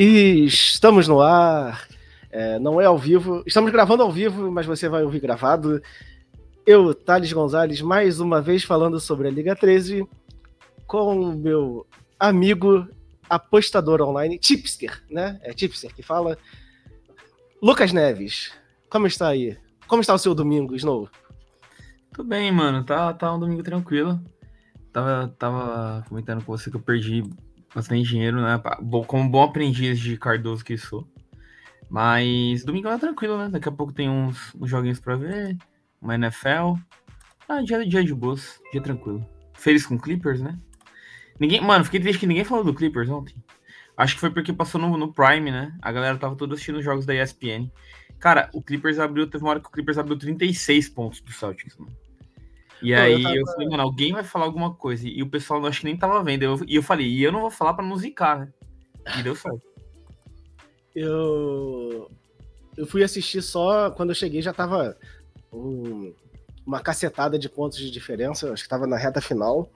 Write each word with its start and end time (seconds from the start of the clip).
E 0.00 0.44
estamos 0.44 1.08
no 1.08 1.20
ar. 1.20 1.88
É, 2.30 2.56
não 2.60 2.80
é 2.80 2.84
ao 2.84 2.96
vivo. 2.96 3.42
Estamos 3.44 3.72
gravando 3.72 4.04
ao 4.04 4.12
vivo, 4.12 4.48
mas 4.48 4.64
você 4.64 4.88
vai 4.88 5.02
ouvir 5.02 5.18
gravado. 5.18 5.82
Eu, 6.64 6.94
Thales 6.94 7.32
Gonzalez, 7.32 7.80
mais 7.80 8.20
uma 8.20 8.40
vez 8.40 8.62
falando 8.62 9.00
sobre 9.00 9.26
a 9.26 9.30
Liga 9.32 9.56
13 9.56 10.06
com 10.86 11.20
o 11.20 11.36
meu 11.36 11.84
amigo 12.16 12.86
apostador 13.28 14.00
online, 14.00 14.38
Tipster, 14.38 15.02
né? 15.10 15.40
É 15.42 15.52
Tipster 15.52 15.92
que 15.92 16.02
fala. 16.04 16.38
Lucas 17.60 17.92
Neves, 17.92 18.52
como 18.88 19.08
está 19.08 19.26
aí? 19.26 19.58
Como 19.88 20.00
está 20.00 20.14
o 20.14 20.18
seu 20.18 20.32
domingo, 20.32 20.76
Snow? 20.76 21.08
Tudo 22.12 22.28
bem, 22.28 22.52
mano. 22.52 22.84
Tá, 22.84 23.12
tá 23.12 23.34
um 23.34 23.40
domingo 23.40 23.64
tranquilo. 23.64 24.20
Tava, 24.92 25.34
tava 25.36 26.04
comentando 26.08 26.44
com 26.44 26.56
você 26.56 26.70
que 26.70 26.76
eu 26.76 26.80
perdi 26.80 27.24
bastante 27.74 28.08
dinheiro, 28.08 28.40
né? 28.40 28.60
Como 29.06 29.28
bom 29.28 29.42
aprendiz 29.42 29.98
de 29.98 30.16
Cardoso 30.16 30.64
que 30.64 30.76
sou. 30.76 31.06
Mas 31.88 32.64
domingo 32.64 32.88
é 32.88 32.98
tranquilo, 32.98 33.38
né? 33.38 33.48
Daqui 33.48 33.68
a 33.68 33.72
pouco 33.72 33.92
tem 33.92 34.08
uns, 34.08 34.54
uns 34.54 34.68
joguinhos 34.68 35.00
pra 35.00 35.16
ver, 35.16 35.56
uma 36.00 36.14
NFL. 36.14 36.74
Ah, 37.48 37.62
dia, 37.62 37.86
dia 37.86 38.04
de 38.04 38.14
boas, 38.14 38.60
dia 38.72 38.82
tranquilo. 38.82 39.26
Feliz 39.54 39.86
com 39.86 39.98
Clippers, 39.98 40.40
né? 40.40 40.58
Ninguém, 41.40 41.60
mano, 41.60 41.84
fiquei 41.84 42.00
triste 42.00 42.20
que 42.20 42.26
ninguém 42.26 42.44
falou 42.44 42.64
do 42.64 42.74
Clippers 42.74 43.08
ontem. 43.08 43.34
Acho 43.96 44.14
que 44.14 44.20
foi 44.20 44.30
porque 44.30 44.52
passou 44.52 44.80
no, 44.80 44.96
no 44.96 45.12
Prime, 45.12 45.50
né? 45.50 45.76
A 45.80 45.90
galera 45.90 46.18
tava 46.18 46.36
toda 46.36 46.54
assistindo 46.54 46.78
os 46.78 46.84
jogos 46.84 47.06
da 47.06 47.14
ESPN. 47.14 47.70
Cara, 48.18 48.50
o 48.52 48.62
Clippers 48.62 48.98
abriu, 48.98 49.28
teve 49.28 49.42
uma 49.42 49.50
hora 49.50 49.60
que 49.60 49.68
o 49.68 49.72
Clippers 49.72 49.98
abriu 49.98 50.18
36 50.18 50.88
pontos 50.90 51.20
do 51.20 51.32
Celtics, 51.32 51.76
mano. 51.76 51.96
E 52.82 52.94
Pô, 52.94 53.00
aí 53.00 53.12
eu, 53.12 53.22
tava... 53.22 53.36
eu, 53.36 53.46
falei, 53.46 53.68
mano, 53.68 53.82
alguém 53.82 54.12
vai 54.12 54.24
falar 54.24 54.44
alguma 54.44 54.74
coisa. 54.74 55.08
E 55.08 55.22
o 55.22 55.28
pessoal 55.28 55.64
acho 55.66 55.80
que 55.80 55.86
nem 55.86 55.96
tava 55.96 56.22
vendo. 56.22 56.42
Eu, 56.42 56.60
e 56.66 56.76
eu 56.76 56.82
falei, 56.82 57.06
e 57.06 57.22
eu 57.22 57.32
não 57.32 57.40
vou 57.40 57.50
falar 57.50 57.74
pra 57.74 57.84
não 57.84 57.96
zicar, 57.96 58.40
né? 58.40 58.52
E 59.18 59.22
deu 59.22 59.34
certo. 59.34 59.62
eu. 60.94 62.10
Eu 62.76 62.86
fui 62.86 63.02
assistir 63.02 63.42
só 63.42 63.90
quando 63.90 64.10
eu 64.10 64.14
cheguei, 64.14 64.40
já 64.40 64.52
tava 64.52 64.96
um, 65.52 66.14
uma 66.64 66.78
cacetada 66.78 67.36
de 67.36 67.48
pontos 67.48 67.78
de 67.78 67.90
diferença. 67.90 68.52
Acho 68.52 68.62
que 68.62 68.68
tava 68.68 68.86
na 68.86 68.96
reta 68.96 69.20
final. 69.20 69.68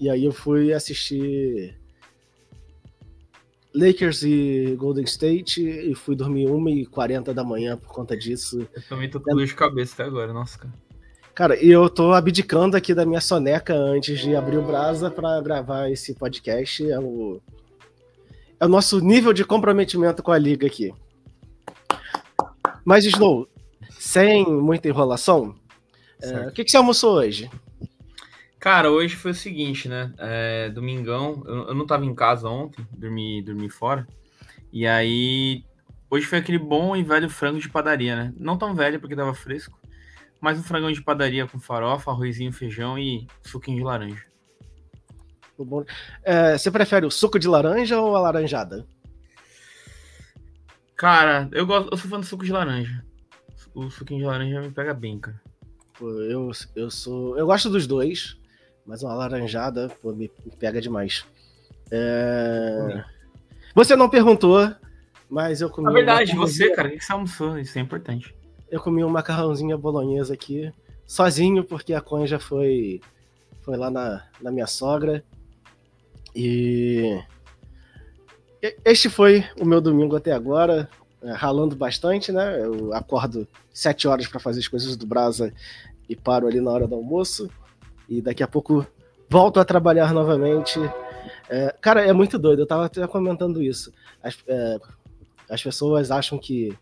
E 0.00 0.08
aí 0.08 0.24
eu 0.24 0.32
fui 0.32 0.72
assistir 0.72 1.78
Lakers 3.74 4.22
e 4.22 4.74
Golden 4.78 5.04
State 5.04 5.62
e 5.62 5.94
fui 5.94 6.16
dormir 6.16 6.46
1h40 6.46 7.32
da 7.32 7.44
manhã 7.44 7.76
por 7.76 7.92
conta 7.92 8.16
disso. 8.16 8.66
Eu 8.74 8.82
também 8.88 9.10
tô 9.10 9.20
com 9.20 9.34
dor 9.34 9.44
de 9.44 9.54
cabeça 9.54 9.94
até 9.94 10.04
agora, 10.04 10.32
nossa, 10.32 10.58
cara. 10.58 10.72
Cara, 11.34 11.62
e 11.62 11.70
eu 11.70 11.88
tô 11.88 12.12
abdicando 12.12 12.76
aqui 12.76 12.94
da 12.94 13.06
minha 13.06 13.20
soneca 13.20 13.74
antes 13.74 14.20
de 14.20 14.34
abrir 14.34 14.58
o 14.58 14.62
Brasa 14.62 15.10
para 15.10 15.40
gravar 15.40 15.90
esse 15.90 16.14
podcast. 16.14 16.90
É 16.90 16.98
o, 16.98 17.40
é 18.58 18.66
o 18.66 18.68
nosso 18.68 19.00
nível 19.00 19.32
de 19.32 19.44
comprometimento 19.44 20.22
com 20.22 20.32
a 20.32 20.38
liga 20.38 20.66
aqui. 20.66 20.92
Mas, 22.84 23.04
Snow, 23.04 23.48
sem 23.90 24.44
muita 24.44 24.88
enrolação, 24.88 25.54
é, 26.22 26.48
o 26.48 26.52
que, 26.52 26.64
que 26.64 26.70
você 26.70 26.76
almoçou 26.76 27.14
hoje? 27.14 27.50
Cara, 28.58 28.90
hoje 28.90 29.16
foi 29.16 29.30
o 29.30 29.34
seguinte, 29.34 29.88
né? 29.88 30.12
É, 30.18 30.68
domingão, 30.68 31.42
eu, 31.46 31.68
eu, 31.68 31.74
não 31.74 31.86
tava 31.86 32.04
em 32.04 32.14
casa 32.14 32.48
ontem, 32.48 32.86
dormi, 32.92 33.40
dormi 33.42 33.70
fora. 33.70 34.06
E 34.70 34.86
aí, 34.86 35.64
hoje 36.10 36.26
foi 36.26 36.38
aquele 36.38 36.58
bom 36.58 36.94
e 36.94 37.02
velho 37.02 37.30
frango 37.30 37.58
de 37.58 37.70
padaria, 37.70 38.14
né? 38.14 38.34
Não 38.36 38.58
tão 38.58 38.74
velho 38.74 39.00
porque 39.00 39.16
tava 39.16 39.32
fresco, 39.32 39.78
mais 40.40 40.58
um 40.58 40.62
frangão 40.62 40.90
de 40.90 41.02
padaria 41.02 41.46
com 41.46 41.60
farofa, 41.60 42.10
arrozinho, 42.10 42.52
feijão 42.52 42.98
e 42.98 43.26
suquinho 43.42 43.76
de 43.76 43.84
laranja. 43.84 44.24
É, 46.24 46.56
você 46.56 46.70
prefere 46.70 47.04
o 47.04 47.10
suco 47.10 47.38
de 47.38 47.46
laranja 47.46 48.00
ou 48.00 48.16
a 48.16 48.20
laranjada? 48.20 48.86
Cara, 50.96 51.48
eu 51.52 51.66
gosto, 51.66 51.90
eu 51.92 51.96
sou 51.98 52.10
fã 52.10 52.18
do 52.18 52.24
suco 52.24 52.44
de 52.44 52.52
laranja. 52.52 53.04
O 53.74 53.90
suquinho 53.90 54.20
de 54.20 54.26
laranja 54.26 54.62
me 54.62 54.70
pega 54.70 54.94
bem, 54.94 55.18
cara. 55.18 55.40
Pô, 55.98 56.08
eu, 56.08 56.50
eu 56.74 56.90
sou. 56.90 57.36
Eu 57.36 57.46
gosto 57.46 57.68
dos 57.68 57.86
dois, 57.86 58.38
mas 58.86 59.02
uma 59.02 59.14
laranjada 59.14 59.88
pô, 60.00 60.12
me 60.12 60.30
pega 60.58 60.80
demais. 60.80 61.26
É... 61.90 63.04
Você 63.74 63.94
não 63.94 64.08
perguntou, 64.08 64.74
mas 65.28 65.60
eu 65.60 65.68
comi. 65.68 65.86
Na 65.86 65.92
verdade, 65.92 66.34
você, 66.34 66.70
cara, 66.70 66.88
o 66.88 66.92
que 66.92 67.04
você 67.04 67.12
almoçou? 67.12 67.58
Isso 67.58 67.78
é 67.78 67.82
importante 67.82 68.34
eu 68.70 68.80
comi 68.80 69.02
um 69.04 69.08
macarrãozinho 69.08 69.76
bolonhesa 69.76 70.34
aqui, 70.34 70.72
sozinho, 71.06 71.64
porque 71.64 71.92
a 71.92 72.00
Conha 72.00 72.26
já 72.26 72.38
foi, 72.38 73.00
foi 73.62 73.76
lá 73.76 73.90
na, 73.90 74.24
na 74.40 74.50
minha 74.50 74.66
sogra. 74.66 75.24
E 76.34 77.20
este 78.84 79.08
foi 79.08 79.44
o 79.60 79.64
meu 79.64 79.80
domingo 79.80 80.14
até 80.14 80.32
agora, 80.32 80.88
é, 81.22 81.32
ralando 81.32 81.74
bastante, 81.74 82.30
né? 82.30 82.64
Eu 82.64 82.94
acordo 82.94 83.46
sete 83.72 84.06
horas 84.06 84.28
para 84.28 84.38
fazer 84.38 84.60
as 84.60 84.68
coisas 84.68 84.96
do 84.96 85.06
Brasa 85.06 85.52
e 86.08 86.14
paro 86.14 86.46
ali 86.46 86.60
na 86.60 86.70
hora 86.70 86.86
do 86.86 86.94
almoço. 86.94 87.50
E 88.08 88.22
daqui 88.22 88.42
a 88.42 88.48
pouco 88.48 88.86
volto 89.28 89.58
a 89.58 89.64
trabalhar 89.64 90.12
novamente. 90.14 90.78
É, 91.48 91.74
cara, 91.80 92.04
é 92.04 92.12
muito 92.12 92.38
doido, 92.38 92.62
eu 92.62 92.66
tava 92.66 92.86
até 92.86 93.04
comentando 93.08 93.60
isso. 93.60 93.92
As, 94.22 94.38
é, 94.46 94.78
as 95.48 95.62
pessoas 95.62 96.10
acham 96.12 96.38
que 96.38 96.76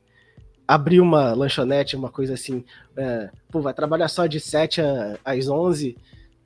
abrir 0.69 1.01
uma 1.01 1.33
lanchonete, 1.33 1.97
uma 1.97 2.11
coisa 2.11 2.35
assim, 2.35 2.63
é, 2.95 3.31
pô, 3.51 3.63
vai 3.63 3.73
trabalhar 3.73 4.07
só 4.09 4.27
de 4.27 4.39
7 4.39 4.83
às 5.25 5.49
11 5.49 5.97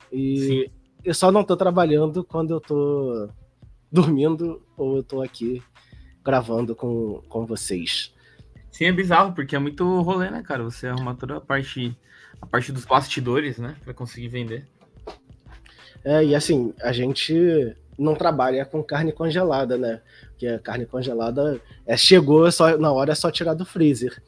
e 0.09 0.37
Sim. 0.37 0.65
eu 1.03 1.13
só 1.13 1.29
não 1.29 1.43
tô 1.43 1.57
trabalhando 1.57 2.23
quando 2.23 2.51
eu 2.51 2.61
tô 2.61 3.29
dormindo 3.91 4.63
ou 4.77 4.95
eu 4.95 5.03
tô 5.03 5.21
aqui 5.21 5.61
gravando 6.23 6.73
com, 6.73 7.21
com 7.27 7.45
vocês. 7.45 8.13
Sim, 8.71 8.85
é 8.85 8.91
bizarro, 8.93 9.33
porque 9.33 9.57
é 9.57 9.59
muito 9.59 10.01
rolê, 10.01 10.31
né, 10.31 10.41
cara? 10.41 10.63
Você 10.63 10.87
arruma 10.87 11.13
toda 11.13 11.37
a 11.37 11.41
parte, 11.41 11.95
a 12.41 12.45
parte 12.45 12.71
dos 12.71 12.85
bastidores, 12.85 13.57
né, 13.57 13.75
para 13.83 13.93
conseguir 13.93 14.29
vender. 14.29 14.65
É, 16.05 16.23
e 16.23 16.33
assim, 16.33 16.73
a 16.81 16.93
gente 16.93 17.75
não 17.99 18.15
trabalha 18.15 18.65
com 18.65 18.81
carne 18.81 19.11
congelada, 19.11 19.77
né? 19.77 20.01
Porque 20.43 20.47
a 20.47 20.59
carne 20.59 20.85
congelada 20.85 21.61
é, 21.87 21.95
chegou 21.95 22.51
só 22.51 22.77
na 22.77 22.91
hora 22.91 23.13
é 23.13 23.15
só 23.15 23.31
tirar 23.31 23.53
do 23.53 23.65
freezer. 23.65 24.21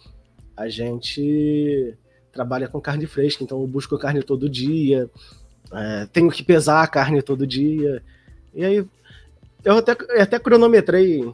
A 0.55 0.69
gente 0.69 1.93
trabalha 2.31 2.69
com 2.69 2.79
carne 2.79 3.05
fresca, 3.05 3.43
então 3.43 3.59
eu 3.59 3.67
busco 3.67 3.97
carne 3.97 4.23
todo 4.23 4.49
dia, 4.49 5.09
é, 5.73 6.07
tenho 6.13 6.31
que 6.31 6.41
pesar 6.41 6.81
a 6.81 6.87
carne 6.87 7.21
todo 7.21 7.45
dia. 7.45 8.01
E 8.53 8.63
aí 8.63 8.87
eu 9.65 9.77
até, 9.77 9.91
eu 9.91 10.21
até 10.21 10.39
cronometrei 10.39 11.33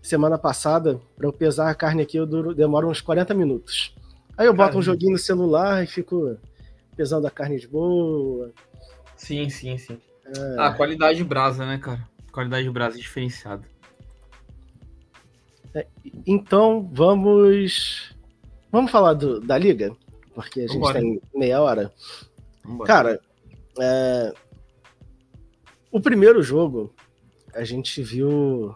semana 0.00 0.38
passada 0.38 1.00
para 1.16 1.26
eu 1.26 1.32
pesar 1.32 1.68
a 1.68 1.74
carne 1.74 2.02
aqui, 2.02 2.16
eu 2.16 2.26
duro, 2.26 2.54
demoro 2.54 2.88
uns 2.88 3.00
40 3.00 3.34
minutos. 3.34 3.92
Aí 4.38 4.46
eu 4.46 4.52
boto 4.52 4.68
Caramba. 4.68 4.78
um 4.78 4.82
joguinho 4.82 5.12
no 5.12 5.18
celular 5.18 5.82
e 5.82 5.88
fico 5.88 6.36
pesando 6.96 7.26
a 7.26 7.30
carne 7.30 7.58
de 7.58 7.66
boa. 7.66 8.52
Sim, 9.16 9.50
sim, 9.50 9.76
sim. 9.76 9.98
É... 10.24 10.56
Ah, 10.56 10.72
qualidade 10.72 11.24
brasa, 11.24 11.66
né, 11.66 11.78
cara? 11.78 12.08
Qualidade 12.30 12.70
brasa 12.70 12.96
diferenciada. 12.96 13.64
É, 15.74 15.86
então 16.26 16.88
vamos. 16.92 18.14
Vamos 18.70 18.90
falar 18.90 19.14
do, 19.14 19.40
da 19.40 19.58
liga? 19.58 19.94
Porque 20.34 20.60
a 20.60 20.66
gente 20.66 20.74
Vambora. 20.74 21.00
tem 21.00 21.20
meia 21.34 21.60
hora. 21.60 21.92
Vambora. 22.64 22.86
Cara, 22.86 23.20
é... 23.78 24.32
o 25.90 26.00
primeiro 26.00 26.42
jogo 26.42 26.94
a 27.52 27.64
gente 27.64 28.02
viu 28.02 28.74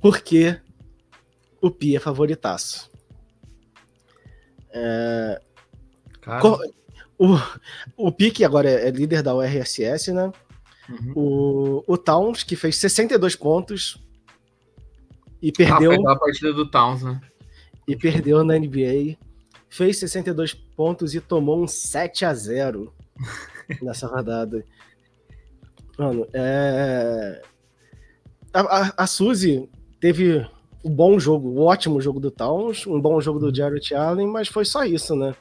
porque 0.00 0.58
o 1.60 1.70
Pi 1.70 1.96
é 1.96 2.00
favoritaço. 2.00 2.90
É... 4.72 5.40
O, 7.18 7.36
o 7.96 8.12
Pique 8.12 8.44
agora 8.44 8.70
é 8.70 8.90
líder 8.90 9.22
da 9.22 9.34
URSS, 9.34 10.12
né? 10.12 10.32
Uhum. 10.88 11.12
O, 11.14 11.84
o 11.86 11.98
Towns, 11.98 12.42
que 12.42 12.56
fez 12.56 12.76
62 12.76 13.36
pontos 13.36 14.02
e 15.42 15.52
perdeu. 15.52 15.92
Ah, 16.06 16.12
a 16.12 16.18
partida 16.18 16.52
do 16.52 16.66
Towns, 16.66 17.02
né? 17.02 17.20
E 17.86 17.96
perdeu 17.96 18.44
na 18.44 18.58
NBA. 18.58 19.16
Fez 19.68 19.98
62 19.98 20.54
pontos 20.54 21.14
e 21.14 21.20
tomou 21.20 21.62
um 21.62 21.66
7 21.66 22.24
a 22.24 22.34
0 22.34 22.92
nessa 23.82 24.06
rodada. 24.06 24.64
Mano, 25.98 26.26
é. 26.32 27.42
A, 28.52 28.60
a, 28.60 28.94
a 28.96 29.06
Suzy 29.06 29.68
teve 30.00 30.46
um 30.84 30.90
bom 30.90 31.18
jogo, 31.20 31.50
um 31.50 31.62
ótimo 31.62 32.00
jogo 32.00 32.18
do 32.18 32.30
Towns, 32.30 32.86
um 32.86 33.00
bom 33.00 33.20
jogo 33.20 33.38
do 33.38 33.46
uhum. 33.46 33.54
Jarrett 33.54 33.94
Allen, 33.94 34.26
mas 34.26 34.48
foi 34.48 34.64
só 34.64 34.84
isso, 34.84 35.14
né? 35.14 35.34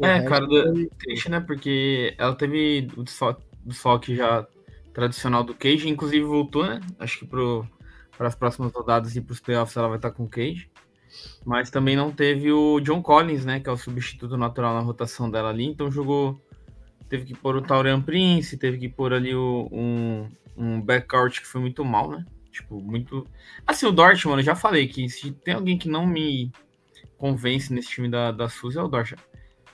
é, 0.00 0.22
cara, 0.22 0.46
do, 0.46 0.88
triste, 0.98 1.30
né? 1.30 1.40
Porque 1.40 2.14
ela 2.18 2.34
teve 2.34 2.88
o 2.96 3.04
desfoque 3.64 4.16
já 4.16 4.46
tradicional 4.92 5.44
do 5.44 5.54
Cage, 5.54 5.88
inclusive 5.88 6.24
voltou, 6.24 6.66
né? 6.66 6.80
Acho 6.98 7.20
que 7.20 7.26
para 8.16 8.28
as 8.28 8.34
próximas 8.34 8.72
rodadas 8.72 9.16
e 9.16 9.20
para 9.20 9.32
os 9.32 9.40
playoffs 9.40 9.76
ela 9.76 9.88
vai 9.88 9.98
estar 9.98 10.10
com 10.10 10.24
o 10.24 10.28
Cage. 10.28 10.70
Mas 11.44 11.70
também 11.70 11.96
não 11.96 12.10
teve 12.10 12.50
o 12.50 12.80
John 12.80 13.02
Collins, 13.02 13.44
né? 13.44 13.60
Que 13.60 13.68
é 13.68 13.72
o 13.72 13.76
substituto 13.76 14.36
natural 14.36 14.74
na 14.74 14.80
rotação 14.80 15.30
dela 15.30 15.50
ali. 15.50 15.66
Então 15.66 15.90
jogou. 15.90 16.40
Teve 17.08 17.26
que 17.26 17.34
pôr 17.34 17.56
o 17.56 17.60
Taurian 17.60 18.00
Prince, 18.00 18.56
teve 18.56 18.78
que 18.78 18.88
pôr 18.88 19.12
ali 19.12 19.34
o, 19.34 19.68
um, 19.70 20.30
um 20.56 20.80
backcourt 20.80 21.40
que 21.40 21.46
foi 21.46 21.60
muito 21.60 21.84
mal, 21.84 22.10
né? 22.10 22.24
Tipo, 22.50 22.80
muito. 22.80 23.26
Assim, 23.66 23.86
o 23.86 23.92
Dort, 23.92 24.24
mano, 24.24 24.40
eu 24.40 24.44
já 24.44 24.54
falei 24.54 24.88
que 24.88 25.08
se 25.10 25.30
tem 25.30 25.54
alguém 25.54 25.76
que 25.76 25.88
não 25.88 26.06
me 26.06 26.50
convence 27.18 27.72
nesse 27.72 27.88
time 27.88 28.08
da, 28.08 28.32
da 28.32 28.48
Suzy 28.48 28.78
é 28.78 28.82
o 28.82 28.88
Dort. 28.88 29.14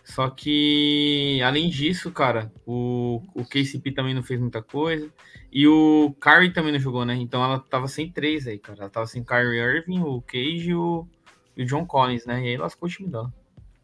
Só 0.08 0.30
que, 0.30 1.38
além 1.42 1.68
disso, 1.68 2.10
cara, 2.10 2.50
o, 2.66 3.22
o 3.34 3.44
KCP 3.44 3.92
também 3.92 4.14
não 4.14 4.22
fez 4.22 4.40
muita 4.40 4.62
coisa. 4.62 5.12
E 5.52 5.68
o 5.68 6.14
Kyrie 6.18 6.52
também 6.52 6.72
não 6.72 6.78
jogou, 6.78 7.04
né? 7.04 7.14
Então 7.14 7.44
ela 7.44 7.58
tava 7.58 7.86
sem 7.88 8.10
três 8.10 8.46
aí, 8.46 8.58
cara. 8.58 8.80
Ela 8.80 8.90
tava 8.90 9.06
sem 9.06 9.22
Kyrie 9.22 9.60
Irving, 9.60 10.00
o 10.00 10.22
Cage 10.22 10.70
e 10.70 10.74
o, 10.74 11.06
e 11.54 11.62
o 11.62 11.66
John 11.66 11.84
Collins, 11.84 12.24
né? 12.24 12.42
E 12.42 12.48
aí 12.48 12.56
lascou 12.56 12.88
o 12.88 12.90
time 12.90 13.08
dela. 13.08 13.32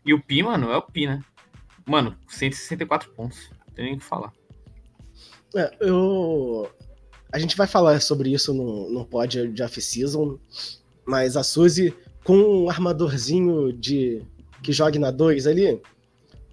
E 0.05 0.15
o 0.15 0.21
Pi, 0.21 0.43
mano, 0.43 0.71
é 0.71 0.77
o 0.77 0.83
Pi, 0.83 1.07
né? 1.07 1.21
Mano, 1.87 2.17
164 2.27 3.11
pontos. 3.11 3.51
Não 3.67 3.75
tem 3.75 3.85
nem 3.85 3.95
o 3.95 3.99
que 3.99 4.05
falar. 4.05 4.33
É, 5.55 5.77
eu, 5.79 6.71
a 7.31 7.39
gente 7.39 7.57
vai 7.57 7.67
falar 7.67 8.01
sobre 8.01 8.33
isso 8.33 8.55
no, 8.55 8.91
no 8.91 9.05
pod 9.05 9.47
de 9.49 9.63
off-season, 9.63 10.39
mas 11.07 11.37
a 11.37 11.45
Suzy, 11.45 11.95
com 12.25 12.65
um 12.65 12.71
armadorzinho 12.71 13.73
de 13.75 14.23
que 14.63 14.73
jogue 14.73 14.99
na 14.99 15.11
2 15.11 15.47
ali, 15.47 15.81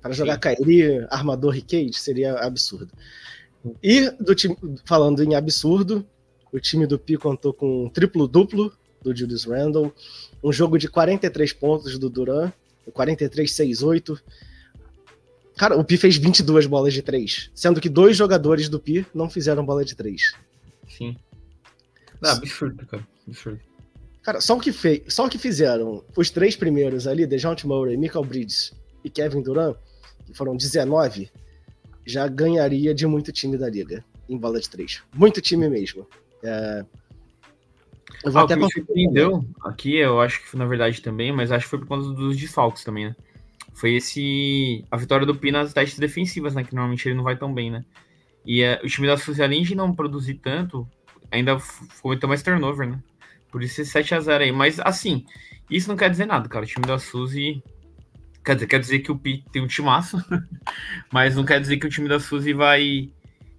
para 0.01 0.13
jogar 0.13 0.37
Kairi, 0.37 1.05
armador 1.09 1.55
e 1.55 1.61
Cage, 1.61 1.93
seria 1.93 2.33
absurdo. 2.35 2.91
E 3.83 4.09
do 4.11 4.33
time, 4.33 4.57
falando 4.85 5.23
em 5.23 5.35
absurdo, 5.35 6.05
o 6.51 6.59
time 6.59 6.87
do 6.87 6.97
Pi 6.97 7.17
contou 7.17 7.53
com 7.53 7.85
um 7.85 7.89
triplo-duplo 7.89 8.73
do 9.01 9.15
Julius 9.15 9.45
Randle, 9.45 9.93
um 10.43 10.51
jogo 10.51 10.77
de 10.77 10.87
43 10.87 11.53
pontos 11.53 11.97
do 11.97 12.09
Duran, 12.09 12.51
43-6-8. 12.91 14.19
Cara, 15.55 15.77
o 15.77 15.83
Pi 15.83 15.97
fez 15.97 16.17
22 16.17 16.65
bolas 16.65 16.93
de 16.93 17.01
3, 17.01 17.51
sendo 17.53 17.79
que 17.79 17.89
dois 17.89 18.17
jogadores 18.17 18.67
do 18.67 18.79
Pi 18.79 19.05
não 19.13 19.29
fizeram 19.29 19.65
bola 19.65 19.85
de 19.85 19.95
3. 19.95 20.33
Sim. 20.89 21.15
Não, 22.19 22.31
absurdo, 22.31 22.85
cara. 22.85 23.07
Absurdo. 23.27 23.59
Cara, 24.23 24.39
só 24.39 24.55
o 24.55 24.59
que 24.59 24.71
fez, 24.71 25.01
só 25.07 25.25
o 25.25 25.29
que 25.29 25.37
fizeram 25.37 26.03
os 26.15 26.29
três 26.29 26.55
primeiros 26.55 27.07
ali, 27.07 27.25
DeJounte 27.25 27.65
Murray, 27.65 27.97
Michael 27.97 28.25
Bridges 28.25 28.71
e 29.03 29.09
Kevin 29.09 29.41
Durant, 29.41 29.75
foram 30.33 30.55
19, 30.55 31.31
já 32.05 32.27
ganharia 32.27 32.93
de 32.93 33.05
muito 33.05 33.31
time 33.31 33.57
da 33.57 33.69
liga 33.69 34.03
em 34.27 34.37
bola 34.37 34.59
de 34.59 34.69
três. 34.69 35.01
Muito 35.13 35.41
time 35.41 35.69
mesmo. 35.69 36.07
É... 36.43 36.85
Eu 38.23 38.31
vou 38.31 38.41
ah, 38.41 38.45
até 38.45 38.55
o 38.55 38.57
que 38.57 38.65
me 38.65 38.71
surpreendeu 38.71 39.45
aqui, 39.63 39.95
eu 39.95 40.21
acho 40.21 40.41
que 40.41 40.47
foi 40.47 40.59
na 40.59 40.65
verdade 40.65 41.01
também, 41.01 41.31
mas 41.31 41.51
acho 41.51 41.65
que 41.65 41.69
foi 41.69 41.79
por 41.79 41.87
conta 41.87 42.09
dos 42.09 42.37
desfalques 42.37 42.83
também, 42.83 43.05
né? 43.05 43.15
Foi 43.73 43.93
esse. 43.93 44.85
A 44.91 44.97
vitória 44.97 45.25
do 45.25 45.35
Pina 45.35 45.63
nas 45.63 45.73
testes 45.73 45.97
defensivas, 45.97 46.53
né? 46.53 46.63
Que 46.63 46.75
normalmente 46.75 47.07
ele 47.07 47.15
não 47.15 47.23
vai 47.23 47.37
tão 47.37 47.53
bem, 47.53 47.71
né? 47.71 47.85
E 48.45 48.61
é, 48.61 48.81
o 48.83 48.87
time 48.87 49.07
da 49.07 49.17
Suzy, 49.17 49.41
além 49.41 49.63
de 49.63 49.75
não 49.75 49.93
produzir 49.93 50.35
tanto, 50.35 50.87
ainda 51.31 51.57
cometeu 52.01 52.27
mais 52.27 52.43
turnover, 52.43 52.89
né? 52.89 52.99
Por 53.51 53.63
isso 53.63 53.81
esse 53.81 53.91
7x0 53.91 54.41
aí. 54.41 54.51
Mas, 54.51 54.79
assim, 54.79 55.25
isso 55.69 55.89
não 55.89 55.95
quer 55.95 56.09
dizer 56.09 56.25
nada, 56.25 56.47
cara. 56.49 56.65
O 56.65 56.67
time 56.67 56.85
da 56.85 56.97
Suzy. 56.97 57.63
Quer 58.43 58.55
dizer, 58.55 58.67
quer 58.67 58.79
dizer 58.79 58.99
que 58.99 59.11
o 59.11 59.17
Pi 59.17 59.43
tem 59.51 59.61
um 59.61 59.67
timaço, 59.67 60.17
mas 61.11 61.35
não 61.35 61.45
quer 61.45 61.59
dizer 61.61 61.77
que 61.77 61.85
o 61.85 61.89
time 61.89 62.09
da 62.09 62.19
Suzy 62.19 62.53
vai. 62.53 63.09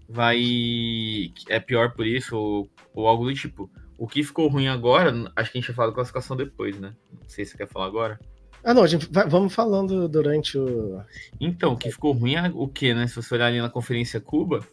Vai. 0.08 1.32
É 1.48 1.58
pior 1.60 1.92
por 1.92 2.06
isso, 2.06 2.36
ou, 2.36 2.70
ou 2.94 3.06
algo 3.06 3.24
do 3.24 3.34
tipo. 3.34 3.70
O 3.96 4.06
que 4.08 4.24
ficou 4.24 4.48
ruim 4.48 4.66
agora, 4.66 5.12
acho 5.36 5.52
que 5.52 5.58
a 5.58 5.60
gente 5.60 5.68
vai 5.68 5.76
falar 5.76 5.88
da 5.88 5.94
classificação 5.94 6.36
depois, 6.36 6.78
né? 6.78 6.92
Não 7.12 7.28
sei 7.28 7.44
se 7.44 7.52
você 7.52 7.58
quer 7.58 7.68
falar 7.68 7.86
agora. 7.86 8.18
Ah, 8.64 8.74
não, 8.74 8.82
a 8.82 8.86
gente 8.86 9.08
vai, 9.10 9.28
vamos 9.28 9.54
falando 9.54 10.08
durante 10.08 10.56
o. 10.56 11.00
Então, 11.40 11.72
o 11.72 11.76
que 11.76 11.90
ficou 11.90 12.12
ruim 12.12 12.34
é 12.34 12.50
o 12.54 12.68
que, 12.68 12.94
né? 12.94 13.06
Se 13.06 13.16
você 13.16 13.34
olhar 13.34 13.46
ali 13.46 13.60
na 13.60 13.70
Conferência 13.70 14.20
Cuba, 14.20 14.66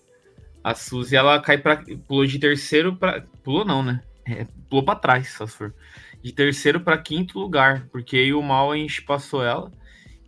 a 0.64 0.76
Suzy 0.76 1.16
ela 1.16 1.40
cai 1.42 1.58
para 1.58 1.84
pulou 2.08 2.26
de 2.26 2.38
terceiro 2.38 2.96
para 2.96 3.22
pulou 3.44 3.66
não, 3.66 3.82
né? 3.82 4.02
É, 4.26 4.46
pulou 4.70 4.84
para 4.84 5.00
trás, 5.00 5.30
se 5.30 5.48
for. 5.48 5.74
De 6.22 6.32
terceiro 6.32 6.82
para 6.82 6.98
quinto 6.98 7.40
lugar, 7.40 7.88
porque 7.92 8.18
aí 8.18 8.34
o 8.34 8.42
Mal 8.42 8.72
a 8.72 8.78
gente 8.78 9.02
passou 9.02 9.44
ela. 9.44 9.72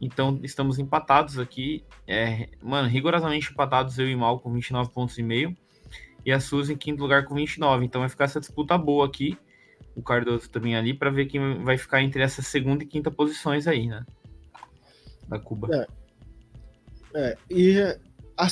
Então 0.01 0.39
estamos 0.44 0.80
empatados 0.80 1.38
aqui, 1.38 1.83
é, 2.07 2.50
mano, 2.62 2.88
rigorosamente 2.89 3.51
empatados 3.51 4.00
eu 4.00 4.09
e 4.09 4.15
Mal 4.15 4.39
com 4.39 4.51
29 4.51 4.89
pontos 4.92 5.18
e 5.18 5.24
meio 5.24 5.56
e 6.25 6.31
a 6.31 6.39
Suzy 6.39 6.74
em 6.74 6.77
quinto 6.77 7.01
lugar 7.01 7.25
com 7.25 7.36
29. 7.36 7.86
Então 7.86 8.01
vai 8.01 8.09
ficar 8.09 8.25
essa 8.25 8.39
disputa 8.39 8.77
boa 8.77 9.06
aqui 9.06 9.38
o 9.95 10.01
Cardoso 10.01 10.50
também 10.50 10.75
ali 10.75 10.94
para 10.94 11.09
ver 11.09 11.25
quem 11.25 11.63
vai 11.63 11.77
ficar 11.77 12.01
entre 12.01 12.21
essa 12.21 12.42
segunda 12.42 12.83
e 12.83 12.88
quinta 12.88 13.12
posições 13.12 13.68
aí, 13.68 13.88
né? 13.88 14.06
Da 15.27 15.39
Cuba. 15.39 15.68
É, 15.74 15.88
é 17.15 17.38
e 17.50 17.77
a, 18.38 18.47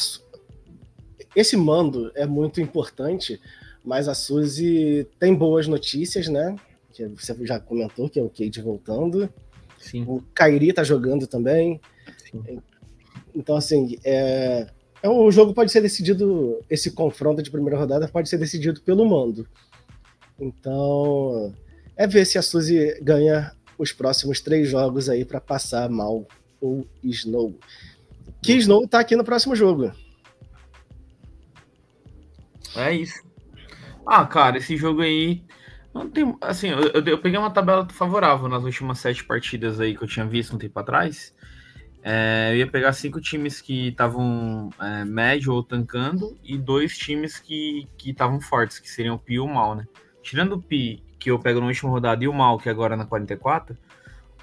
esse 1.36 1.56
mando 1.57 2.12
é 2.16 2.25
muito 2.25 2.62
importante, 2.62 3.40
mas 3.84 4.07
a 4.07 4.13
Suzy 4.13 5.07
tem 5.19 5.34
boas 5.34 5.68
notícias, 5.68 6.28
né? 6.28 6.56
Que 6.94 7.07
você 7.07 7.36
já 7.45 7.60
comentou 7.60 8.10
que 8.10 8.19
é 8.19 8.24
o 8.24 8.30
Cade 8.30 8.62
voltando. 8.62 9.31
Sim. 9.80 10.04
O 10.08 10.22
Kairi 10.34 10.74
tá 10.74 10.84
jogando 10.84 11.26
também. 11.26 11.80
Sim. 12.30 12.62
Então, 13.34 13.56
assim, 13.56 13.98
é, 14.04 14.68
é, 15.02 15.10
o 15.10 15.31
jogo 15.31 15.54
pode 15.54 15.72
ser 15.72 15.81
decidido, 15.81 16.60
esse 16.70 16.92
confronto 16.92 17.42
de 17.42 17.50
primeira 17.50 17.78
rodada 17.78 18.08
pode 18.08 18.30
ser 18.30 18.38
decidido 18.38 18.81
pelo 18.81 19.08
mando. 19.08 19.48
Então, 20.40 21.54
é 21.96 22.06
ver 22.06 22.26
se 22.26 22.38
a 22.38 22.42
Suzy 22.42 23.00
ganha 23.02 23.52
os 23.78 23.92
próximos 23.92 24.42
três 24.42 24.70
jogos 24.70 25.10
aí 25.10 25.24
para 25.24 25.40
passar 25.40 25.90
mal 25.90 26.28
o 26.62 26.86
Snow. 27.04 27.58
Que 28.42 28.54
Snow 28.54 28.88
tá 28.88 29.00
aqui 29.00 29.16
no 29.16 29.24
próximo 29.24 29.56
jogo. 29.56 29.92
É 32.76 32.94
isso. 32.94 33.24
Ah, 34.06 34.26
cara, 34.26 34.58
esse 34.58 34.76
jogo 34.76 35.02
aí. 35.02 35.44
Não 35.94 36.10
tem, 36.10 36.36
assim, 36.42 36.70
eu, 36.70 37.04
eu, 37.04 37.18
peguei 37.18 37.40
uma 37.40 37.50
tabela 37.50 37.88
favorável 37.90 38.48
nas 38.48 38.64
últimas 38.64 39.00
sete 39.00 39.24
partidas 39.24 39.80
aí 39.80 39.96
que 39.96 40.04
eu 40.04 40.08
tinha 40.08 40.26
visto 40.26 40.56
um 40.56 40.60
tempo 40.60 40.80
atrás. 40.80 41.34
É, 42.02 42.52
eu 42.54 42.58
ia 42.58 42.68
pegar 42.68 42.94
cinco 42.94 43.20
times 43.20 43.60
que 43.60 43.90
estavam 43.90 44.70
é, 44.80 45.04
médio 45.04 45.54
ou 45.54 45.64
tancando 45.64 46.38
e 46.44 46.58
dois 46.58 46.98
times 46.98 47.40
que 47.40 47.88
estavam 48.06 48.40
fortes, 48.40 48.80
que 48.80 48.90
seriam 48.90 49.16
o 49.16 49.20
Pio 49.20 49.36
e 49.36 49.40
o 49.40 49.48
Mal, 49.48 49.76
né? 49.76 49.86
tirando 50.22 50.54
o 50.54 50.62
Pi, 50.62 51.04
que 51.18 51.32
eu 51.32 51.40
pego 51.40 51.60
na 51.60 51.68
última 51.68 51.90
rodada, 51.90 52.24
e 52.24 52.28
o 52.28 52.34
Mal, 52.34 52.58
que 52.58 52.70
é 52.70 52.72
agora 52.72 52.96
na 52.96 53.06
44, 53.06 53.76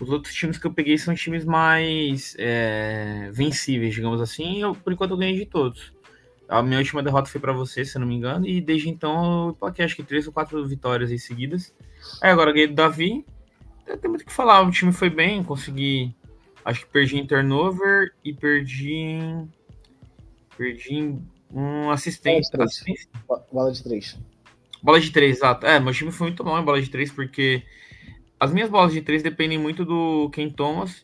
os 0.01 0.11
outros 0.11 0.35
times 0.35 0.59
que 0.59 0.67
eu 0.67 0.73
peguei 0.73 0.99
são 0.99 1.15
times 1.15 1.45
mais 1.45 2.37
é, 2.39 3.31
vencíveis, 3.33 3.95
digamos 3.95 4.21
assim, 4.21 4.57
e 4.57 4.61
eu, 4.61 4.75
por 4.75 4.93
enquanto 4.93 5.13
eu 5.13 5.17
ganhei 5.17 5.37
de 5.39 5.47
todos. 5.47 5.93
A 6.49 6.63
minha 6.63 6.79
última 6.79 7.03
derrota 7.03 7.29
foi 7.29 7.41
para 7.41 7.53
você, 7.53 7.85
se 7.85 7.99
não 7.99 8.07
me 8.07 8.15
engano, 8.15 8.47
e 8.47 8.61
desde 8.61 8.89
então 8.89 9.49
eu 9.49 9.55
plaquei 9.55 9.85
acho 9.85 9.97
que 9.97 10.03
três 10.03 10.27
ou 10.27 10.33
quatro 10.33 10.65
vitórias 10.67 11.11
em 11.11 11.19
seguidas. 11.19 11.75
Aí 12.23 12.31
agora 12.31 12.53
ganhei 12.53 12.69
do 12.69 12.75
Davi, 12.75 13.25
tem 14.01 14.11
muito 14.11 14.23
o 14.23 14.27
que 14.27 14.33
falar, 14.33 14.63
o 14.63 14.71
time 14.71 14.93
foi 14.93 15.09
bem, 15.09 15.45
consegui. 15.45 16.15
Acho 16.65 16.81
que 16.81 16.93
perdi 16.93 17.17
em 17.17 17.27
turnover 17.27 18.13
e 18.25 18.33
perdi 18.33 18.93
em. 18.93 19.49
Perdi 20.57 20.95
em 20.95 21.23
um 21.53 21.91
assistente. 21.91 22.49
Bola 23.53 23.71
de 23.71 23.83
três. 23.85 24.19
Bola 24.83 25.01
de 25.01 25.11
três, 25.11 25.37
exato. 25.37 25.65
É, 25.65 25.79
meu 25.79 25.93
time 25.93 26.11
foi 26.11 26.29
muito 26.29 26.43
bom 26.43 26.59
em 26.59 26.65
bola 26.65 26.83
de 26.83 26.91
três, 26.91 27.13
porque 27.13 27.63
as 28.41 28.53
minhas 28.53 28.69
bolas 28.69 28.93
de 28.93 29.01
três 29.01 29.23
dependem 29.23 29.59
muito 29.59 29.85
do 29.85 30.29
Ken 30.31 30.51
Thomas, 30.51 31.03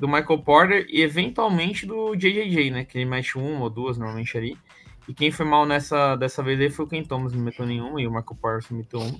do 0.00 0.08
Michael 0.08 0.42
Porter 0.42 0.86
e 0.88 1.02
eventualmente 1.02 1.86
do 1.86 2.16
JJJ, 2.16 2.70
né? 2.70 2.84
Que 2.84 2.98
ele 2.98 3.04
mete 3.04 3.38
uma 3.38 3.60
ou 3.60 3.70
duas 3.70 3.96
normalmente 3.96 4.36
ali. 4.36 4.58
E 5.08 5.14
quem 5.14 5.30
foi 5.30 5.46
mal 5.46 5.64
nessa 5.64 6.16
dessa 6.16 6.42
vez 6.42 6.60
aí 6.60 6.70
foi 6.70 6.84
o 6.84 6.88
Ken 6.88 7.02
Thomas, 7.02 7.32
não 7.32 7.40
meteu 7.40 7.64
nenhuma, 7.64 8.00
e 8.00 8.06
o 8.06 8.10
Michael 8.10 8.38
Porter 8.40 8.76
meteu 8.76 9.00
uma. 9.00 9.18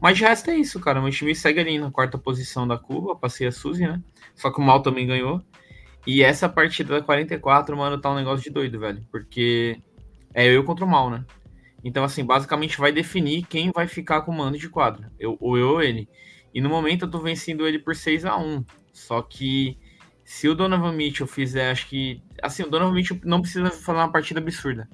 Mas 0.00 0.16
de 0.16 0.24
resto 0.24 0.50
é 0.50 0.56
isso, 0.56 0.78
cara. 0.80 1.00
Meu 1.00 1.10
time 1.10 1.34
segue 1.34 1.60
ali 1.60 1.78
na 1.78 1.90
quarta 1.90 2.16
posição 2.16 2.66
da 2.66 2.78
Cuba, 2.78 3.16
passei 3.16 3.46
a 3.46 3.52
Suzy, 3.52 3.86
né? 3.86 4.00
Só 4.34 4.50
que 4.50 4.60
o 4.60 4.62
Mal 4.62 4.80
também 4.80 5.06
ganhou. 5.06 5.42
E 6.06 6.22
essa 6.22 6.48
partida 6.48 6.94
da 6.94 7.02
44, 7.04 7.76
mano, 7.76 8.00
tá 8.00 8.10
um 8.10 8.14
negócio 8.14 8.42
de 8.42 8.50
doido, 8.50 8.78
velho. 8.78 9.04
Porque 9.10 9.80
é 10.32 10.46
eu 10.46 10.62
contra 10.64 10.84
o 10.84 10.88
Mal, 10.88 11.10
né? 11.10 11.24
Então, 11.82 12.04
assim, 12.04 12.24
basicamente 12.24 12.78
vai 12.78 12.92
definir 12.92 13.44
quem 13.46 13.70
vai 13.72 13.86
ficar 13.86 14.22
com 14.22 14.32
o 14.32 14.36
mando 14.36 14.58
de 14.58 14.68
quadra. 14.68 15.10
Eu, 15.18 15.36
ou 15.40 15.58
eu 15.58 15.68
ou 15.70 15.82
ele. 15.82 16.08
E 16.54 16.60
no 16.60 16.68
momento 16.68 17.04
eu 17.04 17.10
tô 17.10 17.18
vencendo 17.18 17.66
ele 17.66 17.78
por 17.78 17.94
6 17.94 18.24
a 18.24 18.36
1 18.36 18.64
Só 18.92 19.20
que 19.22 19.78
se 20.24 20.48
o 20.48 20.54
Donovan 20.54 20.92
Mitchell 20.92 21.26
fizer, 21.26 21.70
acho 21.70 21.88
que. 21.88 22.22
Assim, 22.42 22.62
o 22.62 22.70
Donovan 22.70 22.94
Mitchell 22.94 23.18
não 23.24 23.40
precisa 23.40 23.70
fazer 23.70 23.98
uma 23.98 24.12
partida 24.12 24.40
absurda. 24.40 24.88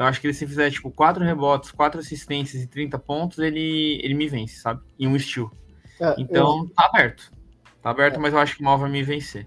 Eu 0.00 0.06
acho 0.06 0.18
que 0.18 0.26
ele 0.26 0.32
se 0.32 0.46
fizer, 0.46 0.70
tipo, 0.70 0.90
4 0.90 1.22
rebotes, 1.22 1.70
4 1.72 2.00
assistências 2.00 2.62
e 2.62 2.66
30 2.66 2.98
pontos, 2.98 3.38
ele, 3.38 4.00
ele 4.02 4.14
me 4.14 4.26
vence, 4.26 4.56
sabe? 4.56 4.80
E 4.98 5.06
um 5.06 5.18
steal. 5.18 5.52
É, 6.00 6.14
então, 6.16 6.60
eu... 6.60 6.70
tá 6.70 6.86
aberto. 6.86 7.30
Tá 7.82 7.90
aberto, 7.90 8.14
é. 8.14 8.18
mas 8.18 8.32
eu 8.32 8.38
acho 8.38 8.56
que 8.56 8.62
o 8.62 8.64
Mal 8.64 8.78
vai 8.78 8.88
me 8.88 9.02
vencer. 9.02 9.44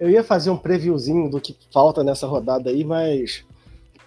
Eu 0.00 0.08
ia 0.08 0.24
fazer 0.24 0.48
um 0.48 0.56
previewzinho 0.56 1.30
do 1.30 1.38
que 1.38 1.54
falta 1.70 2.02
nessa 2.02 2.26
rodada 2.26 2.70
aí, 2.70 2.84
mas 2.84 3.44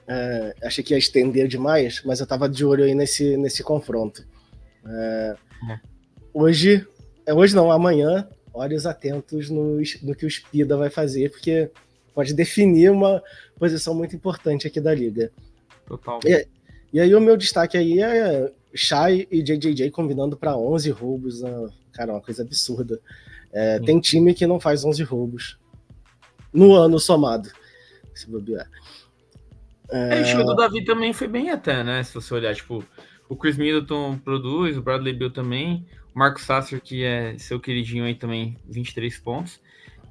é, 0.07 0.55
achei 0.63 0.83
que 0.83 0.95
ia 0.95 0.97
estender 0.97 1.47
demais, 1.47 2.01
mas 2.03 2.19
eu 2.19 2.23
estava 2.23 2.49
de 2.49 2.65
olho 2.65 2.83
aí 2.83 2.95
nesse, 2.95 3.38
nesse 3.38 3.61
confronto. 3.61 4.25
É, 4.83 5.35
é. 5.69 5.79
Hoje, 6.33 6.83
é 7.27 7.33
hoje 7.33 7.55
não, 7.55 7.71
amanhã, 7.71 8.27
olhos 8.51 8.88
atentos 8.88 9.51
no, 9.51 9.77
no 10.01 10.15
que 10.15 10.25
o 10.25 10.29
Spida 10.31 10.75
vai 10.75 10.89
fazer, 10.89 11.29
porque 11.29 11.69
pode 12.15 12.33
definir 12.33 12.91
uma 12.91 13.21
posição 13.59 13.93
muito 13.93 14.15
importante 14.15 14.65
aqui 14.65 14.81
da 14.81 14.95
liga. 14.95 15.31
Total. 15.89 16.19
E, 16.24 16.48
e 16.93 17.00
aí 17.00 17.13
o 17.13 17.19
meu 17.19 17.36
destaque 17.36 17.77
aí 17.77 18.01
é 18.01 18.51
Shai 18.74 19.27
e 19.29 19.41
JJJ 19.41 19.89
combinando 19.91 20.38
para 20.38 20.55
11 20.55 20.89
roubos. 20.91 21.41
Né? 21.41 21.69
Cara, 21.91 22.12
é 22.12 22.15
uma 22.15 22.22
coisa 22.22 22.43
absurda. 22.43 23.01
É, 23.51 23.79
tem 23.79 24.00
time 24.00 24.34
que 24.34 24.48
não 24.48 24.60
faz 24.60 24.86
11 24.86 25.03
roubos 25.03 25.58
no 26.53 26.74
ano 26.74 27.00
somado. 27.00 27.50
Se 28.13 28.29
bobear. 28.29 28.69
É... 29.91 30.19
é 30.19 30.22
o 30.22 30.25
time 30.25 30.43
do 30.43 30.55
Davi 30.55 30.86
também 30.86 31.12
foi 31.12 31.27
bem 31.27 31.50
até, 31.50 31.84
né? 31.84 32.03
Se 32.03 32.13
você 32.13 32.34
olhar, 32.34 32.53
tipo, 32.53 32.84
o 33.27 33.36
Chris 33.36 33.58
Middleton 33.58 34.17
produz, 34.19 34.77
o 34.77 34.81
Bradley 34.81 35.13
Bill 35.13 35.31
também, 35.31 35.86
o 36.13 36.19
Marcos 36.19 36.43
Sasser, 36.43 36.79
que 36.79 37.03
é 37.03 37.36
seu 37.38 37.60
queridinho 37.60 38.05
aí 38.05 38.13
também, 38.13 38.55
23 38.67 39.17
pontos. 39.17 39.60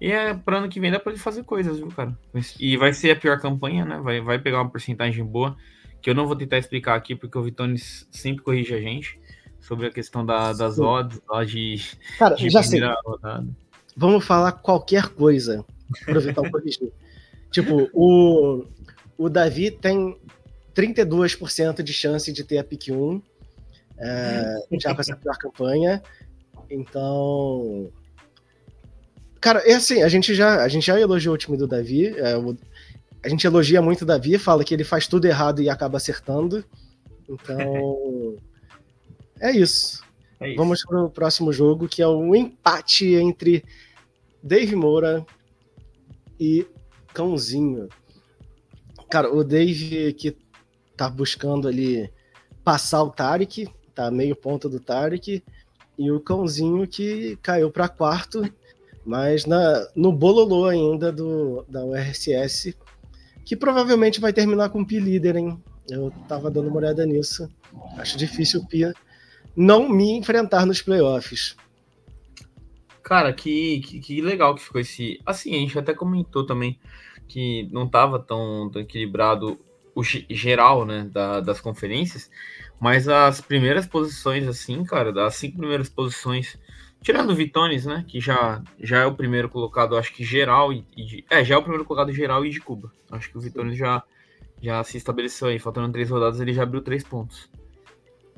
E 0.00 0.10
é 0.10 0.34
para 0.34 0.58
ano 0.58 0.68
que 0.68 0.78
vem 0.78 0.90
dá 0.90 1.00
para 1.00 1.12
ele 1.12 1.20
fazer 1.20 1.42
coisas, 1.44 1.78
viu, 1.78 1.88
cara? 1.88 2.16
E 2.58 2.76
vai 2.76 2.92
ser 2.92 3.10
a 3.10 3.16
pior 3.16 3.40
campanha, 3.40 3.84
né? 3.84 3.98
Vai, 4.00 4.20
vai 4.20 4.38
pegar 4.38 4.62
uma 4.62 4.70
porcentagem 4.70 5.24
boa, 5.24 5.56
que 6.00 6.08
eu 6.08 6.14
não 6.14 6.26
vou 6.26 6.36
tentar 6.36 6.58
explicar 6.58 6.94
aqui, 6.94 7.14
porque 7.14 7.36
o 7.36 7.42
Vitones 7.42 8.06
sempre 8.10 8.44
corrige 8.44 8.74
a 8.74 8.80
gente 8.80 9.20
sobre 9.60 9.86
a 9.86 9.90
questão 9.90 10.24
da, 10.24 10.52
das 10.52 10.76
Sim. 10.76 10.82
odds 10.82 11.20
lá 11.28 11.44
de, 11.44 11.76
cara, 12.18 12.36
de 12.36 12.48
já 12.48 12.62
sei. 12.62 12.80
rodada. 13.04 13.46
Vamos 13.96 14.24
falar 14.24 14.52
qualquer 14.52 15.08
coisa 15.08 15.64
para 16.04 16.18
o 16.18 16.20
Vitão 16.20 16.44
corrigir. 16.50 16.92
tipo, 17.50 17.90
o, 17.92 18.64
o 19.16 19.28
Davi 19.28 19.72
tem 19.72 20.16
32% 20.74 21.82
de 21.82 21.92
chance 21.92 22.32
de 22.32 22.44
ter 22.44 22.58
a 22.58 22.64
pick 22.64 22.88
1, 22.90 23.20
é, 23.98 24.54
já 24.80 24.94
com 24.94 25.00
essa 25.00 25.16
pior 25.16 25.36
campanha. 25.36 26.00
Então, 26.70 27.90
Cara, 29.40 29.61
é 29.61 29.75
assim, 29.75 30.02
a 30.02 30.09
gente 30.09 30.35
já, 30.35 30.62
a 30.62 30.68
gente 30.68 30.87
já 30.87 30.99
elogiou 30.99 31.35
o 31.35 31.38
time 31.38 31.57
do 31.57 31.66
Davi. 31.66 32.09
É, 32.09 32.37
o, 32.37 32.57
a 33.23 33.28
gente 33.28 33.47
elogia 33.47 33.80
muito 33.80 34.02
o 34.02 34.07
Davi, 34.07 34.38
fala 34.38 34.64
que 34.64 34.75
ele 34.75 34.85
faz 34.85 35.07
tudo 35.07 35.26
errado 35.26 35.62
e 35.62 35.68
acaba 35.68 35.97
acertando. 35.97 36.64
Então. 37.28 38.37
é 39.40 39.52
isso. 39.52 40.02
É 40.40 40.49
isso. 40.49 40.57
Vamos 40.57 40.85
para 40.85 41.04
o 41.04 41.11
próximo 41.11 41.52
jogo, 41.52 41.88
que 41.88 42.02
é 42.02 42.07
o 42.07 42.35
empate 42.35 43.14
entre 43.14 43.64
Dave 44.42 44.75
Moura 44.75 45.25
e 46.38 46.66
Cãozinho. 47.12 47.88
Cara, 49.11 49.33
o 49.33 49.42
Dave 49.42 50.12
que 50.14 50.37
tá 50.97 51.09
buscando 51.09 51.68
ali 51.68 52.11
passar 52.62 53.02
o 53.02 53.11
Tarek, 53.11 53.68
tá 53.95 54.11
meio 54.11 54.37
ponto 54.37 54.68
do 54.68 54.78
Tarek, 54.78 55.42
e 55.99 56.11
o 56.11 56.21
Cãozinho 56.21 56.87
que 56.87 57.37
caiu 57.42 57.71
para 57.71 57.88
quarto 57.88 58.42
mas 59.08 59.46
na, 59.46 59.88
no 59.96 60.12
bololô 60.12 60.66
ainda 60.66 61.10
do, 61.10 61.64
da 61.66 61.82
URSS, 61.82 62.76
que 63.42 63.56
provavelmente 63.56 64.20
vai 64.20 64.34
terminar 64.34 64.68
com 64.68 64.82
o 64.82 64.86
Pi 64.86 65.00
líder, 65.00 65.36
hein? 65.36 65.58
Eu 65.88 66.12
tava 66.28 66.50
dando 66.50 66.68
uma 66.68 66.76
olhada 66.76 67.06
nisso. 67.06 67.48
Acho 67.96 68.18
difícil 68.18 68.60
o 68.60 68.66
Pi 68.66 68.92
não 69.56 69.88
me 69.88 70.12
enfrentar 70.12 70.66
nos 70.66 70.82
playoffs. 70.82 71.56
Cara, 73.02 73.32
que, 73.32 73.80
que, 73.80 73.98
que, 73.98 74.20
legal 74.20 74.54
que 74.54 74.60
ficou 74.60 74.78
esse. 74.78 75.18
Assim, 75.24 75.54
a 75.54 75.58
gente 75.58 75.78
até 75.78 75.94
comentou 75.94 76.44
também 76.44 76.78
que 77.26 77.66
não 77.72 77.88
tava 77.88 78.18
tão, 78.18 78.68
tão 78.70 78.82
equilibrado 78.82 79.58
o 79.94 80.02
geral, 80.04 80.84
né, 80.84 81.08
da, 81.10 81.40
das 81.40 81.62
conferências, 81.62 82.30
mas 82.78 83.08
as 83.08 83.40
primeiras 83.40 83.86
posições, 83.86 84.46
assim, 84.46 84.84
cara, 84.84 85.10
das 85.10 85.34
cinco 85.36 85.56
primeiras 85.56 85.88
posições 85.88 86.58
Tirando 87.02 87.30
o 87.30 87.34
Vitones, 87.34 87.86
né? 87.86 88.04
Que 88.06 88.20
já, 88.20 88.62
já 88.80 88.98
é 88.98 89.06
o 89.06 89.14
primeiro 89.14 89.48
colocado, 89.48 89.96
acho 89.96 90.12
que 90.12 90.24
geral 90.24 90.72
e, 90.72 90.84
e 90.96 91.04
de, 91.04 91.24
É, 91.30 91.44
já 91.44 91.54
é 91.54 91.58
o 91.58 91.62
primeiro 91.62 91.84
colocado 91.84 92.12
geral 92.12 92.44
e 92.44 92.50
de 92.50 92.60
Cuba. 92.60 92.92
Acho 93.10 93.30
que 93.30 93.38
o 93.38 93.40
Vitones 93.40 93.78
já, 93.78 94.02
já 94.60 94.82
se 94.84 94.96
estabeleceu 94.96 95.48
aí. 95.48 95.58
Faltando 95.58 95.92
três 95.92 96.10
rodadas, 96.10 96.40
ele 96.40 96.52
já 96.52 96.64
abriu 96.64 96.82
três 96.82 97.04
pontos. 97.04 97.48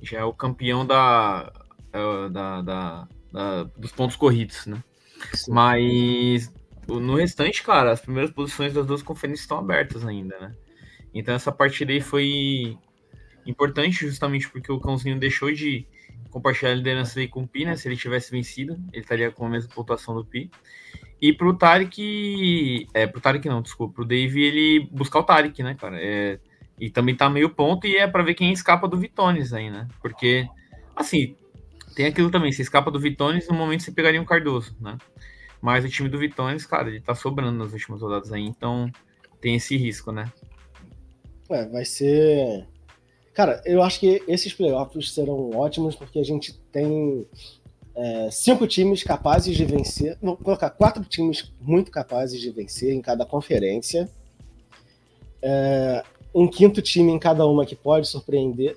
Já 0.02 0.20
é 0.20 0.24
o 0.24 0.32
campeão 0.32 0.86
da, 0.86 1.52
é, 1.92 2.28
da, 2.28 2.62
da, 2.62 3.08
da 3.32 3.62
dos 3.76 3.92
pontos 3.92 4.16
corridos, 4.16 4.66
né? 4.66 4.82
Sim. 5.34 5.52
Mas 5.52 6.52
no 6.86 7.16
restante, 7.16 7.62
cara, 7.62 7.92
as 7.92 8.00
primeiras 8.00 8.30
posições 8.30 8.72
das 8.72 8.86
duas 8.86 9.02
conferências 9.02 9.42
estão 9.42 9.58
abertas 9.58 10.04
ainda, 10.04 10.38
né? 10.38 10.54
Então 11.14 11.34
essa 11.34 11.52
partida 11.52 11.92
aí 11.92 12.00
foi 12.00 12.76
importante 13.46 14.06
justamente 14.06 14.48
porque 14.48 14.72
o 14.72 14.80
Cãozinho 14.80 15.18
deixou 15.18 15.52
de 15.52 15.86
compartilhar 16.30 16.72
a 16.72 16.74
liderança 16.74 17.20
aí 17.20 17.28
com 17.28 17.42
o 17.42 17.48
Pi, 17.48 17.64
né? 17.64 17.76
Se 17.76 17.88
ele 17.88 17.96
tivesse 17.96 18.30
vencido, 18.30 18.78
ele 18.92 19.02
estaria 19.02 19.30
com 19.30 19.46
a 19.46 19.48
mesma 19.48 19.70
pontuação 19.74 20.14
do 20.14 20.24
Pi. 20.24 20.50
E 21.20 21.32
pro 21.32 21.54
Tarek. 21.54 22.88
É, 22.94 23.06
pro 23.06 23.20
Tarek 23.20 23.48
não, 23.48 23.62
desculpa. 23.62 23.94
Pro 23.94 24.04
Dave 24.04 24.42
ele 24.42 24.88
buscar 24.90 25.20
o 25.20 25.24
Tarek, 25.24 25.62
né, 25.62 25.74
cara? 25.74 25.96
É, 26.00 26.38
e 26.78 26.88
também 26.88 27.14
tá 27.14 27.28
meio 27.28 27.50
ponto 27.50 27.86
e 27.86 27.96
é 27.96 28.06
para 28.06 28.22
ver 28.22 28.34
quem 28.34 28.52
escapa 28.52 28.88
do 28.88 28.96
Vitones 28.96 29.52
aí, 29.52 29.70
né? 29.70 29.86
Porque, 30.00 30.48
assim, 30.96 31.36
tem 31.94 32.06
aquilo 32.06 32.30
também. 32.30 32.50
Se 32.50 32.62
escapa 32.62 32.90
do 32.90 32.98
Vitones, 32.98 33.48
no 33.48 33.54
momento 33.54 33.82
você 33.82 33.92
pegaria 33.92 34.20
um 34.20 34.24
Cardoso, 34.24 34.74
né? 34.80 34.96
Mas 35.60 35.84
o 35.84 35.88
time 35.88 36.08
do 36.08 36.18
Vitones, 36.18 36.64
cara, 36.64 36.88
ele 36.88 37.00
tá 37.00 37.14
sobrando 37.14 37.58
nas 37.58 37.74
últimas 37.74 38.00
rodadas 38.00 38.32
aí, 38.32 38.42
então 38.42 38.90
tem 39.42 39.56
esse 39.56 39.76
risco, 39.76 40.10
né? 40.10 40.32
É, 41.50 41.66
vai 41.68 41.84
ser 41.84 42.66
Cara, 43.40 43.62
eu 43.64 43.82
acho 43.82 43.99
que 43.99 44.23
esses 44.28 44.52
playoffs 44.52 45.14
serão 45.14 45.49
ótimos 45.54 45.97
porque 45.97 46.18
a 46.18 46.23
gente 46.23 46.52
tem 46.70 47.26
é, 47.94 48.30
cinco 48.30 48.66
times 48.66 49.02
capazes 49.02 49.56
de 49.56 49.64
vencer. 49.64 50.18
Vou 50.20 50.37
colocar 50.37 50.68
quatro 50.68 51.02
times 51.04 51.50
muito 51.59 51.90
capazes 51.90 52.38
de 52.38 52.50
vencer 52.50 52.92
em 52.92 53.00
cada 53.00 53.25
conferência. 53.25 54.11
É, 55.40 56.04
um 56.35 56.47
quinto 56.47 56.82
time 56.82 57.11
em 57.12 57.18
cada 57.18 57.47
uma 57.47 57.64
que 57.64 57.75
pode 57.75 58.09
surpreender. 58.09 58.76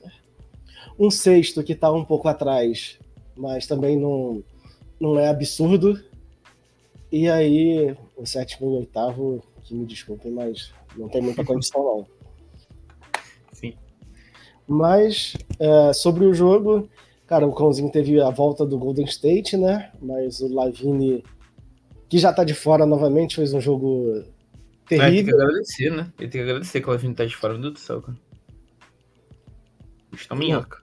Um 0.98 1.12
sexto 1.12 1.62
que 1.62 1.74
está 1.74 1.91
um 1.91 2.05
pouco 2.05 2.29
atrás, 2.29 2.98
mas 3.36 3.67
também 3.67 4.00
não, 4.00 4.41
não 4.98 5.20
é 5.20 5.27
absurdo. 5.27 6.01
E 7.12 7.29
aí, 7.29 7.93
o 8.15 8.25
sétimo 8.25 8.67
e 8.67 8.74
o 8.75 8.77
oitavo, 8.77 9.43
que 9.63 9.75
me 9.75 9.86
desculpem, 9.86 10.32
mas 10.32 10.72
não 10.96 11.10
tem 11.10 11.22
muita 11.22 11.43
condição, 11.43 11.84
não. 11.84 12.12
Mas 14.67 15.36
é, 15.60 15.93
sobre 15.93 16.25
o 16.25 16.34
jogo, 16.34 16.89
cara, 17.27 17.46
o 17.46 17.53
Cãozinho 17.53 17.91
teve 17.91 18.22
a 18.22 18.29
volta 18.29 18.65
do 18.65 18.77
Golden 18.77 19.05
State, 19.05 19.58
né? 19.58 19.91
Mas 20.01 20.39
o 20.39 20.53
Lavine, 20.53 21.24
que 22.10 22.17
já 22.17 22.32
tá 22.32 22.43
de 22.43 22.53
fora 22.53 22.86
novamente, 22.86 23.36
fez 23.36 23.53
um 23.53 23.62
jogo 23.62 24.24
terrível. 24.88 25.08
É, 25.08 25.15
tem 25.15 25.25
que 25.25 25.34
agradecer, 25.34 25.89
né? 25.91 26.13
Ele 26.20 26.29
tem 26.29 26.41
que 26.41 26.50
agradecer 26.50 26.82
que 26.82 26.88
o 26.88 26.91
Lavine 26.91 27.15
tá 27.15 27.25
de 27.25 27.36
fora, 27.36 27.53
meu 27.53 27.63
Deus 27.63 27.74
do 27.74 27.79
céu, 27.79 28.01
cara. 28.01 28.17
Está 30.13 30.36
minhoca. 30.36 30.82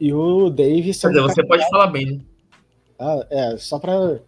E 0.00 0.12
o 0.12 0.50
Davis. 0.50 1.00
Quer 1.00 1.08
dizer, 1.08 1.22
você 1.22 1.46
pode 1.46 1.68
falar 1.70 1.88
bem, 1.88 2.06
né? 2.06 2.20
Ah, 2.98 3.26
é, 3.30 3.56
só 3.56 3.78
pra 3.78 4.18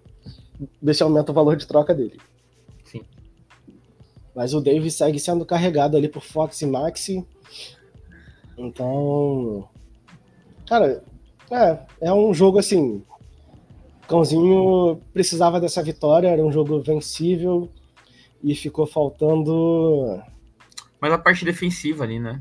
ver 0.80 0.94
se 0.94 1.02
aumenta 1.02 1.32
o 1.32 1.34
valor 1.34 1.56
de 1.56 1.66
troca 1.66 1.94
dele. 1.94 2.18
Sim. 2.84 3.02
Mas 4.34 4.54
o 4.54 4.60
Davis 4.60 4.94
segue 4.94 5.18
sendo 5.18 5.44
carregado 5.44 5.96
ali 5.96 6.08
por 6.08 6.22
Fox 6.22 6.60
e 6.62 6.66
Maxi. 6.66 7.26
Então, 8.60 9.66
cara, 10.68 11.02
é, 11.50 11.78
é 12.02 12.12
um 12.12 12.34
jogo 12.34 12.58
assim. 12.58 13.02
Cãozinho 14.06 15.00
precisava 15.14 15.60
dessa 15.60 15.82
vitória, 15.82 16.28
era 16.28 16.44
um 16.44 16.52
jogo 16.52 16.80
vencível 16.80 17.70
e 18.42 18.54
ficou 18.54 18.86
faltando. 18.86 20.20
Mas 21.00 21.12
a 21.12 21.18
parte 21.18 21.44
defensiva 21.44 22.04
ali, 22.04 22.18
né? 22.18 22.38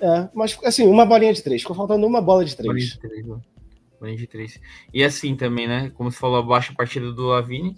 É, 0.00 0.28
mas 0.34 0.58
assim, 0.64 0.86
uma 0.86 1.06
bolinha 1.06 1.32
de 1.32 1.42
três. 1.42 1.62
Ficou 1.62 1.76
faltando 1.76 2.06
uma 2.06 2.20
bola 2.20 2.44
de 2.44 2.54
três. 2.54 2.66
Bolinha 2.68 2.86
de 2.86 2.98
três, 2.98 3.26
bolinha 3.98 4.18
de 4.18 4.26
três. 4.26 4.60
E 4.92 5.02
assim 5.02 5.34
também, 5.34 5.66
né? 5.66 5.90
Como 5.94 6.10
você 6.10 6.18
falou, 6.18 6.38
a 6.38 6.42
baixa 6.42 6.74
partida 6.76 7.10
do 7.10 7.26
Lavini. 7.26 7.76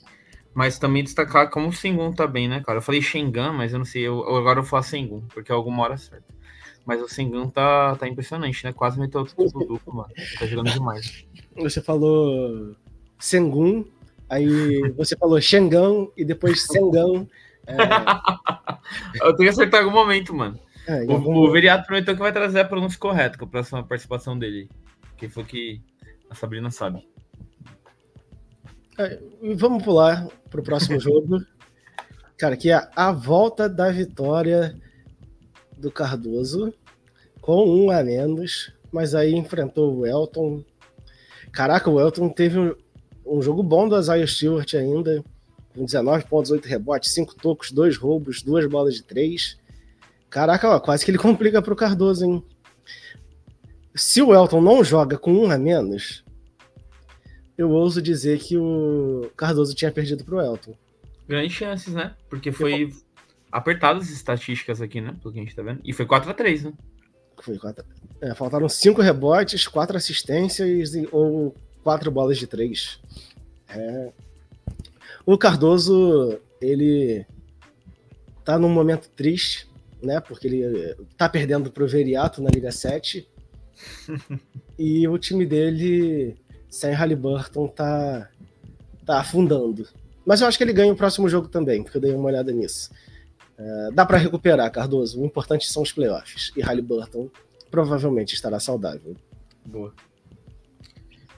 Mas 0.55 0.79
também 0.79 1.03
destacar 1.03 1.51
como 1.51 1.69
o 1.69 1.73
Sengun 1.73 2.13
tá 2.13 2.27
bem, 2.27 2.49
né, 2.49 2.63
cara? 2.65 2.79
Eu 2.79 2.83
falei 2.83 3.03
Shengan, 3.03 3.53
mas 3.53 3.73
eu 3.73 3.79
não 3.79 3.85
sei. 3.85 4.03
Eu, 4.03 4.21
agora 4.37 4.61
eu 4.61 4.65
falo 4.65 4.85
Sengun, 4.85 5.23
porque 5.33 5.51
é 5.51 5.55
alguma 5.55 5.83
hora 5.83 5.97
certa. 5.97 6.33
Mas 6.87 7.03
o 7.03 7.09
Sengun 7.09 7.49
tá, 7.49 7.97
tá 7.97 8.07
impressionante, 8.07 8.65
né? 8.65 8.73
Quase 8.73 9.01
meteu 9.01 9.25
tipo 9.25 9.45
duplo, 9.45 9.95
mano. 9.95 10.11
Tá 10.39 10.47
jogando 10.47 10.71
demais. 10.71 11.27
Você 11.57 11.81
falou 11.81 12.77
Sengun, 13.19 13.85
aí 14.29 14.93
você 14.93 15.17
falou 15.17 15.41
Xangão 15.41 16.13
e 16.17 16.25
depois 16.25 16.63
Sengão. 16.63 17.29
É... 17.67 17.75
Eu 19.27 19.35
tenho 19.35 19.49
que 19.49 19.55
acertar 19.55 19.81
algum 19.81 19.93
momento, 19.93 20.35
mano. 20.35 20.59
É, 20.87 21.05
o, 21.05 21.13
algum... 21.13 21.37
o 21.37 21.51
vereado 21.51 21.85
prometeu 21.87 22.15
que 22.15 22.21
vai 22.21 22.33
trazer 22.33 22.61
a 22.61 22.65
pronúncia 22.65 22.99
correta 22.99 23.39
com 23.39 23.47
a 23.47 23.49
próxima 23.49 23.83
participação 23.83 24.39
dele. 24.39 24.69
Que 25.17 25.29
foi 25.29 25.45
que 25.45 25.81
a 26.31 26.35
Sabrina 26.35 26.71
sabe. 26.71 27.09
É, 28.99 29.19
vamos 29.57 29.83
pular 29.83 30.27
pro 30.51 30.63
próximo 30.63 30.99
jogo. 31.01 31.45
Cara, 32.37 32.57
que 32.57 32.71
é 32.71 32.89
a 32.95 33.13
volta 33.13 33.69
da 33.69 33.91
vitória 33.91 34.77
do 35.77 35.91
Cardoso, 35.91 36.73
com 37.41 37.65
um 37.69 37.91
a 37.91 38.03
menos, 38.03 38.73
mas 38.91 39.15
aí 39.15 39.35
enfrentou 39.35 39.97
o 39.97 40.07
Elton. 40.07 40.65
Caraca, 41.53 41.91
o 41.91 42.01
Elton 42.01 42.29
teve 42.29 42.59
um, 42.59 42.75
um 43.27 43.43
jogo 43.43 43.63
bom 43.63 43.89
do 43.89 43.99
Isaiah 43.99 44.27
Stewart 44.27 44.75
ainda, 44.75 45.23
com 45.75 45.85
19 45.85 46.25
pontos, 46.25 46.51
8 46.51 46.67
rebotes, 46.67 47.13
5 47.13 47.35
tocos, 47.37 47.71
2 47.71 47.97
roubos, 47.97 48.43
2 48.43 48.67
bolas 48.67 48.95
de 48.95 49.03
3. 49.03 49.57
Caraca, 50.29 50.69
ó, 50.69 50.81
quase 50.81 51.05
que 51.05 51.11
ele 51.11 51.19
complica 51.19 51.63
pro 51.63 51.77
Cardoso, 51.77 52.25
hein? 52.25 52.45
se 53.95 54.21
o 54.21 54.35
Elton 54.35 54.61
não 54.61 54.83
joga 54.83 55.17
com 55.17 55.33
um 55.33 55.51
a 55.51 55.57
menos, 55.57 56.24
eu 57.57 57.71
ouso 57.71 58.03
dizer 58.03 58.39
que 58.41 58.57
o 58.57 59.31
Cardoso 59.37 59.75
tinha 59.75 59.93
perdido 59.93 60.25
para 60.25 60.35
o 60.35 60.41
Elton. 60.41 60.75
Grandes 61.29 61.53
chances, 61.53 61.95
né? 61.95 62.15
Porque 62.29 62.53
foi 62.53 62.91
apertadas 63.51 64.05
as 64.05 64.11
estatísticas 64.11 64.81
aqui, 64.81 65.01
né? 65.01 65.15
Pelo 65.23 65.33
que 65.33 65.41
a 65.41 65.43
gente 65.43 65.55
tá 65.55 65.63
vendo. 65.63 65.81
E 65.85 65.93
foi 65.93 66.05
4x3, 66.05 66.65
né? 66.65 66.73
Foi 67.41 67.59
4 67.59 67.85
é, 68.21 68.35
Faltaram 68.35 68.69
cinco 68.69 69.03
rebotes, 69.03 69.69
quatro 69.69 69.97
assistências 69.97 70.95
e, 70.95 71.09
ou 71.13 71.55
quatro 71.83 72.11
bolas 72.11 72.39
de 72.39 72.47
três. 72.47 73.01
É... 73.69 74.13
O 75.27 75.39
Cardoso, 75.39 76.39
ele 76.61 77.25
tá 78.45 78.59
num 78.59 78.69
momento 78.69 79.09
triste, 79.11 79.69
né? 80.03 80.21
Porque 80.21 80.47
ele 80.47 80.97
tá 81.17 81.29
perdendo 81.29 81.71
pro 81.71 81.89
Veriato 81.89 82.43
na 82.43 82.51
Liga 82.51 82.73
7. 82.73 83.29
e 84.79 85.07
o 85.09 85.19
time 85.19 85.47
dele, 85.47 86.37
sem 86.75 86.93
Halliburton, 86.93 87.69
tá, 87.69 88.29
tá 89.07 89.21
afundando. 89.21 89.87
Mas 90.27 90.41
eu 90.41 90.49
acho 90.49 90.59
que 90.59 90.65
ele 90.65 90.73
ganha 90.73 90.93
o 90.93 90.97
próximo 90.97 91.29
jogo 91.29 91.47
também, 91.47 91.85
porque 91.85 91.99
eu 91.99 92.03
dei 92.03 92.13
uma 92.13 92.25
olhada 92.27 92.51
nisso. 92.51 92.91
É, 93.57 93.91
dá 93.93 94.05
para 94.05 94.19
recuperar, 94.19 94.71
Cardoso. 94.73 95.21
O 95.21 95.25
importante 95.25 95.71
são 95.71 95.85
os 95.85 95.93
playoffs. 95.93 96.51
E 96.57 96.61
Halliburton 96.61 97.31
provavelmente 97.71 98.35
estará 98.35 98.59
saudável. 98.59 99.17
Boa. 99.65 99.95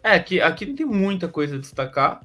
É, 0.03 0.15
aqui, 0.15 0.41
aqui 0.41 0.65
não 0.65 0.75
tem 0.75 0.87
muita 0.87 1.29
coisa 1.29 1.57
a 1.57 1.59
destacar, 1.59 2.25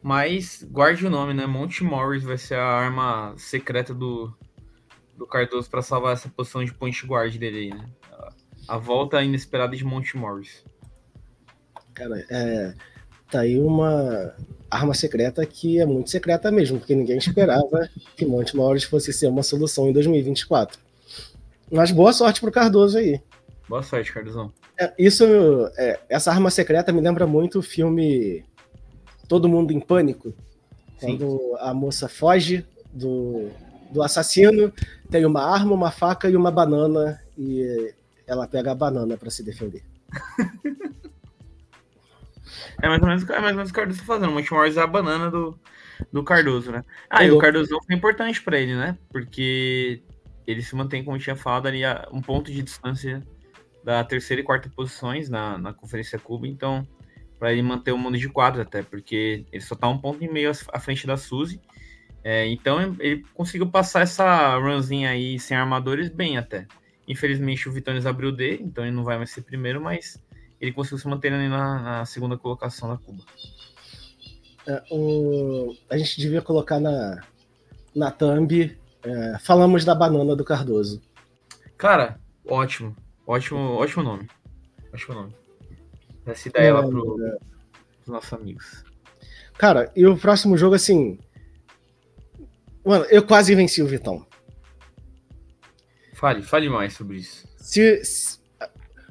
mas 0.00 0.64
guarde 0.70 1.04
o 1.04 1.10
nome, 1.10 1.34
né? 1.34 1.46
Monte 1.46 1.82
Morris 1.82 2.22
vai 2.22 2.38
ser 2.38 2.54
a 2.54 2.64
arma 2.64 3.34
secreta 3.36 3.92
do, 3.92 4.32
do 5.16 5.26
Cardoso 5.26 5.68
para 5.68 5.82
salvar 5.82 6.12
essa 6.12 6.28
posição 6.28 6.64
de 6.64 6.72
point 6.72 7.04
guard 7.04 7.36
dele 7.36 7.58
aí, 7.58 7.70
né? 7.70 7.90
A 8.68 8.78
volta 8.78 9.20
inesperada 9.22 9.76
de 9.76 9.84
Monte 9.84 10.16
Morris. 10.16 10.64
Cara, 11.96 12.22
é, 12.28 12.74
tá 13.30 13.40
aí 13.40 13.58
uma 13.58 14.34
arma 14.70 14.92
secreta 14.92 15.44
que 15.46 15.80
é 15.80 15.86
muito 15.86 16.10
secreta 16.10 16.52
mesmo, 16.52 16.78
porque 16.78 16.94
ninguém 16.94 17.16
esperava 17.16 17.88
que 18.14 18.26
Monte 18.26 18.54
Morris 18.54 18.84
fosse 18.84 19.14
ser 19.14 19.28
uma 19.28 19.42
solução 19.42 19.88
em 19.88 19.94
2024. 19.94 20.78
Mas 21.72 21.90
boa 21.90 22.12
sorte 22.12 22.40
pro 22.42 22.52
Cardoso 22.52 22.98
aí. 22.98 23.18
Boa 23.66 23.82
sorte, 23.82 24.12
Cardozão. 24.12 24.52
É, 24.78 24.92
isso, 24.98 25.24
é, 25.78 25.98
essa 26.08 26.30
arma 26.30 26.50
secreta 26.50 26.92
me 26.92 27.00
lembra 27.00 27.26
muito 27.26 27.60
o 27.60 27.62
filme 27.62 28.44
Todo 29.26 29.48
Mundo 29.48 29.72
em 29.72 29.80
Pânico, 29.80 30.34
Sim. 30.98 31.16
quando 31.16 31.56
a 31.58 31.72
moça 31.72 32.08
foge 32.08 32.64
do, 32.92 33.48
do 33.90 34.02
assassino, 34.02 34.70
tem 35.10 35.24
uma 35.24 35.42
arma, 35.42 35.72
uma 35.72 35.90
faca 35.90 36.28
e 36.28 36.36
uma 36.36 36.50
banana, 36.50 37.20
e 37.38 37.94
ela 38.26 38.46
pega 38.46 38.72
a 38.72 38.74
banana 38.74 39.16
para 39.16 39.30
se 39.30 39.42
defender. 39.42 39.82
É 42.82 42.88
mais 42.88 43.00
ou 43.00 43.08
menos, 43.08 43.28
é 43.28 43.40
mais 43.40 43.52
ou 43.52 43.56
menos 43.56 43.70
o 43.70 43.74
Cardoso 43.74 44.00
tá 44.00 44.04
fazendo. 44.04 44.30
O 44.30 44.34
Monte 44.34 44.52
Morris 44.52 44.76
é 44.76 44.82
a 44.82 44.86
banana 44.86 45.30
do, 45.30 45.58
do 46.12 46.22
Cardoso, 46.22 46.70
né? 46.70 46.84
Ah, 47.08 47.24
e 47.24 47.30
o 47.30 47.38
Cardoso 47.38 47.78
foi 47.86 47.96
importante 47.96 48.42
para 48.42 48.58
ele, 48.58 48.74
né? 48.74 48.98
Porque 49.10 50.02
ele 50.46 50.62
se 50.62 50.74
mantém, 50.76 51.04
como 51.04 51.16
eu 51.16 51.20
tinha 51.20 51.36
falado, 51.36 51.66
ali 51.66 51.84
a 51.84 52.08
um 52.12 52.20
ponto 52.20 52.50
de 52.52 52.62
distância 52.62 53.22
da 53.82 54.02
terceira 54.04 54.40
e 54.40 54.44
quarta 54.44 54.68
posições 54.68 55.28
na, 55.28 55.56
na 55.58 55.72
Conferência 55.72 56.18
Cuba. 56.18 56.46
Então, 56.46 56.86
para 57.38 57.52
ele 57.52 57.62
manter 57.62 57.92
o 57.92 57.98
mundo 57.98 58.18
de 58.18 58.28
quadro 58.28 58.62
até, 58.62 58.82
porque 58.82 59.46
ele 59.52 59.62
só 59.62 59.74
tá 59.74 59.88
um 59.88 59.98
ponto 59.98 60.22
e 60.22 60.28
meio 60.28 60.50
à 60.72 60.80
frente 60.80 61.06
da 61.06 61.16
Suzy. 61.16 61.60
É, 62.22 62.46
então, 62.48 62.96
ele 62.98 63.24
conseguiu 63.34 63.68
passar 63.68 64.00
essa 64.02 64.56
runzinha 64.58 65.10
aí 65.10 65.38
sem 65.38 65.56
armadores 65.56 66.08
bem 66.08 66.36
até. 66.36 66.66
Infelizmente, 67.06 67.68
o 67.68 67.72
Vitones 67.72 68.04
abriu 68.04 68.32
D, 68.32 68.58
então 68.60 68.84
ele 68.84 68.94
não 68.94 69.04
vai 69.04 69.16
mais 69.16 69.30
ser 69.30 69.42
primeiro, 69.42 69.80
mas 69.80 70.20
ele 70.60 70.72
conseguiu 70.72 70.98
se 70.98 71.08
manter 71.08 71.32
ali 71.32 71.48
na, 71.48 71.82
na 71.82 72.04
segunda 72.04 72.36
colocação 72.36 72.88
da 72.88 72.96
Cuba. 72.96 73.24
É, 74.66 74.82
o, 74.90 75.74
a 75.88 75.96
gente 75.96 76.20
devia 76.20 76.42
colocar 76.42 76.80
na, 76.80 77.22
na 77.94 78.10
thumb. 78.10 78.76
É, 79.02 79.38
falamos 79.38 79.84
da 79.84 79.94
banana 79.94 80.34
do 80.34 80.44
Cardoso. 80.44 81.00
Cara, 81.76 82.18
ótimo. 82.46 82.96
Ótimo, 83.26 83.58
ótimo 83.74 84.02
nome. 84.02 84.28
Ótimo 84.92 85.14
nome. 85.14 85.34
Essa 86.24 86.48
ideia 86.48 86.74
lá 86.74 86.82
pro, 86.86 87.24
é. 87.24 87.30
pros 87.98 88.08
nossos 88.08 88.32
amigos. 88.32 88.84
Cara, 89.58 89.92
e 89.94 90.06
o 90.06 90.16
próximo 90.16 90.56
jogo, 90.56 90.74
assim. 90.74 91.18
Mano, 92.84 93.04
eu 93.06 93.24
quase 93.24 93.54
venci 93.54 93.82
o 93.82 93.86
Vitão. 93.86 94.26
Fale, 96.14 96.42
fale 96.42 96.68
mais 96.68 96.94
sobre 96.94 97.18
isso. 97.18 97.46
Se, 97.56 98.04
se, 98.04 98.35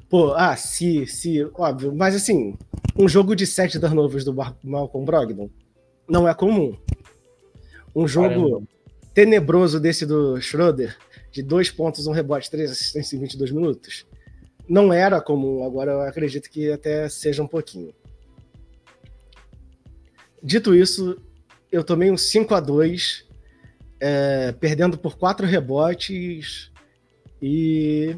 Pô, 0.08 0.34
ah, 0.34 0.56
se, 0.56 1.06
se, 1.06 1.44
óbvio. 1.54 1.94
Mas 1.94 2.14
assim, 2.14 2.56
um 2.96 3.08
jogo 3.08 3.34
de 3.34 3.46
sete 3.46 3.78
turnovers 3.78 4.24
do 4.24 4.34
Malcolm 4.62 5.04
Brogdon 5.04 5.50
não 6.08 6.28
é 6.28 6.34
comum. 6.34 6.76
Um 7.94 8.06
jogo 8.06 8.28
Caramba. 8.28 8.62
tenebroso 9.12 9.80
desse 9.80 10.06
do 10.06 10.40
Schroeder, 10.40 10.96
de 11.32 11.42
dois 11.42 11.70
pontos, 11.70 12.06
um 12.06 12.12
rebote, 12.12 12.50
três 12.50 12.70
assistências 12.70 13.12
em 13.12 13.18
22 13.18 13.50
minutos, 13.50 14.06
não 14.68 14.92
era 14.92 15.20
comum. 15.20 15.64
Agora 15.64 15.92
eu 15.92 16.00
acredito 16.02 16.50
que 16.50 16.70
até 16.70 17.08
seja 17.08 17.42
um 17.42 17.48
pouquinho. 17.48 17.92
Dito 20.42 20.74
isso, 20.74 21.20
eu 21.72 21.82
tomei 21.82 22.10
um 22.10 22.16
5 22.16 22.54
a 22.54 22.60
2 22.60 23.26
é, 23.98 24.52
perdendo 24.52 24.96
por 24.96 25.16
quatro 25.16 25.46
rebotes 25.46 26.70
e 27.40 28.16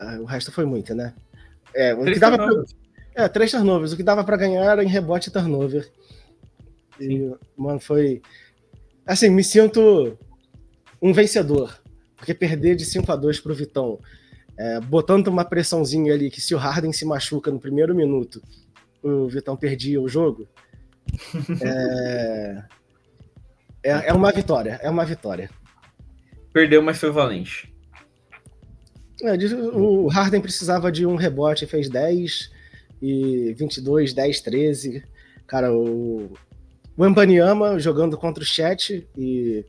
ah, 0.00 0.18
o 0.18 0.24
resto 0.24 0.50
foi 0.50 0.64
muito, 0.64 0.94
né? 0.94 1.14
É, 1.74 1.94
o 1.94 2.00
três 2.00 2.14
que 2.14 2.20
dava 2.20 2.36
pra... 2.38 2.64
É, 3.14 3.28
três 3.28 3.50
turnovers. 3.50 3.92
O 3.92 3.96
que 3.96 4.02
dava 4.02 4.24
para 4.24 4.36
ganhar 4.36 4.64
era 4.64 4.82
em 4.82 4.88
rebote 4.88 5.28
e 5.28 5.32
turnover. 5.32 5.90
E, 6.98 7.30
mano, 7.56 7.78
foi. 7.78 8.22
Assim, 9.06 9.28
me 9.28 9.44
sinto 9.44 10.18
um 11.02 11.12
vencedor. 11.12 11.78
Porque 12.16 12.34
perder 12.34 12.76
de 12.76 12.84
5 12.84 13.10
a 13.10 13.16
2 13.16 13.40
pro 13.40 13.54
Vitão, 13.54 13.98
é, 14.58 14.78
botando 14.80 15.28
uma 15.28 15.44
pressãozinha 15.44 16.12
ali 16.12 16.30
que 16.30 16.40
se 16.40 16.54
o 16.54 16.58
Harden 16.58 16.92
se 16.92 17.04
machuca 17.04 17.50
no 17.50 17.58
primeiro 17.58 17.94
minuto, 17.94 18.42
o 19.02 19.26
Vitão 19.26 19.56
perdia 19.56 20.00
o 20.00 20.08
jogo. 20.08 20.46
é, 21.62 22.62
é, 23.82 23.90
é 24.08 24.12
uma 24.12 24.30
vitória. 24.32 24.78
É 24.82 24.90
uma 24.90 25.04
vitória. 25.04 25.50
Perdeu, 26.52 26.82
mas 26.82 26.98
foi 26.98 27.10
valente. 27.10 27.69
É, 29.22 29.34
o 29.74 30.08
Harden 30.08 30.40
precisava 30.40 30.90
de 30.90 31.06
um 31.06 31.16
rebote, 31.16 31.66
fez 31.66 31.88
10 31.88 32.50
e 33.02 33.54
22, 33.56 34.12
10, 34.12 34.40
13. 34.40 35.04
Cara, 35.46 35.72
o, 35.72 36.32
o 36.96 37.06
Embanyama 37.06 37.78
jogando 37.78 38.16
contra 38.16 38.42
o 38.42 38.46
Chat 38.46 39.06
e 39.16 39.64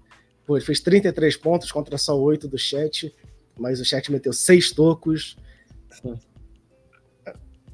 pô, 0.45 0.57
ele 0.57 0.65
fez 0.65 0.79
33 0.79 1.35
pontos 1.37 1.71
contra 1.71 1.97
só 1.97 2.17
8 2.19 2.47
do 2.47 2.57
Chat, 2.57 3.13
mas 3.57 3.79
o 3.79 3.85
Chat 3.85 4.11
meteu 4.11 4.33
6 4.33 4.71
tocos. 4.71 5.35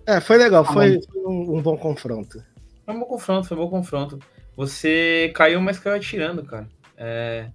É, 0.05 0.21
foi 0.21 0.37
legal, 0.37 0.63
ah, 0.63 0.73
foi, 0.73 1.01
foi 1.01 1.21
um, 1.25 1.57
um, 1.57 1.61
bom 1.61 1.77
confronto. 1.77 2.43
Foi 2.85 2.95
um 2.95 2.99
bom 2.99 3.05
confronto, 3.05 3.47
foi 3.47 3.57
um 3.57 3.59
bom 3.61 3.69
confronto. 3.69 4.19
Você 4.55 5.31
caiu, 5.35 5.59
mas 5.59 5.77
caiu 5.77 5.95
atirando, 5.95 6.43
cara. 6.43 6.67
É, 6.95 7.49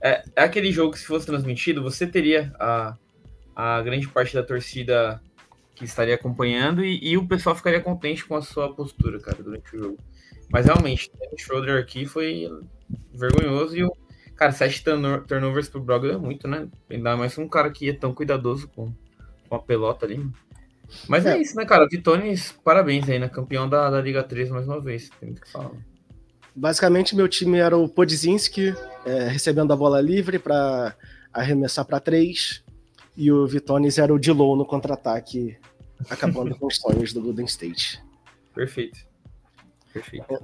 é, 0.00 0.24
é 0.36 0.42
aquele 0.42 0.70
jogo 0.70 0.92
que 0.92 0.98
se 0.98 1.06
fosse 1.06 1.26
transmitido, 1.26 1.82
você 1.82 2.06
teria 2.06 2.54
a 2.60 2.96
a 3.56 3.80
grande 3.80 4.06
parte 4.06 4.34
da 4.34 4.42
torcida 4.42 5.18
que 5.74 5.84
estaria 5.84 6.14
acompanhando 6.14 6.84
e, 6.84 6.98
e, 7.02 7.16
o 7.16 7.26
pessoal 7.26 7.56
ficaria 7.56 7.80
contente 7.80 8.24
com 8.24 8.36
a 8.36 8.42
sua 8.42 8.72
postura, 8.74 9.18
cara, 9.18 9.42
durante 9.42 9.74
o 9.74 9.78
jogo. 9.78 9.98
Mas 10.50 10.66
realmente, 10.66 11.10
o 11.32 11.38
Schroeder 11.38 11.80
aqui 11.80 12.04
foi 12.04 12.48
vergonhoso 13.14 13.76
e 13.76 13.82
o 13.82 13.92
cara, 14.36 14.52
sete 14.52 14.84
turnovers 15.26 15.68
pro 15.68 15.80
Brogdon 15.80 16.14
é 16.14 16.18
muito, 16.18 16.46
né? 16.46 16.68
Ainda 16.90 17.16
mais 17.16 17.36
um 17.38 17.48
cara 17.48 17.70
que 17.70 17.88
é 17.88 17.92
tão 17.94 18.14
cuidadoso 18.14 18.68
com, 18.68 18.92
com 19.48 19.54
a 19.54 19.58
pelota 19.58 20.04
ali. 20.04 20.24
Mas 21.08 21.26
é, 21.26 21.36
é 21.36 21.40
isso, 21.40 21.56
né, 21.56 21.64
cara? 21.64 21.88
Vitones, 21.88 22.52
parabéns 22.62 23.08
aí, 23.08 23.18
né? 23.18 23.28
Campeão 23.28 23.68
da, 23.68 23.90
da 23.90 24.00
Liga 24.00 24.22
3 24.22 24.50
mais 24.50 24.66
uma 24.66 24.80
vez, 24.80 25.10
tem 25.18 25.30
muito 25.30 25.42
que 25.42 25.50
falar. 25.50 25.72
Basicamente, 26.54 27.16
meu 27.16 27.28
time 27.28 27.58
era 27.58 27.76
o 27.76 27.88
Podzinski, 27.88 28.74
é, 29.04 29.28
recebendo 29.28 29.72
a 29.72 29.76
bola 29.76 30.00
livre 30.00 30.38
para 30.38 30.94
arremessar 31.32 31.84
para 31.84 32.00
três 32.00 32.64
e 33.16 33.32
o 33.32 33.46
Vitones 33.46 33.98
era 33.98 34.12
o 34.12 34.18
Dilow 34.18 34.56
no 34.56 34.66
contra-ataque, 34.66 35.56
acabando 36.10 36.56
com 36.56 36.66
os 36.66 36.76
sonhos 36.78 37.12
do 37.12 37.22
Golden 37.22 37.46
State. 37.46 38.02
Perfeito. 38.54 38.98
Perfeito. 39.92 40.32
É. 40.32 40.38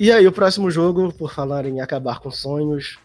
E 0.00 0.12
aí, 0.12 0.26
o 0.26 0.32
próximo 0.32 0.70
jogo, 0.70 1.12
por 1.12 1.32
falar 1.32 1.66
em 1.66 1.80
acabar 1.80 2.20
com 2.20 2.30
sonhos, 2.30 2.98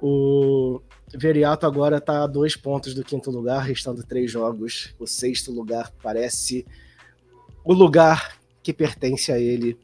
o 0.00 0.80
Veriato 1.14 1.66
agora 1.66 1.98
está 1.98 2.22
a 2.22 2.26
dois 2.26 2.54
pontos 2.54 2.94
do 2.94 3.04
quinto 3.04 3.30
lugar, 3.30 3.62
restando 3.62 4.04
três 4.04 4.30
jogos. 4.30 4.94
O 4.98 5.06
sexto 5.06 5.50
lugar 5.50 5.90
parece 6.02 6.66
o 7.64 7.72
lugar 7.72 8.38
que 8.62 8.72
pertence 8.72 9.32
a 9.32 9.38
ele. 9.38 9.78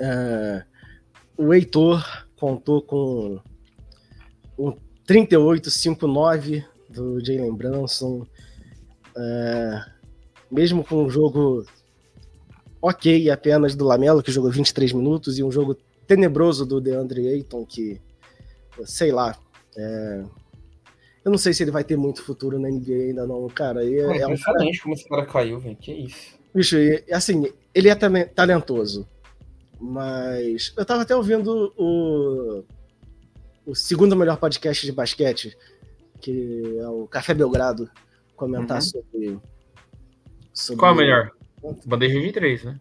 Uh, 0.00 0.64
o 1.36 1.52
Heitor 1.52 2.26
contou 2.36 2.82
com 2.82 3.40
um 4.58 4.76
38-59 5.06 6.64
do 6.88 7.24
Jalen 7.24 7.54
Brunson. 7.54 8.26
É, 9.16 9.84
mesmo 10.50 10.84
com 10.84 11.04
um 11.04 11.10
jogo 11.10 11.66
ok 12.80 13.30
apenas 13.30 13.74
do 13.74 13.84
Lamelo, 13.84 14.22
que 14.22 14.32
jogou 14.32 14.50
23 14.50 14.92
minutos, 14.92 15.38
e 15.38 15.42
um 15.42 15.52
jogo 15.52 15.76
tenebroso 16.06 16.66
do 16.66 16.80
DeAndre 16.80 17.28
Ayton, 17.28 17.64
que, 17.64 18.00
sei 18.84 19.12
lá, 19.12 19.38
é, 19.76 20.24
eu 21.24 21.30
não 21.30 21.38
sei 21.38 21.54
se 21.54 21.62
ele 21.62 21.70
vai 21.70 21.84
ter 21.84 21.96
muito 21.96 22.22
futuro 22.22 22.58
na 22.58 22.68
NBA 22.68 22.92
ainda 22.92 23.26
não, 23.26 23.48
cara. 23.48 23.84
E 23.84 23.94
é, 23.94 24.22
é 24.22 24.26
um 24.26 24.36
cara... 24.36 24.58
como 24.82 24.94
esse 24.94 25.08
cara 25.08 25.24
caiu, 25.24 25.60
velho, 25.60 25.76
que 25.76 25.92
isso. 25.92 26.36
Bicho, 26.54 26.76
e, 26.76 27.02
assim, 27.10 27.50
ele 27.74 27.88
é 27.88 27.94
talentoso, 27.94 29.08
mas 29.80 30.74
eu 30.76 30.84
tava 30.84 31.02
até 31.02 31.16
ouvindo 31.16 31.72
o, 31.78 32.62
o 33.66 33.74
segundo 33.74 34.16
melhor 34.16 34.36
podcast 34.36 34.84
de 34.84 34.92
basquete, 34.92 35.56
que 36.20 36.78
é 36.78 36.88
o 36.88 37.06
Café 37.06 37.34
Belgrado, 37.34 37.90
comentar 38.36 38.78
uhum. 38.78 38.82
sobre, 38.82 39.40
sobre, 40.52 40.80
Qual 40.80 40.90
é 40.90 40.94
o 40.94 40.96
melhor? 40.96 41.30
Bandeja 41.84 42.20
de 42.20 42.32
três, 42.32 42.64
né? 42.64 42.80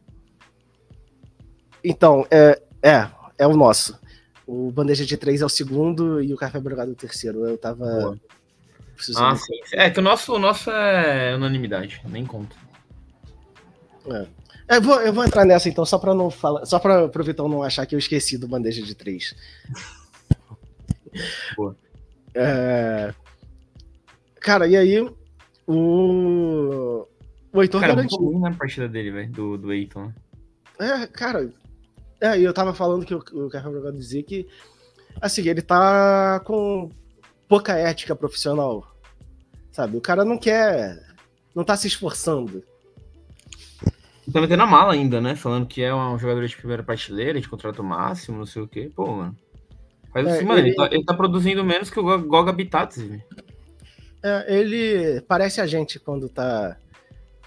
Então, 1.83 2.25
é, 2.31 2.61
é, 2.81 3.07
é 3.37 3.47
o 3.47 3.55
nosso. 3.55 3.99
O 4.45 4.71
Bandeja 4.71 5.05
de 5.05 5.17
três 5.17 5.41
é 5.41 5.45
o 5.45 5.49
segundo 5.49 6.21
e 6.21 6.33
o 6.33 6.37
Café 6.37 6.59
Belgrado 6.59 6.91
é 6.91 6.93
o 6.93 6.97
terceiro. 6.97 7.45
Eu 7.45 7.57
tava. 7.57 8.17
Ah, 9.17 9.35
sim. 9.35 9.53
É 9.73 9.89
que 9.89 9.99
o 9.99 10.03
nosso, 10.03 10.33
o 10.35 10.39
nosso 10.39 10.69
é 10.69 11.35
unanimidade, 11.35 12.01
nem 12.07 12.25
conta. 12.25 12.55
É. 14.07 14.27
é. 14.67 14.77
Eu 14.77 14.81
vou, 14.81 15.01
eu 15.01 15.13
vou 15.13 15.25
entrar 15.25 15.45
nessa 15.45 15.69
então, 15.69 15.85
só 15.85 15.97
para 15.97 16.13
não 16.13 16.29
falar, 16.29 16.65
só 16.65 16.79
para 16.79 17.05
o 17.05 17.23
Vitão 17.23 17.47
não 17.47 17.63
achar 17.63 17.85
que 17.85 17.95
eu 17.95 17.99
esqueci 17.99 18.37
do 18.37 18.47
bandeja 18.47 18.81
de 18.81 18.95
três. 18.95 19.35
É... 22.33 23.13
Cara, 24.39 24.67
e 24.67 24.75
aí 24.75 24.99
o 25.67 27.07
o 27.53 27.61
Heitor 27.61 27.81
cara, 27.81 27.95
garantiu. 27.95 28.31
Cara, 28.31 28.39
na 28.39 28.57
partida 28.57 28.87
dele, 28.87 29.11
velho, 29.11 29.31
do, 29.31 29.57
do 29.57 29.73
Eiton. 29.73 30.05
Né? 30.79 31.03
É, 31.03 31.07
cara. 31.07 31.51
É, 32.19 32.39
e 32.39 32.43
eu 32.43 32.53
tava 32.53 32.73
falando 32.73 33.05
que 33.05 33.13
o, 33.13 33.17
o 33.17 33.49
Carlos 33.49 33.97
dizia 33.97 34.23
que, 34.23 34.47
assim, 35.19 35.47
ele 35.47 35.61
tá 35.61 36.39
com 36.45 36.89
pouca 37.47 37.73
ética 37.73 38.15
profissional. 38.15 38.87
Sabe? 39.71 39.97
O 39.97 40.01
cara 40.01 40.23
não 40.23 40.37
quer. 40.37 41.01
Não 41.53 41.63
tá 41.63 41.75
se 41.75 41.87
esforçando. 41.87 42.63
Tá 44.31 44.39
metendo 44.39 44.63
a 44.63 44.67
mala 44.67 44.93
ainda, 44.93 45.19
né? 45.19 45.35
Falando 45.35 45.65
que 45.65 45.81
é 45.81 45.93
um 45.93 46.17
jogador 46.17 46.45
de 46.47 46.55
primeira 46.55 46.83
prateleira, 46.83 47.41
de 47.41 47.49
contrato 47.49 47.83
máximo, 47.83 48.37
não 48.37 48.45
sei 48.45 48.61
o 48.61 48.67
quê. 48.67 48.89
Pô, 48.95 49.07
mano. 49.07 49.35
Faz 50.11 50.27
é, 50.27 50.41
mano, 50.41 50.59
ele... 50.59 50.69
Ele, 50.69 50.75
tá, 50.75 50.89
ele 50.91 51.05
tá 51.05 51.13
produzindo 51.13 51.63
menos 51.63 51.89
que 51.89 51.99
o 51.99 52.21
Goga 52.27 52.51
velho. 52.51 53.23
É, 54.23 54.59
ele 54.59 55.21
parece 55.21 55.59
a 55.61 55.65
gente 55.65 55.99
quando 55.99 56.29
tá 56.29 56.77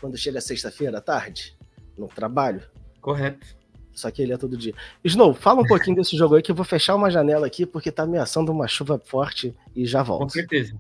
quando 0.00 0.18
chega 0.18 0.40
sexta-feira 0.40 0.98
à 0.98 1.00
tarde, 1.00 1.56
no 1.96 2.08
trabalho. 2.08 2.62
Correto. 3.00 3.46
Só 3.92 4.10
que 4.10 4.20
ele 4.20 4.32
é 4.32 4.36
todo 4.36 4.56
dia. 4.56 4.74
Snow, 5.04 5.32
fala 5.32 5.62
um 5.62 5.66
pouquinho 5.66 5.96
desse 5.96 6.16
jogo 6.16 6.34
aí 6.34 6.42
que 6.42 6.50
eu 6.50 6.54
vou 6.54 6.64
fechar 6.64 6.94
uma 6.96 7.10
janela 7.10 7.46
aqui 7.46 7.64
porque 7.64 7.92
tá 7.92 8.02
ameaçando 8.02 8.50
uma 8.50 8.66
chuva 8.66 8.98
forte 8.98 9.54
e 9.74 9.86
já 9.86 10.02
volto. 10.02 10.22
Com 10.22 10.28
certeza. 10.28 10.74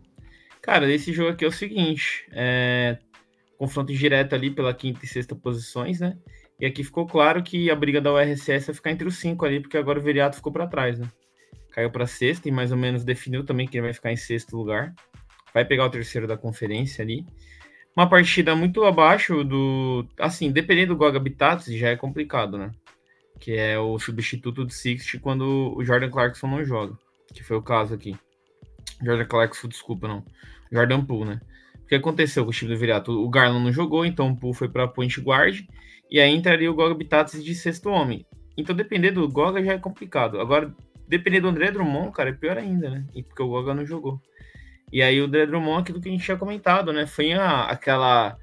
Cara, 0.60 0.90
esse 0.92 1.12
jogo 1.12 1.30
aqui 1.30 1.44
é 1.44 1.48
o 1.48 1.52
seguinte: 1.52 2.26
é... 2.32 2.98
confronto 3.56 3.92
direto 3.94 4.34
ali 4.34 4.50
pela 4.50 4.74
quinta 4.74 5.04
e 5.04 5.08
sexta 5.08 5.34
posições, 5.34 6.00
né? 6.00 6.18
E 6.58 6.66
aqui 6.66 6.82
ficou 6.82 7.06
claro 7.06 7.42
que 7.42 7.70
a 7.70 7.76
briga 7.76 8.00
da 8.00 8.12
URSS 8.12 8.66
vai 8.66 8.74
ficar 8.74 8.90
entre 8.90 9.06
os 9.06 9.16
cinco 9.16 9.44
ali, 9.44 9.60
porque 9.60 9.76
agora 9.76 9.98
o 9.98 10.02
Viriato 10.02 10.36
ficou 10.36 10.52
para 10.52 10.66
trás, 10.66 10.98
né? 10.98 11.08
Caiu 11.74 11.90
para 11.90 12.06
sexta 12.06 12.48
e 12.48 12.52
mais 12.52 12.70
ou 12.70 12.78
menos 12.78 13.02
definiu 13.02 13.44
também 13.44 13.66
que 13.66 13.76
ele 13.76 13.86
vai 13.86 13.92
ficar 13.92 14.12
em 14.12 14.16
sexto 14.16 14.56
lugar. 14.56 14.94
Vai 15.52 15.64
pegar 15.64 15.86
o 15.86 15.90
terceiro 15.90 16.24
da 16.24 16.36
conferência 16.36 17.02
ali. 17.02 17.26
Uma 17.96 18.08
partida 18.08 18.54
muito 18.54 18.84
abaixo 18.84 19.42
do. 19.42 20.06
Assim, 20.16 20.52
dependendo 20.52 20.94
do 20.94 20.98
Goga 20.98 21.16
Habitats, 21.16 21.66
já 21.66 21.88
é 21.88 21.96
complicado, 21.96 22.56
né? 22.56 22.70
Que 23.40 23.56
é 23.56 23.76
o 23.76 23.98
substituto 23.98 24.64
do 24.64 24.72
Sixty 24.72 25.18
quando 25.18 25.74
o 25.76 25.84
Jordan 25.84 26.10
Clarkson 26.10 26.46
não 26.46 26.64
joga. 26.64 26.96
Que 27.32 27.42
foi 27.42 27.56
o 27.56 27.62
caso 27.62 27.92
aqui. 27.92 28.16
Jordan 29.02 29.24
Clarkson, 29.24 29.66
desculpa, 29.66 30.06
não. 30.06 30.24
Jordan 30.70 31.04
Poole, 31.04 31.30
né? 31.30 31.40
O 31.82 31.86
que 31.86 31.96
aconteceu 31.96 32.44
com 32.44 32.50
o 32.50 32.54
time 32.54 32.72
do 32.72 32.78
Viriato? 32.78 33.10
O 33.10 33.28
Garland 33.28 33.64
não 33.64 33.72
jogou, 33.72 34.06
então 34.06 34.30
o 34.30 34.36
Poole 34.36 34.56
foi 34.56 34.68
para 34.68 34.86
point 34.86 35.20
guard. 35.20 35.60
E 36.08 36.20
aí 36.20 36.32
entraria 36.32 36.70
o 36.70 36.74
Goga 36.74 36.94
Habitats 36.94 37.42
de 37.42 37.54
sexto 37.54 37.90
homem. 37.90 38.24
Então, 38.56 38.74
depender 38.74 39.10
do 39.10 39.28
Goga 39.28 39.62
já 39.62 39.72
é 39.72 39.78
complicado. 39.78 40.40
Agora, 40.40 40.72
depender 41.06 41.40
do 41.40 41.48
André 41.48 41.70
Drummond, 41.70 42.12
cara, 42.12 42.30
é 42.30 42.32
pior 42.32 42.56
ainda, 42.56 42.90
né? 42.90 43.04
E 43.14 43.22
porque 43.22 43.42
o 43.42 43.48
Goga 43.48 43.74
não 43.74 43.84
jogou. 43.84 44.20
E 44.92 45.02
aí 45.02 45.20
o 45.20 45.26
Dre 45.26 45.46
Drummond, 45.46 45.82
aquilo 45.82 46.00
que 46.00 46.08
a 46.08 46.12
gente 46.12 46.24
tinha 46.24 46.36
comentado, 46.36 46.92
né? 46.92 47.04
Foi 47.06 47.32
a, 47.32 47.64
aquela 47.64 48.38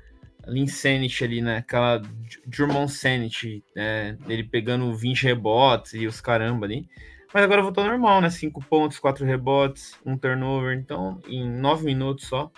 Linsanity 0.46 1.24
ali, 1.24 1.42
né? 1.42 1.58
Aquela 1.58 2.02
Drummond 2.46 2.92
Sanity, 2.92 3.64
né? 3.76 4.18
Ele 4.28 4.44
pegando 4.44 4.94
20 4.94 5.24
rebotes 5.24 5.94
e 5.94 6.06
os 6.06 6.20
caramba 6.20 6.66
ali. 6.66 6.90
Mas 7.34 7.44
agora 7.44 7.62
voltou 7.62 7.86
normal, 7.86 8.20
né? 8.20 8.30
5 8.30 8.62
pontos, 8.66 9.00
4 9.00 9.26
rebotes, 9.26 9.98
um 10.06 10.18
turnover. 10.18 10.78
Então, 10.78 11.22
em 11.26 11.50
9 11.50 11.86
minutos 11.86 12.28
só. 12.28 12.52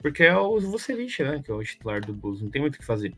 Porque 0.00 0.24
é 0.24 0.36
o 0.36 0.58
Vucevic, 0.58 1.22
né? 1.22 1.40
Que 1.44 1.50
é 1.50 1.54
o 1.54 1.62
titular 1.62 2.00
do 2.00 2.12
Bulls. 2.12 2.42
Não 2.42 2.50
tem 2.50 2.60
muito 2.60 2.74
o 2.74 2.78
que 2.78 2.84
fazer. 2.84 3.14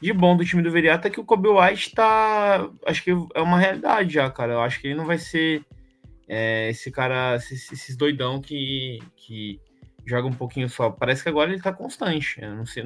De 0.00 0.12
bom 0.12 0.36
do 0.36 0.44
time 0.44 0.62
do 0.62 0.70
Veriata 0.70 1.08
é 1.08 1.10
que 1.10 1.20
o 1.20 1.24
Kobe 1.24 1.48
White 1.48 1.94
tá... 1.94 2.68
Acho 2.86 3.02
que 3.02 3.10
é 3.34 3.40
uma 3.40 3.58
realidade 3.58 4.12
já, 4.12 4.30
cara. 4.30 4.54
Eu 4.54 4.60
acho 4.60 4.80
que 4.80 4.88
ele 4.88 4.94
não 4.94 5.06
vai 5.06 5.18
ser 5.18 5.64
é, 6.32 6.70
esse 6.70 6.90
cara... 6.90 7.36
Esses, 7.36 7.72
esses 7.72 7.96
doidão 7.96 8.40
que... 8.40 9.00
que 9.16 9.60
joga 10.06 10.26
um 10.26 10.32
pouquinho 10.32 10.68
só. 10.68 10.90
Parece 10.90 11.22
que 11.22 11.28
agora 11.28 11.52
ele 11.52 11.62
tá 11.62 11.72
constante. 11.72 12.40
Eu 12.40 12.54
não 12.54 12.66
sei. 12.66 12.84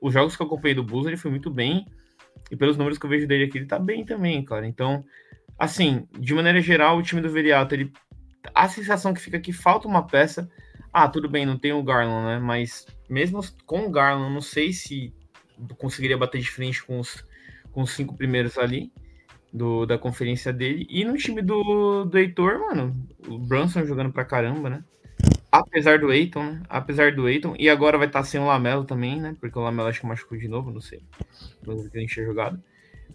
Os 0.00 0.12
jogos 0.12 0.36
que 0.36 0.42
eu 0.42 0.46
acompanhei 0.46 0.74
do 0.74 0.84
Bulls, 0.84 1.06
ele 1.06 1.16
foi 1.16 1.30
muito 1.30 1.50
bem. 1.50 1.86
E 2.50 2.56
pelos 2.56 2.76
números 2.76 2.98
que 2.98 3.06
eu 3.06 3.10
vejo 3.10 3.26
dele 3.26 3.44
aqui, 3.44 3.58
ele 3.58 3.66
tá 3.66 3.78
bem 3.78 4.04
também, 4.04 4.44
cara. 4.44 4.66
Então, 4.66 5.04
assim, 5.58 6.06
de 6.18 6.34
maneira 6.34 6.60
geral, 6.60 6.98
o 6.98 7.02
time 7.02 7.20
do 7.20 7.30
Veriato, 7.30 7.74
ele. 7.74 7.92
A 8.54 8.68
sensação 8.68 9.14
que 9.14 9.20
fica 9.20 9.38
que 9.38 9.52
falta 9.52 9.86
uma 9.86 10.06
peça. 10.06 10.50
Ah, 10.92 11.08
tudo 11.08 11.28
bem, 11.28 11.46
não 11.46 11.58
tem 11.58 11.72
o 11.72 11.82
Garland, 11.82 12.26
né? 12.26 12.38
Mas 12.38 12.86
mesmo 13.08 13.40
com 13.64 13.86
o 13.86 13.90
Garland, 13.90 14.32
não 14.32 14.42
sei 14.42 14.72
se 14.72 15.14
conseguiria 15.78 16.18
bater 16.18 16.40
de 16.40 16.50
frente 16.50 16.82
com 16.82 16.98
os, 16.98 17.24
com 17.70 17.82
os 17.82 17.92
cinco 17.92 18.16
primeiros 18.16 18.58
ali 18.58 18.92
do, 19.52 19.84
da 19.84 19.98
conferência 19.98 20.52
dele. 20.52 20.86
E 20.88 21.04
no 21.04 21.16
time 21.16 21.42
do, 21.42 22.04
do 22.04 22.18
Heitor, 22.18 22.58
mano, 22.58 22.96
o 23.28 23.38
Brunson 23.38 23.84
jogando 23.84 24.12
pra 24.12 24.24
caramba, 24.24 24.70
né? 24.70 24.84
Apesar 25.50 25.98
do 25.98 26.10
Eiton, 26.10 26.42
né? 26.42 26.62
Apesar 26.68 27.14
do 27.14 27.28
Eiton. 27.28 27.54
E 27.58 27.68
agora 27.68 27.98
vai 27.98 28.06
estar 28.06 28.24
sem 28.24 28.40
o 28.40 28.46
Lamelo 28.46 28.84
também, 28.84 29.20
né? 29.20 29.36
Porque 29.38 29.58
o 29.58 29.62
Lamelo 29.62 29.88
acho 29.88 30.00
que 30.00 30.06
machucou 30.06 30.38
de 30.38 30.48
novo, 30.48 30.70
não 30.70 30.80
sei. 30.80 31.02
Não 31.66 31.76
que 31.88 31.98
a 31.98 32.00
gente 32.00 32.14
tinha 32.14 32.24
jogado. 32.24 32.58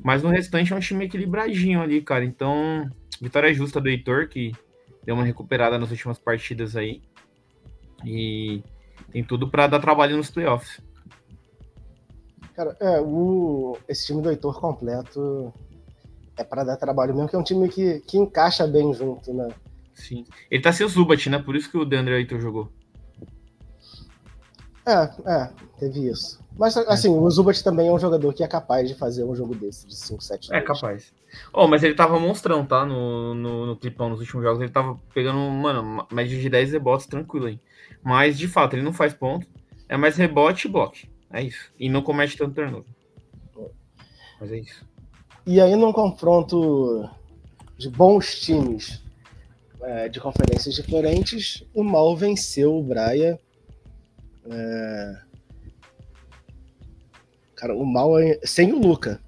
Mas 0.04 0.22
no 0.22 0.30
restante 0.30 0.72
é 0.72 0.76
um 0.76 0.80
time 0.80 1.06
equilibradinho 1.06 1.82
ali, 1.82 2.02
cara. 2.02 2.24
Então, 2.24 2.88
vitória 3.20 3.52
justa 3.54 3.82
do 3.82 3.90
Heitor, 3.90 4.28
que 4.28 4.52
deu 5.04 5.16
uma 5.16 5.26
recuperada 5.26 5.80
nas 5.80 5.90
últimas 5.90 6.20
partidas 6.20 6.76
aí. 6.76 7.02
E 8.06 8.62
tem 9.12 9.24
tudo 9.24 9.50
para 9.50 9.66
dar 9.66 9.80
trabalho 9.80 10.16
nos 10.16 10.30
playoffs. 10.30 10.80
Cara, 12.54 12.78
é, 12.80 13.02
o, 13.02 13.78
esse 13.88 14.06
time 14.06 14.22
do 14.22 14.30
Heitor 14.30 14.60
completo 14.60 15.52
é 16.38 16.44
para 16.44 16.64
dar 16.64 16.78
trabalho 16.78 17.14
mesmo, 17.14 17.28
que 17.28 17.36
é 17.36 17.40
um 17.40 17.44
time 17.44 17.68
que, 17.68 18.00
que 18.02 18.18
encaixa 18.18 18.68
bem 18.68 18.94
junto, 18.94 19.34
né? 19.34 19.50
Sim. 19.94 20.26
Ele 20.50 20.62
tá 20.62 20.72
sem 20.72 20.86
o 20.86 20.90
Zubat, 20.90 21.30
né? 21.30 21.40
Por 21.40 21.56
isso 21.56 21.70
que 21.70 21.78
o 21.78 21.84
Deandre 21.84 22.14
Ayton 22.14 22.40
jogou. 22.40 22.72
É, 24.86 25.10
é, 25.26 25.50
teve 25.80 26.08
isso. 26.08 26.40
Mas, 26.58 26.78
assim, 26.78 27.14
é. 27.14 27.20
o 27.20 27.30
Zubat 27.30 27.64
também 27.64 27.88
é 27.88 27.92
um 27.92 28.00
jogador 28.00 28.34
que 28.34 28.44
é 28.44 28.48
capaz 28.48 28.88
de 28.88 28.96
fazer 28.96 29.24
um 29.24 29.36
jogo 29.36 29.54
desse, 29.54 29.88
de 29.88 29.96
5, 29.96 30.24
7 30.24 30.54
É 30.54 30.62
capaz. 30.62 31.14
Oh, 31.52 31.68
mas 31.68 31.84
ele 31.84 31.94
tava 31.94 32.20
monstrão, 32.20 32.66
tá? 32.66 32.86
No, 32.86 33.34
no, 33.34 33.66
no 33.66 33.76
clipão, 33.76 34.10
nos 34.10 34.20
últimos 34.20 34.44
jogos. 34.44 34.62
Ele 34.62 34.72
tava 34.72 35.00
pegando, 35.14 35.40
mano, 35.40 36.08
média 36.12 36.40
de 36.40 36.50
10 36.50 36.72
rebotes 36.72 37.06
tranquilo 37.08 37.48
aí. 37.48 37.60
Mas, 38.04 38.38
de 38.38 38.48
fato, 38.48 38.76
ele 38.76 38.84
não 38.84 38.94
faz 38.94 39.14
ponto. 39.14 39.48
É 39.90 39.98
mais 39.98 40.16
rebote 40.16 40.68
e 40.68 40.72
bloque. 40.72 41.10
É 41.32 41.42
isso. 41.42 41.72
E 41.78 41.90
não 41.90 42.02
comete 42.02 42.38
tanto 42.38 42.56
turnover. 42.56 42.86
Mas 44.40 44.52
é 44.52 44.60
isso. 44.60 44.86
E 45.48 45.62
aí, 45.62 45.78
num 45.78 45.94
confronto 45.94 47.10
de 47.78 47.90
bons 47.90 48.38
times, 48.42 49.02
é, 49.82 50.10
de 50.10 50.20
conferências 50.20 50.76
diferentes, 50.76 51.64
o 51.74 51.86
Mal 51.86 52.18
venceu 52.18 52.76
o 52.76 52.84
Braia. 52.84 53.40
É... 54.46 55.18
Cara, 57.56 57.74
o 57.74 57.86
Mal 57.86 58.20
é... 58.20 58.38
sem 58.44 58.74
o 58.74 58.78
Luca. 58.78 59.22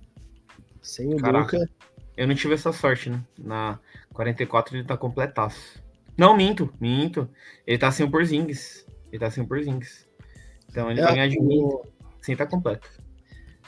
Sem 0.82 1.14
o 1.14 1.18
Caraca. 1.18 1.58
Luca. 1.58 1.72
Eu 2.18 2.28
não 2.28 2.36
tive 2.36 2.54
essa 2.54 2.74
sorte, 2.74 3.10
né? 3.10 3.24
Na 3.38 3.80
44 4.12 4.76
ele 4.76 4.84
tá 4.84 4.98
completaço. 4.98 5.82
Não, 6.18 6.36
minto, 6.36 6.70
minto. 6.82 7.30
Ele 7.66 7.78
tá 7.78 7.90
sem 7.94 8.06
o 8.06 8.12
Porzingis. 8.12 8.86
Ele 9.10 9.20
tá 9.22 9.32
sem 9.32 9.42
o 9.42 9.48
Porzingis. 9.48 10.06
Então 10.70 10.92
ele 10.92 11.00
é, 11.00 11.04
vai 11.04 11.14
ganhar 11.14 11.30
de 11.30 11.40
mim 11.40 11.66
sem 12.22 12.34
estar 12.34 12.46
tá 12.46 12.52
completo. 12.52 12.90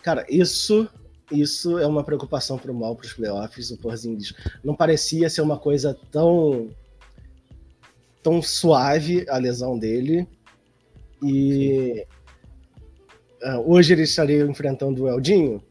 Cara, 0.04 0.26
isso 0.28 0.90
isso 1.32 1.80
é 1.80 1.88
uma 1.88 2.04
preocupação 2.04 2.58
para 2.58 2.72
o 2.72 2.76
mal 2.76 2.96
para 2.96 3.06
os 3.06 3.14
playoffs. 3.14 3.72
O 3.72 3.78
Porzingis 3.78 4.34
não 4.64 4.76
parecia 4.76 5.30
ser 5.30 5.42
uma 5.42 5.58
coisa 5.58 5.98
tão 6.12 6.70
tão 8.22 8.42
suave 8.42 9.26
a 9.30 9.38
lesão 9.38 9.78
dele. 9.78 10.28
E 11.24 12.06
uh, 13.44 13.72
hoje 13.72 13.94
ele 13.94 14.04
estaria 14.04 14.44
enfrentando 14.44 15.04
o 15.04 15.08
Eldinho, 15.08 15.64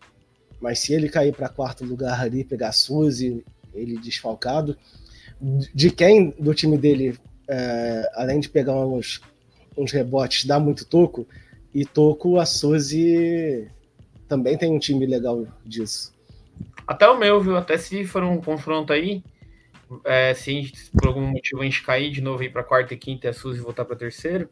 mas 0.61 0.79
se 0.81 0.93
ele 0.93 1.09
cair 1.09 1.35
para 1.35 1.49
quarto 1.49 1.85
lugar 1.85 2.21
ali, 2.21 2.45
pegar 2.45 2.69
a 2.69 2.73
Suzy, 2.73 3.45
ele 3.75 3.99
desfalcado, 3.99 4.77
de 5.75 5.91
quem 5.91 6.31
do 6.39 6.55
time 6.55 6.77
dele, 6.77 7.11
uh, 7.11 8.09
além 8.15 8.41
de 8.41 8.49
pegar 8.49 8.77
uns, 8.77 9.21
uns 9.77 9.93
rebotes, 9.93 10.45
dá 10.45 10.59
muito 10.59 10.85
toco, 10.85 11.27
e 11.75 11.85
toco 11.85 12.39
a 12.39 12.47
Suzy 12.47 13.69
também 14.31 14.57
tem 14.57 14.71
um 14.71 14.79
time 14.79 15.05
legal 15.05 15.45
disso. 15.67 16.15
Até 16.87 17.09
o 17.09 17.19
meu, 17.19 17.41
viu? 17.41 17.57
Até 17.57 17.77
se 17.77 18.05
for 18.05 18.23
um 18.23 18.41
confronto 18.41 18.93
aí, 18.93 19.25
é, 20.05 20.33
se 20.35 20.73
por 20.93 21.09
algum 21.09 21.23
motivo 21.23 21.61
a 21.61 21.65
gente 21.65 21.83
cair 21.83 22.13
de 22.13 22.21
novo 22.21 22.41
aí 22.41 22.49
pra 22.49 22.63
quarta 22.63 22.95
e 22.95 22.97
quinta 22.97 23.27
e 23.27 23.31
a 23.31 23.33
Suzy 23.33 23.61
voltar 23.61 23.85
pra 23.85 23.97
terceiro, 23.97 24.49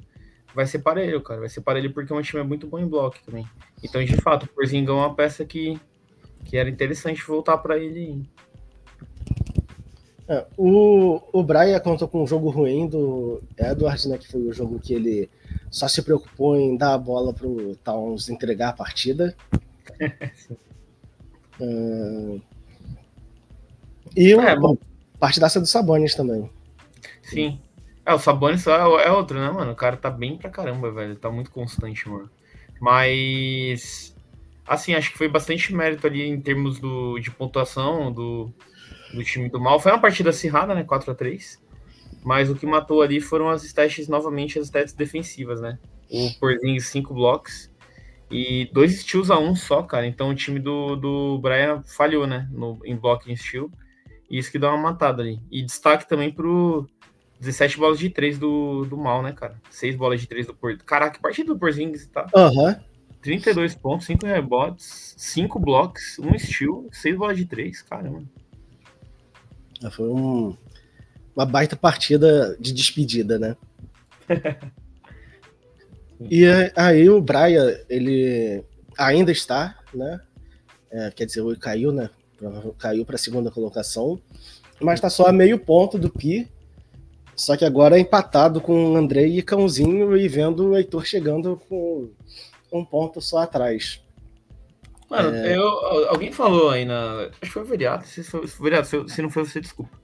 vai 0.52 0.66
ser 0.66 0.80
parelho, 0.80 1.22
cara. 1.22 1.38
Vai 1.38 1.48
ser 1.48 1.60
parelho 1.60 1.92
porque 1.92 2.12
é 2.12 2.16
um 2.16 2.20
time 2.20 2.42
muito 2.42 2.66
bom 2.66 2.80
em 2.80 2.88
bloco 2.88 3.18
também. 3.24 3.46
Então, 3.80 4.04
de 4.04 4.16
fato, 4.16 4.46
o 4.46 4.48
Porzingão 4.48 4.98
é 4.98 5.06
uma 5.06 5.14
peça 5.14 5.44
que, 5.44 5.80
que 6.44 6.56
era 6.56 6.68
interessante 6.68 7.24
voltar 7.24 7.56
para 7.58 7.78
ele. 7.78 8.28
É, 10.26 10.44
o, 10.56 11.22
o 11.32 11.42
Brian 11.44 11.78
contou 11.78 12.08
com 12.08 12.24
um 12.24 12.26
jogo 12.26 12.50
ruim 12.50 12.88
do 12.88 13.40
Edwards, 13.56 14.06
né? 14.06 14.18
Que 14.18 14.26
foi 14.26 14.40
o 14.40 14.52
jogo 14.52 14.80
que 14.80 14.92
ele 14.92 15.30
só 15.70 15.86
se 15.86 16.02
preocupou 16.02 16.56
em 16.56 16.76
dar 16.76 16.94
a 16.94 16.98
bola 16.98 17.32
pro 17.32 17.76
Towns 17.76 18.28
entregar 18.28 18.70
a 18.70 18.72
partida. 18.72 19.36
Uh, 21.60 22.40
e 24.16 24.32
é, 24.32 24.56
bom, 24.56 24.76
partidaça 25.18 25.60
do 25.60 25.66
Sabonis 25.66 26.14
também. 26.14 26.50
Sim. 27.22 27.60
É, 28.08 28.14
o 28.14 28.18
Sabonis 28.18 28.66
é, 28.66 28.70
é 28.70 29.12
outro, 29.12 29.38
né, 29.38 29.50
mano? 29.50 29.72
O 29.72 29.76
cara 29.76 29.96
tá 29.96 30.10
bem 30.10 30.38
pra 30.38 30.48
caramba, 30.48 30.90
velho. 30.90 31.14
Tá 31.14 31.30
muito 31.30 31.50
constante, 31.50 32.08
mano. 32.08 32.30
Mas. 32.80 34.16
Assim, 34.66 34.94
acho 34.94 35.12
que 35.12 35.18
foi 35.18 35.28
bastante 35.28 35.74
mérito 35.74 36.06
ali 36.06 36.22
em 36.22 36.40
termos 36.40 36.78
do, 36.78 37.18
de 37.18 37.30
pontuação 37.30 38.12
do, 38.12 38.52
do 39.12 39.24
time 39.24 39.48
do 39.48 39.60
mal. 39.60 39.80
Foi 39.80 39.92
uma 39.92 40.00
partida 40.00 40.30
acirrada, 40.30 40.74
né? 40.74 40.84
4 40.84 41.10
a 41.10 41.14
3 41.14 41.60
Mas 42.22 42.50
o 42.50 42.54
que 42.54 42.66
matou 42.66 43.02
ali 43.02 43.20
foram 43.20 43.48
as 43.48 43.64
stats, 43.64 44.08
novamente, 44.08 44.58
as 44.58 44.66
stats 44.66 44.92
defensivas, 44.92 45.60
né? 45.60 45.78
O 46.10 46.30
Porzingis 46.38 46.86
5 46.88 47.12
blocks 47.14 47.70
e 48.30 48.68
dois 48.72 49.00
steals 49.00 49.30
a 49.30 49.38
um 49.38 49.54
só, 49.54 49.82
cara. 49.82 50.06
Então 50.06 50.30
o 50.30 50.34
time 50.34 50.60
do, 50.60 50.96
do 50.96 51.38
Brian 51.38 51.82
falhou, 51.84 52.26
né? 52.26 52.48
No, 52.52 52.78
em 52.84 52.96
blocking 52.96 53.34
steal. 53.36 53.70
E 54.30 54.38
isso 54.38 54.50
que 54.50 54.58
dá 54.58 54.68
uma 54.68 54.90
matada 54.90 55.22
ali. 55.22 55.40
E 55.50 55.62
destaque 55.62 56.08
também 56.08 56.30
pro 56.30 56.86
17 57.40 57.78
bolas 57.78 57.98
de 57.98 58.10
3 58.10 58.38
do, 58.38 58.84
do 58.84 58.96
mal, 58.96 59.22
né, 59.22 59.32
cara? 59.32 59.56
6 59.70 59.96
bolas 59.96 60.20
de 60.20 60.26
3 60.26 60.46
do 60.46 60.54
Porzingis. 60.54 60.84
Caraca, 60.84 61.16
que 61.16 61.22
partida 61.22 61.52
do 61.52 61.58
Porzingis, 61.58 62.06
tá? 62.06 62.26
Aham. 62.34 62.50
Uhum. 62.52 62.88
32 63.20 63.74
pontos, 63.74 64.06
5 64.06 64.26
rebotes, 64.26 65.14
5 65.16 65.58
blocos, 65.58 66.18
1 66.20 66.38
steal, 66.38 66.86
6 66.92 67.16
bolas 67.16 67.36
de 67.36 67.46
3, 67.46 67.82
caramba. 67.82 68.22
Foi 69.90 70.08
um, 70.08 70.56
uma 71.34 71.44
baita 71.44 71.76
partida 71.76 72.56
de 72.60 72.72
despedida, 72.72 73.38
né? 73.38 73.56
e 76.20 76.44
aí 76.74 77.08
o 77.08 77.20
Brian, 77.20 77.78
ele 77.88 78.64
ainda 78.96 79.30
está, 79.30 79.78
né? 79.94 80.20
É, 80.90 81.10
quer 81.10 81.26
dizer, 81.26 81.44
ele 81.44 81.56
caiu, 81.56 81.92
né? 81.92 82.10
Caiu 82.78 83.04
para 83.04 83.16
a 83.16 83.18
segunda 83.18 83.50
colocação, 83.50 84.20
mas 84.80 84.94
está 84.94 85.10
só 85.10 85.26
a 85.26 85.32
meio 85.32 85.58
ponto 85.58 85.98
do 85.98 86.10
Pi. 86.10 86.48
Só 87.36 87.56
que 87.56 87.64
agora 87.64 87.96
é 87.96 88.00
empatado 88.00 88.60
com 88.60 88.92
o 88.92 88.96
Andrei 88.96 89.38
e 89.38 89.42
Cãozinho 89.42 90.16
e 90.16 90.26
vendo 90.26 90.70
o 90.70 90.76
Heitor 90.76 91.04
chegando 91.04 91.60
com 91.68 92.10
um 92.72 92.84
ponto 92.84 93.20
só 93.20 93.38
atrás. 93.38 94.02
Mano, 95.08 95.34
é... 95.34 95.56
eu, 95.56 95.66
alguém 96.08 96.32
falou 96.32 96.70
aí 96.70 96.84
na. 96.84 97.28
Acho 97.30 97.38
que 97.40 97.48
foi 97.48 97.62
o 97.62 97.66
Veriato. 97.66 98.06
Se, 98.08 98.22
Veriato, 98.60 98.88
se, 98.88 99.14
se 99.14 99.22
não 99.22 99.30
foi 99.30 99.44
você, 99.44 99.60
desculpa. 99.60 99.98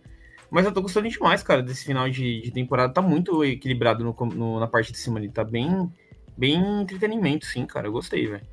Mas 0.50 0.64
eu 0.64 0.72
tô 0.72 0.80
gostando 0.80 1.08
demais, 1.08 1.42
cara, 1.42 1.62
desse 1.62 1.84
final 1.84 2.08
de, 2.08 2.40
de 2.40 2.50
temporada. 2.52 2.92
Tá 2.92 3.02
muito 3.02 3.44
equilibrado 3.44 4.04
no, 4.04 4.14
no, 4.26 4.60
na 4.60 4.68
parte 4.68 4.92
de 4.92 4.98
cima 4.98 5.18
ali. 5.18 5.28
Tá 5.28 5.42
bem, 5.42 5.92
bem 6.36 6.82
entretenimento, 6.82 7.46
sim, 7.46 7.66
cara. 7.66 7.86
Eu 7.86 7.92
gostei, 7.92 8.26
velho. 8.26 8.46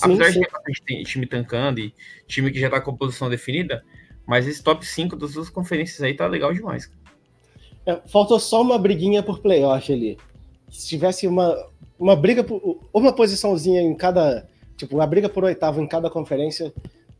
Apesar 0.00 0.32
sim. 0.32 0.40
de 0.40 0.46
ter 0.46 0.52
bastante 0.52 1.04
time 1.04 1.26
tancando 1.26 1.80
e 1.80 1.94
time 2.26 2.50
que 2.50 2.58
já 2.58 2.70
tá 2.70 2.80
com 2.80 2.90
a 2.90 2.96
posição 2.96 3.28
definida, 3.28 3.84
mas 4.26 4.46
esse 4.46 4.62
top 4.62 4.84
5 4.84 5.16
das 5.16 5.34
duas 5.34 5.50
conferências 5.50 6.00
aí 6.02 6.14
tá 6.14 6.26
legal 6.26 6.52
demais. 6.52 6.90
É, 7.84 8.00
faltou 8.06 8.40
só 8.40 8.62
uma 8.62 8.78
briguinha 8.78 9.22
por 9.22 9.40
playoff 9.40 9.92
ali. 9.92 10.18
Se 10.70 10.88
tivesse 10.88 11.26
uma, 11.26 11.54
uma 11.98 12.16
briga, 12.16 12.42
por, 12.42 12.80
uma 12.92 13.12
posiçãozinha 13.12 13.80
em 13.80 13.94
cada 13.94 14.48
Tipo, 14.76 15.00
a 15.00 15.06
briga 15.06 15.28
por 15.28 15.42
oitavo 15.44 15.80
em 15.80 15.86
cada 15.86 16.10
conferência 16.10 16.72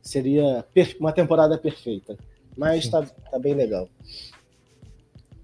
seria 0.03 0.64
uma 1.01 1.12
temporada 1.12 1.57
perfeita. 1.57 2.19
Mas 2.57 2.88
tá, 2.88 3.03
tá 3.03 3.38
bem 3.38 3.55
legal. 3.55 3.88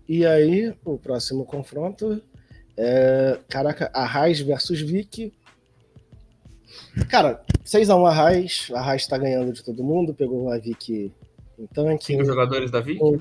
E 0.09 0.27
aí, 0.27 0.75
o 0.85 0.99
próximo 0.99 1.45
confronto 1.45 2.21
é. 2.77 3.39
Caraca, 3.49 3.91
Arraiz 3.95 4.41
versus 4.41 4.81
Vic. 4.81 5.33
Cara, 7.09 7.43
6x1 7.65 8.09
Arraiz. 8.09 8.71
Arraiz 8.75 9.07
tá 9.07 9.19
ganhando 9.19 9.53
de 9.53 9.63
todo 9.63 9.85
mundo. 9.85 10.15
Pegou 10.15 10.51
a 10.51 10.59
Vic 10.59 11.13
em 11.59 11.67
tanque. 11.67 12.07
Cinco 12.07 12.25
jogadores 12.25 12.71
da 12.71 12.81
Vic? 12.81 12.99
Com, 12.99 13.19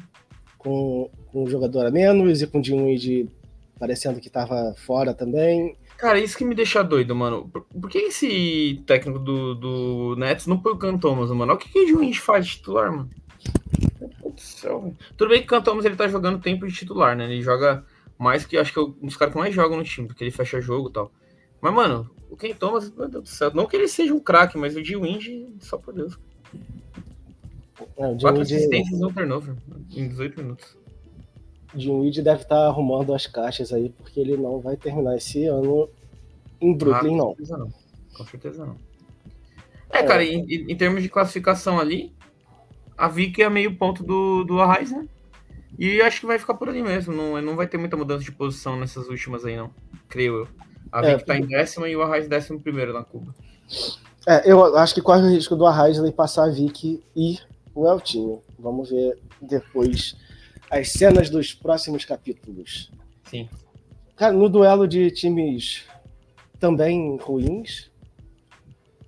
com, 0.58 1.10
com 1.32 1.44
um 1.44 1.48
jogador 1.48 1.86
a 1.86 1.92
menos 1.92 2.42
e 2.42 2.48
com 2.48 2.60
o 2.60 2.62
Dinwiddie 2.62 3.30
parecendo 3.82 4.20
que 4.20 4.30
tava 4.30 4.76
fora 4.78 5.12
também. 5.12 5.76
Cara, 5.98 6.20
isso 6.20 6.38
que 6.38 6.46
me 6.46 6.54
deixa 6.54 6.84
doido, 6.84 7.16
mano. 7.16 7.50
Por, 7.50 7.90
que 7.90 7.98
esse 7.98 8.82
técnico 8.86 9.18
do, 9.18 9.56
do 9.56 10.16
Nets 10.18 10.46
não 10.46 10.60
põe 10.60 10.74
o 10.74 10.78
Can 10.78 10.98
Thomas, 10.98 11.32
mano? 11.32 11.54
O 11.54 11.58
que, 11.58 11.70
que 11.70 11.80
o 11.80 11.88
Juiz 11.88 12.18
faz 12.18 12.46
de 12.46 12.58
titular, 12.58 12.92
mano. 12.92 13.10
Meu 14.00 14.10
Deus 14.22 14.34
do 14.36 14.42
céu, 14.42 14.94
Tudo 15.18 15.30
bem 15.30 15.40
que 15.40 15.46
o 15.46 15.50
Can 15.50 15.62
Thomas 15.62 15.84
ele 15.84 15.96
tá 15.96 16.08
jogando 16.08 16.40
tempo 16.40 16.68
de 16.68 16.74
titular, 16.74 17.16
né? 17.16 17.26
Ele 17.26 17.42
joga 17.42 17.84
mais 18.22 18.46
que 18.46 18.58
acho 18.58 18.72
que 18.72 18.80
é 18.80 18.82
um 18.82 19.08
dos 19.08 19.18
caras 19.18 19.34
que 19.34 19.40
mais 19.40 19.54
jogam 19.54 19.78
no 19.78 19.84
time, 19.84 20.08
porque 20.08 20.24
ele 20.24 20.32
fecha 20.32 20.62
jogo 20.62 20.90
e 20.90 20.94
tal. 20.94 21.12
Mas, 21.60 21.74
mano, 21.74 22.10
o 22.30 22.38
Ken 22.38 22.54
Thomas, 22.54 22.92
meu 22.92 23.10
Deus 23.10 23.24
do 23.24 23.30
céu, 23.30 23.52
não 23.54 23.66
que 23.66 23.76
ele 23.76 23.88
seja 23.88 24.14
um 24.14 24.20
craque, 24.20 24.58
mas 24.58 24.76
o 24.76 24.82
D-Wind, 24.82 25.50
só 25.60 25.78
por 25.78 25.94
Deus. 25.94 26.18
É, 27.98 28.16
Quatro 28.20 28.42
assistências 28.42 29.00
e 29.00 29.06
um 29.06 29.12
turnover 29.12 29.56
em 29.92 30.08
18 30.08 30.42
minutos. 30.42 30.78
Dinwiddie 31.74 32.22
deve 32.22 32.44
estar 32.44 32.56
tá 32.56 32.68
arrumando 32.68 33.14
as 33.14 33.26
caixas 33.26 33.72
aí, 33.74 33.90
porque 33.90 34.20
ele 34.20 34.38
não 34.38 34.60
vai 34.60 34.76
terminar 34.76 35.16
esse 35.16 35.46
ano 35.46 35.90
em 36.60 36.76
Brooklyn, 36.76 37.20
ah, 37.20 37.24
com 37.24 37.36
certeza 37.36 37.58
não. 37.58 37.74
Com 38.14 38.26
certeza 38.26 38.66
não. 38.66 38.76
É, 39.90 40.00
é. 40.00 40.04
cara, 40.04 40.24
em, 40.24 40.46
em, 40.72 40.76
termos 40.76 41.02
de 41.02 41.10
classificação 41.10 41.80
ali, 41.80 42.14
a 42.98 43.08
Vic 43.08 43.42
é 43.42 43.50
meio 43.50 43.76
ponto 43.76 44.04
do, 44.04 44.44
do 44.44 44.60
Arraiz, 44.62 44.92
né? 44.92 45.08
E 45.82 46.00
acho 46.00 46.20
que 46.20 46.28
vai 46.28 46.38
ficar 46.38 46.54
por 46.54 46.70
ali 46.70 46.84
mesmo. 46.84 47.12
Não, 47.12 47.42
não 47.42 47.56
vai 47.56 47.66
ter 47.66 47.76
muita 47.76 47.98
mudança 47.98 48.24
de 48.24 48.32
posição 48.32 48.78
nessas 48.78 49.08
últimas 49.08 49.44
aí, 49.44 49.58
não. 49.58 49.72
Creio 50.08 50.42
eu. 50.42 50.48
A 50.92 51.02
Vic 51.02 51.14
é, 51.14 51.18
tá 51.26 51.36
em 51.36 51.48
décima 51.48 51.90
e 51.90 51.96
o 51.96 52.04
Arraiz 52.04 52.28
décimo 52.28 52.62
primeiro 52.62 52.94
na 52.94 53.04
Cuba. 53.04 53.34
É, 54.28 54.52
eu 54.52 54.78
acho 54.78 54.94
que 54.94 55.02
corre 55.02 55.24
o 55.24 55.32
risco 55.32 55.56
do 55.56 55.66
Arraiz 55.66 55.98
ele 55.98 56.12
passar 56.12 56.44
a 56.44 56.52
Vic 56.52 57.04
e 57.16 57.40
o 57.74 57.92
Eltinho. 57.92 58.44
Vamos 58.60 58.92
ver 58.92 59.18
depois 59.42 60.16
as 60.70 60.92
cenas 60.92 61.32
dos 61.32 61.52
próximos 61.52 62.06
capítulos. 62.06 62.92
Sim. 63.24 63.50
Cara, 64.16 64.34
no 64.34 64.48
duelo 64.48 64.88
de 64.88 65.10
times 65.10 65.88
também 66.60 67.18
ruins, 67.18 67.90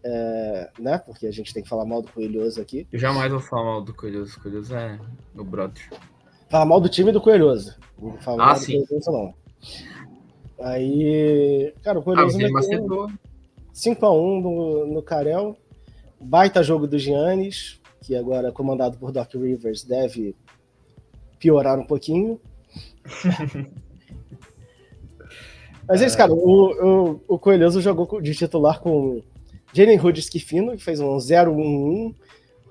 é, 0.03 0.71
né? 0.79 0.97
Porque 0.97 1.27
a 1.27 1.31
gente 1.31 1.53
tem 1.53 1.61
que 1.61 1.69
falar 1.69 1.85
mal 1.85 2.01
do 2.01 2.11
Coelhoso 2.11 2.59
aqui. 2.59 2.87
Eu 2.91 2.97
jamais 2.97 3.29
vou 3.29 3.39
falar 3.39 3.63
mal 3.63 3.81
do 3.83 3.93
Coelhoso. 3.93 4.39
O 4.39 4.41
Coelhoso 4.41 4.75
é 4.75 4.99
meu 5.35 5.45
brother. 5.45 5.87
Falar 6.53 6.65
mal 6.67 6.79
do 6.79 6.87
time 6.87 7.11
do 7.11 7.19
Coelhoso. 7.19 7.75
Não 7.99 8.11
falar 8.19 8.43
ah, 8.43 8.47
mal 8.49 8.55
sim. 8.57 8.81
do 8.81 8.85
Coelhoso, 8.85 9.11
não. 9.11 9.33
Aí, 10.61 11.73
cara, 11.81 11.97
o 11.97 12.03
Coelhoso 12.03 12.37
ah, 12.37 12.43
meteu 12.43 13.09
5x1 13.73 14.41
no, 14.43 14.85
no 14.85 15.01
Carel. 15.01 15.57
Baita 16.21 16.61
jogo 16.61 16.85
do 16.85 16.99
Giannis, 16.99 17.81
que 18.03 18.15
agora 18.15 18.51
comandado 18.51 18.99
por 18.99 19.11
Doc 19.11 19.33
Rivers 19.33 19.83
deve 19.83 20.35
piorar 21.39 21.79
um 21.79 21.87
pouquinho. 21.87 22.39
Mas 25.89 26.03
é 26.03 26.05
isso, 26.05 26.15
cara, 26.15 26.31
o, 26.31 26.37
o, 26.37 27.19
o 27.29 27.39
Coelhoso 27.39 27.81
jogou 27.81 28.21
de 28.21 28.35
titular 28.35 28.79
com 28.79 29.23
Jalen 29.73 29.99
Hood 29.99 30.19
Esquifino, 30.19 30.77
que 30.77 30.83
fez 30.83 30.99
um 30.99 31.17
0-1-1, 31.17 32.13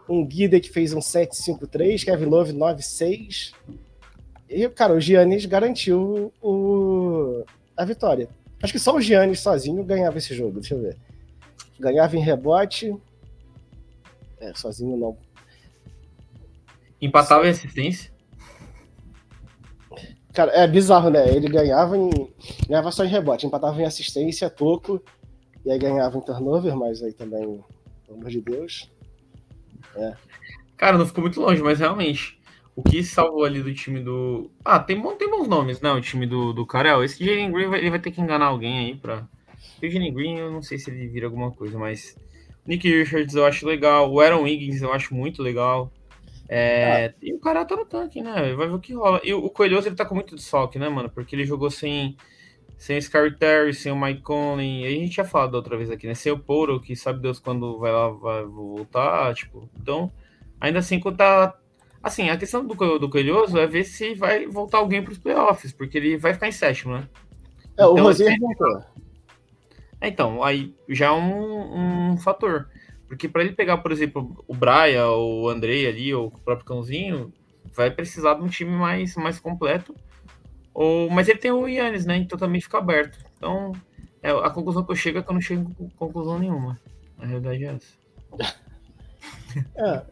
um 0.08 0.24
Guida 0.24 0.60
que 0.60 0.70
fez 0.70 0.92
um 0.92 0.98
7-5-3, 0.98 2.04
Kevin 2.04 2.26
Love 2.26 2.52
9-6. 2.52 3.52
E, 4.48 4.68
cara, 4.68 4.92
o 4.92 5.00
Giannis 5.00 5.46
garantiu 5.46 6.32
o, 6.42 7.44
a 7.76 7.84
vitória. 7.84 8.28
Acho 8.62 8.72
que 8.72 8.78
só 8.78 8.94
o 8.94 9.00
Giannis 9.00 9.40
sozinho 9.40 9.82
ganhava 9.84 10.18
esse 10.18 10.34
jogo, 10.34 10.60
deixa 10.60 10.74
eu 10.74 10.82
ver. 10.82 10.96
Ganhava 11.80 12.16
em 12.16 12.20
rebote. 12.20 12.94
É, 14.38 14.52
sozinho 14.54 14.96
não. 14.96 15.16
Empatava 17.00 17.46
em 17.46 17.50
assistência? 17.50 18.12
Cara, 20.32 20.50
é 20.52 20.66
bizarro, 20.66 21.10
né? 21.10 21.28
Ele 21.28 21.48
ganhava 21.48 21.96
em. 21.96 22.10
ganhava 22.66 22.90
só 22.90 23.04
em 23.04 23.08
rebote, 23.08 23.46
empatava 23.46 23.80
em 23.80 23.84
assistência, 23.84 24.48
toco, 24.48 25.02
e 25.64 25.70
aí 25.70 25.78
ganhava 25.78 26.16
em 26.16 26.22
turnover, 26.22 26.74
mas 26.74 27.02
aí 27.02 27.12
também, 27.12 27.62
pelo 28.06 28.18
amor 28.18 28.30
de 28.30 28.40
Deus. 28.40 28.90
É. 29.96 30.14
Cara, 30.76 30.98
não 30.98 31.06
ficou 31.06 31.22
muito 31.22 31.40
longe, 31.40 31.62
mas 31.62 31.78
realmente. 31.78 32.40
O 32.74 32.82
que 32.82 33.02
salvou 33.02 33.44
ali 33.44 33.62
do 33.62 33.72
time 33.74 34.00
do. 34.00 34.50
Ah, 34.64 34.78
tem, 34.78 35.00
tem 35.16 35.30
bons 35.30 35.46
nomes, 35.46 35.80
né? 35.80 35.92
O 35.92 36.00
time 36.00 36.26
do, 36.26 36.52
do 36.52 36.66
Carel. 36.66 37.04
Esse 37.04 37.24
Jalen 37.24 37.52
Green 37.52 37.68
vai, 37.68 37.78
ele 37.80 37.90
vai 37.90 37.98
ter 37.98 38.10
que 38.10 38.20
enganar 38.20 38.46
alguém 38.46 38.78
aí 38.78 38.96
pra. 38.96 39.28
O 39.82 39.88
Jalen 39.88 40.14
Green, 40.14 40.38
eu 40.38 40.50
não 40.50 40.62
sei 40.62 40.78
se 40.78 40.90
ele 40.90 41.06
vira 41.08 41.26
alguma 41.26 41.50
coisa, 41.50 41.78
mas. 41.78 42.16
Nick 42.66 42.88
Richards 42.88 43.34
eu 43.34 43.44
acho 43.44 43.66
legal. 43.66 44.10
O 44.10 44.20
Aaron 44.20 44.42
Wiggins 44.42 44.80
eu 44.80 44.92
acho 44.92 45.14
muito 45.14 45.42
legal. 45.42 45.92
É, 46.48 47.06
ah. 47.06 47.14
E 47.22 47.32
o 47.32 47.38
cara 47.38 47.64
tá 47.64 47.76
no 47.76 47.84
tanque, 47.84 48.20
né? 48.22 48.54
Vai 48.54 48.66
ver 48.66 48.74
o 48.74 48.78
que 48.78 48.94
rola. 48.94 49.20
E 49.24 49.32
o 49.32 49.48
Coelhoso 49.50 49.88
ele 49.88 49.96
tá 49.96 50.04
com 50.04 50.14
muito 50.14 50.36
desfalque, 50.36 50.78
né, 50.78 50.88
mano? 50.88 51.10
Porque 51.10 51.34
ele 51.34 51.44
jogou 51.44 51.70
sem, 51.70 52.16
sem 52.82 52.98
o 52.98 53.02
Scary 53.02 53.36
Terry, 53.36 53.72
sem 53.72 53.92
o 53.92 53.96
Mike 53.96 54.22
Conley. 54.22 54.84
A 54.84 54.90
gente 54.90 55.14
já 55.14 55.24
falado 55.24 55.54
outra 55.54 55.76
vez 55.76 55.88
aqui, 55.88 56.04
né? 56.04 56.14
Sem 56.14 56.32
o 56.32 56.38
Poro, 56.38 56.80
que 56.80 56.96
sabe 56.96 57.20
Deus 57.22 57.38
quando 57.38 57.78
vai 57.78 57.92
lá, 57.92 58.08
vai 58.08 58.44
voltar. 58.44 59.32
Tipo, 59.36 59.70
então, 59.80 60.10
ainda 60.60 60.80
assim, 60.80 60.98
quando 60.98 61.18
tá. 61.18 61.56
Assim, 62.02 62.28
a 62.28 62.36
questão 62.36 62.66
do, 62.66 62.98
do 62.98 63.08
Coelhoso 63.08 63.56
é 63.56 63.68
ver 63.68 63.84
se 63.84 64.16
vai 64.16 64.48
voltar 64.48 64.78
alguém 64.78 65.00
pros 65.00 65.16
playoffs, 65.16 65.72
porque 65.72 65.96
ele 65.96 66.16
vai 66.16 66.34
ficar 66.34 66.48
em 66.48 66.52
sétimo, 66.52 66.94
né? 66.96 67.08
É, 67.78 67.86
o 67.86 67.92
então, 67.92 68.04
Rosier 68.04 68.36
voltou. 68.36 68.84
É, 70.00 70.08
então, 70.08 70.42
aí 70.42 70.74
já 70.88 71.06
é 71.06 71.12
um, 71.12 72.10
um 72.10 72.16
fator. 72.16 72.68
Porque 73.06 73.28
para 73.28 73.44
ele 73.44 73.52
pegar, 73.52 73.78
por 73.78 73.92
exemplo, 73.92 74.44
o 74.48 74.54
Braia, 74.54 75.06
o 75.06 75.48
Andrei 75.48 75.86
ali, 75.86 76.12
ou 76.12 76.26
o 76.26 76.40
próprio 76.40 76.66
Cãozinho, 76.66 77.32
vai 77.72 77.92
precisar 77.92 78.34
de 78.34 78.42
um 78.42 78.48
time 78.48 78.72
mais, 78.72 79.14
mais 79.14 79.38
completo. 79.38 79.94
Ou, 80.74 81.10
mas 81.10 81.28
ele 81.28 81.38
tem 81.38 81.50
o 81.50 81.66
Yannis, 81.66 82.06
né? 82.06 82.16
Então 82.16 82.38
também 82.38 82.60
fica 82.60 82.78
aberto. 82.78 83.18
Então, 83.36 83.72
é, 84.22 84.30
a 84.30 84.50
conclusão 84.50 84.84
que 84.84 84.92
eu 84.92 84.96
chego 84.96 85.18
é 85.18 85.22
que 85.22 85.28
eu 85.28 85.34
não 85.34 85.40
chego 85.40 85.74
com 85.74 85.88
conclusão 85.90 86.38
nenhuma. 86.38 86.78
A 87.18 87.26
realidade 87.26 87.64
é 87.64 87.74
essa. 87.74 88.62
É, 89.76 90.02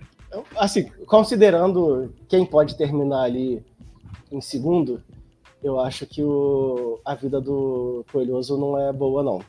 assim, 0.58 0.90
considerando 1.06 2.14
quem 2.28 2.44
pode 2.44 2.76
terminar 2.76 3.22
ali 3.22 3.64
em 4.30 4.38
segundo, 4.38 5.02
eu 5.62 5.80
acho 5.80 6.06
que 6.06 6.22
o, 6.22 7.00
a 7.06 7.14
vida 7.14 7.40
do 7.40 8.04
Coelhoso 8.12 8.58
não 8.58 8.78
é 8.78 8.92
boa, 8.92 9.22
não. 9.22 9.40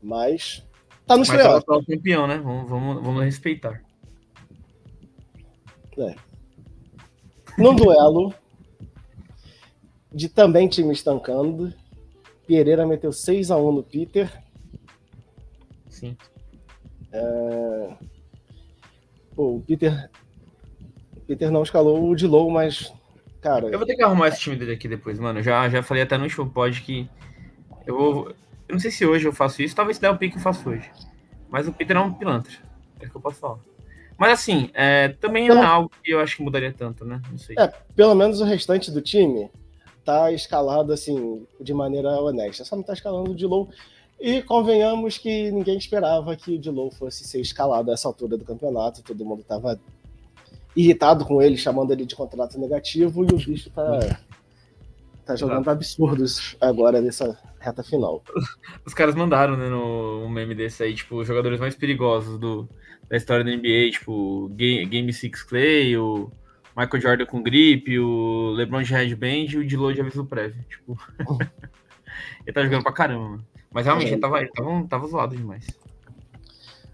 Mas 0.00 0.62
Tá 1.10 1.16
no 1.16 1.26
playoffs. 1.26 1.64
É 1.68 1.72
o 1.72 1.84
campeão, 1.84 2.26
né? 2.28 2.38
Vamos, 2.38 2.70
vamos, 2.70 3.02
vamos 3.02 3.24
respeitar. 3.24 3.82
É. 5.98 6.14
Num 7.58 7.74
duelo 7.74 8.32
de 10.12 10.28
também 10.28 10.68
time 10.68 10.92
estancando, 10.92 11.72
Pereira 12.46 12.86
meteu 12.86 13.10
6x1 13.10 13.74
no 13.74 13.82
Peter. 13.82 14.42
Sim. 15.88 16.16
É... 17.12 17.94
Pô, 19.34 19.56
o 19.56 19.60
Peter. 19.60 20.10
O 21.16 21.20
Peter 21.20 21.50
não 21.50 21.62
escalou 21.62 22.08
o 22.08 22.16
de 22.16 22.26
low, 22.26 22.50
mas. 22.50 22.92
Cara. 23.40 23.68
Eu 23.68 23.78
vou 23.78 23.86
ter 23.86 23.94
que 23.94 24.02
arrumar 24.02 24.28
esse 24.28 24.40
time 24.40 24.56
dele 24.56 24.72
aqui 24.72 24.88
depois, 24.88 25.18
mano. 25.18 25.42
Já, 25.42 25.68
já 25.68 25.82
falei 25.82 26.02
até 26.02 26.18
no 26.18 26.28
show 26.28 26.46
pod 26.46 26.80
que. 26.82 27.08
Eu 27.86 27.96
vou. 27.96 28.28
Eu 28.68 28.72
não 28.74 28.78
sei 28.78 28.90
se 28.90 29.06
hoje 29.06 29.26
eu 29.26 29.32
faço 29.32 29.62
isso, 29.62 29.74
talvez 29.74 29.96
se 29.96 30.00
der 30.00 30.10
o 30.10 30.18
pique 30.18 30.36
eu 30.36 30.42
faço 30.42 30.68
hoje. 30.68 30.90
Mas 31.48 31.66
o 31.66 31.72
Peter 31.72 31.96
é 31.96 32.00
um 32.00 32.12
pilantra. 32.12 32.52
É 33.00 33.06
o 33.06 33.10
que 33.10 33.16
eu 33.16 33.20
posso 33.20 33.38
falar. 33.38 33.58
Mas 34.18 34.32
assim, 34.32 34.70
é, 34.74 35.08
também 35.08 35.48
não 35.48 35.62
é 35.62 35.66
algo 35.66 35.90
que 36.02 36.12
eu 36.12 36.20
acho 36.20 36.36
que 36.36 36.42
mudaria 36.42 36.72
tanto, 36.72 37.04
né? 37.04 37.20
Não 37.30 37.38
sei. 37.38 37.56
É, 37.58 37.72
pelo 37.96 38.14
menos 38.14 38.40
o 38.40 38.44
restante 38.44 38.90
do 38.90 39.00
time 39.00 39.50
tá 40.04 40.32
escalado 40.32 40.92
assim, 40.92 41.46
de 41.60 41.72
maneira 41.74 42.10
honesta. 42.20 42.64
Só 42.64 42.76
não 42.76 42.82
tá 42.82 42.92
escalando 42.92 43.34
de 43.34 43.46
low. 43.46 43.68
E 44.20 44.42
convenhamos 44.42 45.16
que 45.16 45.50
ninguém 45.50 45.78
esperava 45.78 46.36
que 46.36 46.54
o 46.54 46.58
Dilow 46.58 46.90
fosse 46.90 47.24
ser 47.24 47.40
escalado 47.40 47.90
a 47.90 47.94
essa 47.94 48.06
altura 48.06 48.36
do 48.36 48.44
campeonato. 48.44 49.02
Todo 49.02 49.24
mundo 49.24 49.42
tava 49.42 49.80
irritado 50.76 51.24
com 51.24 51.40
ele, 51.40 51.56
chamando 51.56 51.92
ele 51.92 52.04
de 52.04 52.14
contrato 52.14 52.58
negativo, 52.58 53.24
e 53.24 53.32
o 53.32 53.36
bicho 53.36 53.70
tá 53.70 53.98
Tá 55.30 55.36
jogando 55.36 55.58
Exato. 55.58 55.70
absurdos 55.70 56.56
agora 56.60 57.00
nessa 57.00 57.38
reta 57.60 57.84
final. 57.84 58.20
Os 58.84 58.92
caras 58.92 59.14
mandaram, 59.14 59.56
né, 59.56 59.68
no 59.68 60.24
um 60.24 60.28
meme 60.28 60.56
desse 60.56 60.82
aí, 60.82 60.92
tipo, 60.92 61.20
os 61.20 61.28
jogadores 61.28 61.60
mais 61.60 61.76
perigosos 61.76 62.36
do, 62.36 62.68
da 63.08 63.16
história 63.16 63.44
da 63.44 63.50
NBA, 63.52 63.92
tipo, 63.92 64.48
Game, 64.48 64.84
Game 64.86 65.12
Six 65.12 65.44
Clay, 65.44 65.96
o 65.96 66.32
Michael 66.76 67.02
Jordan 67.02 67.26
com 67.26 67.42
gripe, 67.42 67.98
o 67.98 68.50
LeBron 68.52 68.82
de 68.82 68.92
headband 68.92 69.46
e 69.50 69.58
o 69.58 69.66
Dilo 69.66 69.92
de 69.92 70.00
aviso 70.00 70.24
prévio. 70.24 70.64
Tipo, 70.68 70.98
ele 72.46 72.52
tá 72.52 72.62
jogando 72.62 72.82
pra 72.82 72.92
caramba, 72.92 73.28
mano. 73.30 73.46
Mas 73.70 73.84
realmente, 73.84 74.08
é. 74.08 74.12
ele, 74.12 74.20
tava, 74.20 74.40
ele 74.40 74.50
tava, 74.50 74.86
tava 74.88 75.06
zoado 75.06 75.36
demais. 75.36 75.66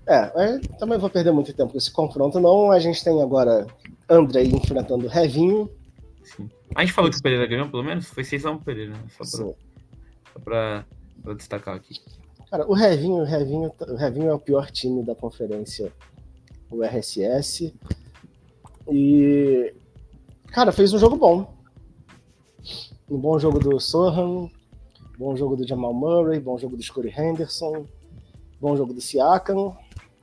É, 0.06 0.58
também 0.78 0.98
vou 0.98 1.10
perder 1.10 1.32
muito 1.32 1.52
tempo 1.52 1.72
com 1.72 1.78
esse 1.78 1.90
confronto, 1.90 2.38
não. 2.38 2.70
A 2.70 2.78
gente 2.78 3.02
tem 3.02 3.20
agora 3.20 3.66
André 4.08 4.44
enfrentando 4.44 5.08
Revinho, 5.08 5.70
Sim. 6.26 6.50
A 6.74 6.80
gente 6.80 6.92
falou 6.92 7.10
que 7.10 7.16
o 7.16 7.22
Pereira 7.22 7.46
ganhou, 7.46 7.68
pelo 7.68 7.84
menos? 7.84 8.06
Foi 8.06 8.24
6x1 8.24 8.56
pro 8.56 8.64
Pereira, 8.64 8.92
né? 8.92 9.04
Só 9.10 9.18
pra, 9.18 9.54
só 10.32 10.38
pra, 10.40 10.84
pra, 11.22 11.34
destacar 11.34 11.76
aqui. 11.76 12.00
Cara, 12.50 12.66
o 12.66 12.74
Revinho, 12.74 13.22
o 13.22 13.24
Revinho, 13.24 13.72
o 13.80 13.96
Revinho 13.96 14.30
é 14.30 14.34
o 14.34 14.38
pior 14.38 14.70
time 14.70 15.04
da 15.04 15.14
conferência, 15.14 15.92
o 16.70 16.82
RSS. 16.82 17.72
E. 18.90 19.72
Cara, 20.48 20.72
fez 20.72 20.92
um 20.92 20.98
jogo 20.98 21.16
bom. 21.16 21.54
Um 23.08 23.18
bom 23.18 23.38
jogo 23.38 23.58
do 23.58 23.78
Sohan, 23.78 24.50
bom 25.18 25.36
jogo 25.36 25.56
do 25.56 25.66
Jamal 25.66 25.94
Murray, 25.94 26.40
bom 26.40 26.58
jogo 26.58 26.76
do 26.76 26.82
Scottie 26.82 27.14
Henderson, 27.16 27.86
bom 28.60 28.76
jogo 28.76 28.92
do 28.92 29.00
Siakam. 29.00 29.76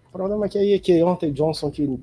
O 0.09 0.11
problema 0.11 0.45
é 0.45 0.49
que 0.49 0.57
aí 0.57 0.73
é 0.73 0.79
que 0.79 1.01
ontem 1.01 1.31
Johnson, 1.31 1.71
que 1.71 1.99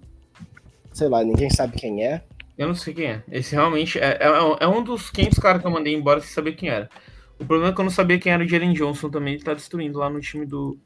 sei 0.92 1.08
lá, 1.08 1.22
ninguém 1.22 1.50
sabe 1.50 1.76
quem 1.76 2.04
é. 2.04 2.22
Eu 2.56 2.68
não 2.68 2.74
sei 2.74 2.94
quem 2.94 3.06
é. 3.06 3.22
Esse 3.30 3.54
realmente 3.54 3.98
é, 3.98 4.18
é, 4.20 4.56
é 4.60 4.68
um 4.68 4.82
dos 4.82 5.10
500 5.10 5.38
caras 5.38 5.60
que 5.60 5.66
eu 5.66 5.70
mandei 5.70 5.94
embora 5.94 6.20
sem 6.20 6.30
saber 6.30 6.52
quem 6.52 6.68
era. 6.68 6.88
O 7.38 7.44
problema 7.44 7.72
é 7.72 7.74
que 7.74 7.80
eu 7.80 7.84
não 7.84 7.90
sabia 7.90 8.18
quem 8.18 8.32
era 8.32 8.44
o 8.44 8.48
Jalen 8.48 8.72
Johnson 8.72 9.08
também, 9.08 9.34
ele 9.34 9.42
tá 9.42 9.54
destruindo 9.54 9.98
lá 9.98 10.10
no 10.10 10.20
time 10.20 10.44
do, 10.44 10.78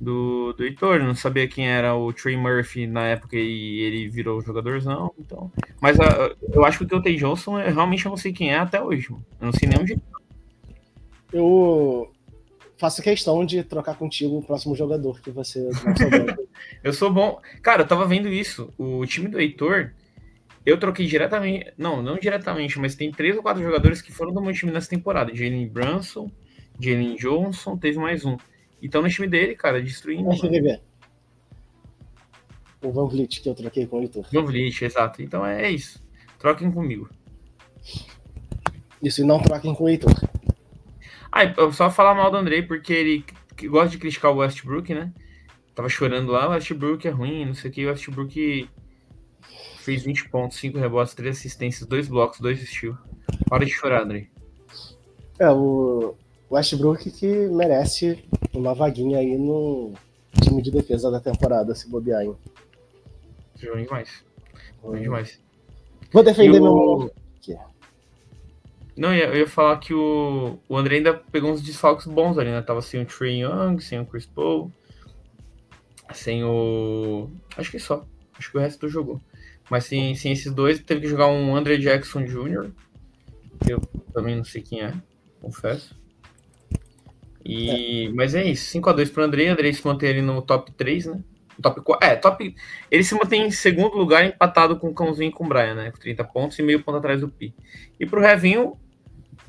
do, 0.00 0.52
do 0.54 0.64
Heitor. 0.64 0.96
Eu 0.96 1.04
não 1.04 1.14
sabia 1.14 1.46
quem 1.46 1.68
era 1.68 1.94
o 1.94 2.12
Trey 2.12 2.36
Murphy 2.36 2.86
na 2.86 3.06
época 3.06 3.36
e 3.36 3.80
ele 3.80 4.08
virou 4.08 4.40
jogadorzão. 4.40 5.12
Então. 5.18 5.50
Mas 5.80 5.98
uh, 5.98 6.36
eu 6.52 6.64
acho 6.64 6.78
que 6.78 6.84
o 6.84 6.86
Deontay 6.86 7.16
Johnson, 7.16 7.60
eu, 7.60 7.74
realmente 7.74 8.06
eu 8.06 8.10
não 8.10 8.16
sei 8.16 8.32
quem 8.32 8.52
é 8.52 8.58
até 8.58 8.82
hoje. 8.82 9.10
Mano. 9.10 9.24
Eu 9.40 9.46
não 9.46 9.52
sei 9.52 9.68
nem 9.68 9.78
onde. 9.78 9.98
Eu 11.32 12.10
faço 12.78 13.02
questão 13.02 13.44
de 13.44 13.62
trocar 13.62 13.94
contigo 13.96 14.38
o 14.38 14.42
próximo 14.42 14.74
jogador 14.74 15.20
que 15.20 15.30
você 15.30 15.68
eu 16.82 16.92
sou 16.92 17.12
bom. 17.12 17.40
Cara, 17.62 17.82
eu 17.82 17.86
tava 17.86 18.06
vendo 18.06 18.28
isso. 18.28 18.72
O 18.78 19.04
time 19.04 19.28
do 19.28 19.38
Heitor 19.38 19.92
eu 20.64 20.78
troquei 20.78 21.06
diretamente. 21.06 21.72
Não, 21.76 22.02
não 22.02 22.18
diretamente, 22.18 22.78
mas 22.78 22.94
tem 22.94 23.10
três 23.10 23.36
ou 23.36 23.42
quatro 23.42 23.62
jogadores 23.62 24.02
que 24.02 24.12
foram 24.12 24.32
do 24.32 24.40
meu 24.40 24.52
time 24.52 24.72
nessa 24.72 24.88
temporada. 24.88 25.34
Jalen 25.34 25.68
Brunson, 25.68 26.30
Jalen 26.78 27.16
Johnson, 27.16 27.76
teve 27.76 27.98
mais 27.98 28.24
um. 28.24 28.36
Então 28.82 29.02
no 29.02 29.08
time 29.08 29.28
dele, 29.28 29.54
cara, 29.54 29.82
destruindo. 29.82 30.28
Deixa 30.28 30.46
eu 30.46 30.50
ver. 30.50 30.82
O 32.82 32.90
Van 32.90 33.06
Vliet 33.06 33.40
que 33.40 33.48
eu 33.48 33.54
troquei 33.54 33.86
com 33.86 33.98
o 33.98 34.02
Heitor. 34.02 34.26
Van 34.32 34.44
Vliet, 34.44 34.82
exato. 34.82 35.22
Então 35.22 35.44
é 35.44 35.70
isso. 35.70 36.02
Troquem 36.38 36.70
comigo. 36.70 37.10
Isso, 39.02 39.20
e 39.20 39.24
não 39.24 39.40
troquem 39.40 39.74
com 39.74 39.84
o 39.84 39.88
Heitor. 39.88 40.12
Ah, 41.30 41.44
eu 41.44 41.72
só 41.72 41.90
falar 41.90 42.14
mal 42.14 42.30
do 42.30 42.36
Andrei, 42.36 42.62
porque 42.62 42.92
ele 42.92 43.24
gosta 43.68 43.90
de 43.90 43.98
criticar 43.98 44.32
o 44.32 44.36
Westbrook, 44.36 44.92
né? 44.94 45.12
Tava 45.74 45.88
chorando 45.88 46.32
lá, 46.32 46.48
o 46.48 46.50
Westbrook 46.50 47.06
é 47.06 47.10
ruim, 47.10 47.46
não 47.46 47.54
sei 47.54 47.70
o 47.70 47.72
que, 47.72 47.86
o 47.86 47.88
Westbrook 47.88 48.68
Fez 49.80 50.02
20 50.02 50.28
pontos, 50.28 50.58
5 50.58 50.78
rebotes, 50.78 51.14
3 51.14 51.36
assistências, 51.36 51.88
2 51.88 52.08
blocos, 52.08 52.38
2 52.38 52.68
steals. 52.68 52.98
Hora 53.50 53.64
de 53.64 53.72
chorar, 53.72 54.02
André. 54.02 54.28
É, 55.38 55.50
o 55.50 56.14
Westbrook 56.50 57.10
que 57.10 57.26
merece 57.48 58.22
uma 58.52 58.74
vaguinha 58.74 59.18
aí 59.18 59.36
no 59.36 59.92
time 60.42 60.62
de 60.62 60.70
defesa 60.70 61.10
da 61.10 61.20
temporada, 61.20 61.74
se 61.74 61.88
bobear, 61.88 62.22
hein? 62.22 62.36
Jogou 63.56 63.82
demais. 63.82 64.24
Hum. 64.82 65.00
demais. 65.00 65.40
Vou 66.12 66.22
defender 66.22 66.60
meu. 66.60 67.10
Não, 68.96 69.14
eu 69.14 69.34
ia 69.34 69.46
falar 69.46 69.78
que 69.78 69.94
o, 69.94 70.58
o 70.68 70.76
André 70.76 70.96
ainda 70.96 71.14
pegou 71.14 71.50
uns 71.50 71.62
desfalques 71.62 72.06
bons 72.06 72.36
ali, 72.36 72.50
né? 72.50 72.60
Tava 72.60 72.82
sem 72.82 73.00
o 73.00 73.06
Trey 73.06 73.42
Young, 73.42 73.80
sem 73.80 73.98
o 73.98 74.04
Chris 74.04 74.26
Paul, 74.26 74.70
sem 76.12 76.44
o. 76.44 77.30
Acho 77.56 77.70
que 77.70 77.78
só. 77.78 78.04
Acho 78.38 78.50
que 78.50 78.58
o 78.58 78.60
resto 78.60 78.88
jogou. 78.88 79.20
Mas 79.70 79.84
sem, 79.84 80.14
sem 80.14 80.32
esses 80.32 80.52
dois, 80.52 80.80
teve 80.80 81.02
que 81.02 81.06
jogar 81.06 81.28
um 81.28 81.54
André 81.54 81.76
Jackson 81.76 82.24
Jr., 82.24 82.70
que 83.64 83.72
eu 83.72 83.80
também 84.12 84.36
não 84.36 84.44
sei 84.44 84.60
quem 84.60 84.82
é, 84.82 84.92
confesso. 85.40 85.99
E, 87.44 88.06
é. 88.06 88.08
Mas 88.10 88.34
é 88.34 88.44
isso, 88.44 88.78
5x2 88.78 89.12
pro 89.12 89.24
André, 89.24 89.48
André 89.48 89.72
se 89.72 89.86
mantém 89.86 90.10
ali 90.10 90.22
no 90.22 90.42
top 90.42 90.70
3, 90.72 91.06
né? 91.06 91.20
Top 91.60 91.80
4, 91.80 92.06
é, 92.06 92.16
top. 92.16 92.54
Ele 92.90 93.04
se 93.04 93.14
mantém 93.14 93.46
em 93.46 93.50
segundo 93.50 93.96
lugar, 93.96 94.24
empatado 94.24 94.78
com 94.78 94.88
o 94.88 94.94
Cãozinho 94.94 95.28
e 95.28 95.32
com 95.32 95.44
o 95.44 95.48
Brian, 95.48 95.74
né? 95.74 95.90
Com 95.90 95.98
30 95.98 96.24
pontos 96.24 96.58
e 96.58 96.62
meio 96.62 96.82
ponto 96.82 96.98
atrás 96.98 97.20
do 97.20 97.28
Pi. 97.28 97.54
E 97.98 98.06
pro 98.06 98.20
Revinho, 98.20 98.78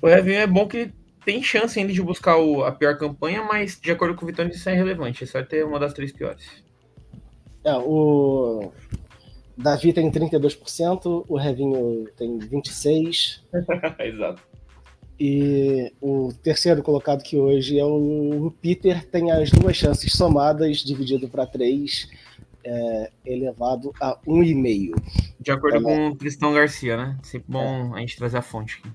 O 0.01 0.07
Heaven 0.07 0.35
é 0.35 0.47
bom 0.47 0.67
que 0.67 0.91
tem 1.23 1.41
chance 1.43 1.79
ainda 1.79 1.93
de 1.93 2.01
buscar 2.01 2.37
o, 2.37 2.63
a 2.63 2.71
pior 2.71 2.97
campanha, 2.97 3.43
mas 3.43 3.79
de 3.79 3.91
acordo 3.91 4.15
com 4.15 4.25
o 4.25 4.27
Vitão, 4.27 4.47
isso 4.47 4.67
é 4.69 4.73
irrelevante. 4.73 5.23
É 5.23 5.27
só 5.27 5.41
ter 5.43 5.63
uma 5.65 5.79
das 5.79 5.93
três 5.93 6.11
piores. 6.11 6.63
É, 7.63 7.75
o 7.75 8.71
Davi 9.55 9.93
tem 9.93 10.11
32%, 10.11 11.25
o 11.27 11.37
Revinho 11.37 12.07
tem 12.17 12.39
26%. 12.39 13.41
Exato. 13.99 14.50
E 15.23 15.93
o 16.01 16.33
terceiro 16.41 16.81
colocado 16.81 17.19
aqui 17.19 17.37
hoje 17.37 17.77
é 17.77 17.85
o 17.85 18.51
Peter, 18.59 19.05
tem 19.05 19.31
as 19.31 19.51
duas 19.51 19.77
chances 19.77 20.13
somadas, 20.13 20.79
dividido 20.79 21.29
para 21.29 21.45
três, 21.45 22.09
é, 22.63 23.11
elevado 23.23 23.93
a 24.01 24.17
1,5. 24.25 24.99
De 25.39 25.51
acordo 25.51 25.77
é, 25.77 25.81
com 25.81 26.07
o 26.07 26.15
Tristão 26.15 26.51
Garcia, 26.51 26.97
né? 26.97 27.19
Sempre 27.21 27.51
bom 27.51 27.95
é. 27.95 27.97
a 27.97 27.99
gente 27.99 28.17
trazer 28.17 28.37
a 28.39 28.41
fonte 28.41 28.79
aqui. 28.79 28.91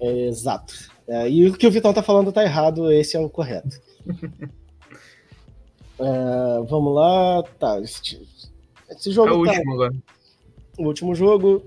É, 0.00 0.28
exato. 0.28 0.72
É, 1.06 1.28
e 1.28 1.46
o 1.46 1.52
que 1.52 1.66
o 1.66 1.70
Vitão 1.70 1.92
tá 1.92 2.02
falando 2.02 2.32
tá 2.32 2.42
errado, 2.42 2.90
esse 2.90 3.18
é 3.18 3.20
o 3.20 3.28
correto. 3.28 3.78
É, 5.96 6.66
vamos 6.68 6.92
lá. 6.92 7.44
Tá. 7.56 7.78
Esse, 7.78 8.20
esse 8.90 9.12
jogo. 9.12 9.28
É 9.28 9.32
o 9.32 9.44
tá, 9.44 9.52
último 9.52 9.74
agora. 9.74 9.94
O 10.76 10.86
último 10.86 11.14
jogo. 11.14 11.62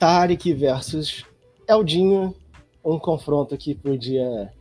Tarek 0.00 0.52
versus 0.52 1.24
Eldinho. 1.68 2.34
Um 2.84 2.98
confronto 2.98 3.56
que 3.56 3.74
podia. 3.74 4.52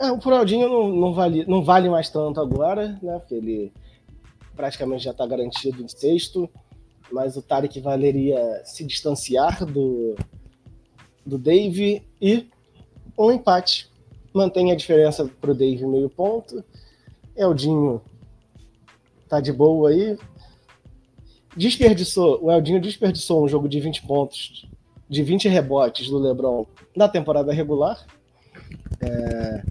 É, 0.00 0.10
o 0.10 0.34
Eldinho 0.34 0.68
não, 0.68 0.88
não, 0.88 1.14
vale, 1.14 1.44
não 1.46 1.62
vale 1.62 1.88
mais 1.88 2.10
tanto 2.10 2.40
agora, 2.40 2.98
né? 3.00 3.18
Porque 3.18 3.34
ele 3.34 3.72
praticamente 4.56 5.04
já 5.04 5.12
está 5.12 5.26
garantido 5.26 5.82
em 5.82 5.88
sexto. 5.88 6.50
Mas 7.10 7.36
o 7.36 7.42
Tarek 7.42 7.78
valeria 7.80 8.62
se 8.64 8.84
distanciar 8.84 9.64
do, 9.64 10.16
do 11.24 11.38
Dave 11.38 12.02
e 12.20 12.48
um 13.18 13.30
empate. 13.30 13.90
Mantém 14.32 14.72
a 14.72 14.76
diferença 14.76 15.30
para 15.40 15.50
o 15.50 15.54
Dave 15.54 15.86
meio 15.86 16.08
ponto. 16.08 16.64
Eldinho 17.36 18.00
tá 19.28 19.40
de 19.40 19.52
boa 19.52 19.90
aí. 19.90 20.18
Desperdiçou, 21.56 22.42
o 22.42 22.50
Eldinho 22.50 22.80
desperdiçou 22.80 23.44
um 23.44 23.48
jogo 23.48 23.68
de 23.68 23.78
20 23.78 24.06
pontos, 24.06 24.66
de 25.12 25.22
20 25.22 25.46
rebotes 25.46 26.08
do 26.08 26.18
LeBron 26.18 26.66
na 26.96 27.06
temporada 27.06 27.52
regular. 27.52 28.02
É, 28.98 29.62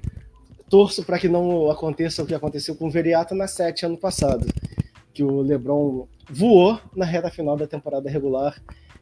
torço 0.69 1.03
para 1.03 1.17
que 1.17 1.27
não 1.27 1.71
aconteça 1.71 2.21
o 2.21 2.27
que 2.27 2.35
aconteceu 2.35 2.75
com 2.75 2.87
o 2.87 2.91
Veriato 2.91 3.33
na 3.33 3.47
7 3.47 3.87
ano 3.87 3.97
passado, 3.97 4.45
que 5.11 5.23
o 5.23 5.41
LeBron 5.41 6.07
voou 6.29 6.79
na 6.95 7.05
reta 7.05 7.31
final 7.31 7.57
da 7.57 7.65
temporada 7.65 8.07
regular 8.07 8.61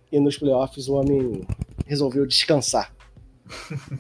e 0.10 0.18
nos 0.18 0.38
playoffs 0.38 0.88
o 0.88 0.94
homem 0.94 1.46
resolveu 1.86 2.26
descansar. 2.26 2.96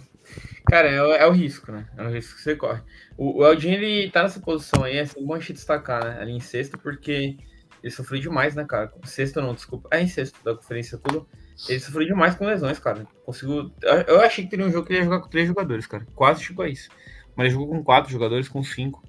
Cara, 0.65 0.87
é, 0.87 1.23
é, 1.23 1.27
o 1.27 1.31
risco, 1.31 1.73
né? 1.73 1.89
É 1.97 2.03
o 2.03 2.09
risco 2.09 2.37
que 2.37 2.41
você 2.41 2.55
corre. 2.55 2.79
O, 3.17 3.39
o 3.39 3.45
Eldin, 3.45 3.71
ele 3.71 4.11
tá 4.11 4.23
nessa 4.23 4.39
posição 4.39 4.85
aí, 4.85 4.95
é 4.95 5.01
assim, 5.01 5.25
bom 5.25 5.33
a 5.33 5.39
gente 5.39 5.53
destacar, 5.53 6.05
né? 6.05 6.21
Ali 6.21 6.31
em 6.31 6.39
sexto, 6.39 6.77
porque 6.77 7.35
ele 7.83 7.91
sofreu 7.91 8.21
demais, 8.21 8.55
né, 8.55 8.63
cara? 8.63 8.93
Sexto 9.03 9.41
não, 9.41 9.53
desculpa. 9.53 9.89
É 9.91 9.99
em 9.99 10.07
sexto 10.07 10.41
da 10.41 10.55
conferência 10.55 10.97
tudo. 10.97 11.27
Ele 11.67 11.79
sofreu 11.79 12.07
demais 12.07 12.35
com 12.35 12.45
lesões, 12.45 12.79
cara. 12.79 13.05
Conseguiu. 13.25 13.71
Eu 14.07 14.21
achei 14.21 14.43
que 14.43 14.49
teria 14.49 14.65
um 14.65 14.71
jogo 14.71 14.87
que 14.87 14.93
ele 14.93 14.99
ia 14.99 15.05
jogar 15.05 15.19
com 15.19 15.29
três 15.29 15.47
jogadores, 15.47 15.85
cara. 15.85 16.05
Quase 16.15 16.43
chegou 16.43 16.63
a 16.63 16.69
isso. 16.69 16.89
Mas 17.35 17.47
ele 17.47 17.55
jogou 17.55 17.69
com 17.69 17.83
quatro 17.83 18.11
jogadores, 18.11 18.47
com 18.47 18.63
cinco. 18.63 19.03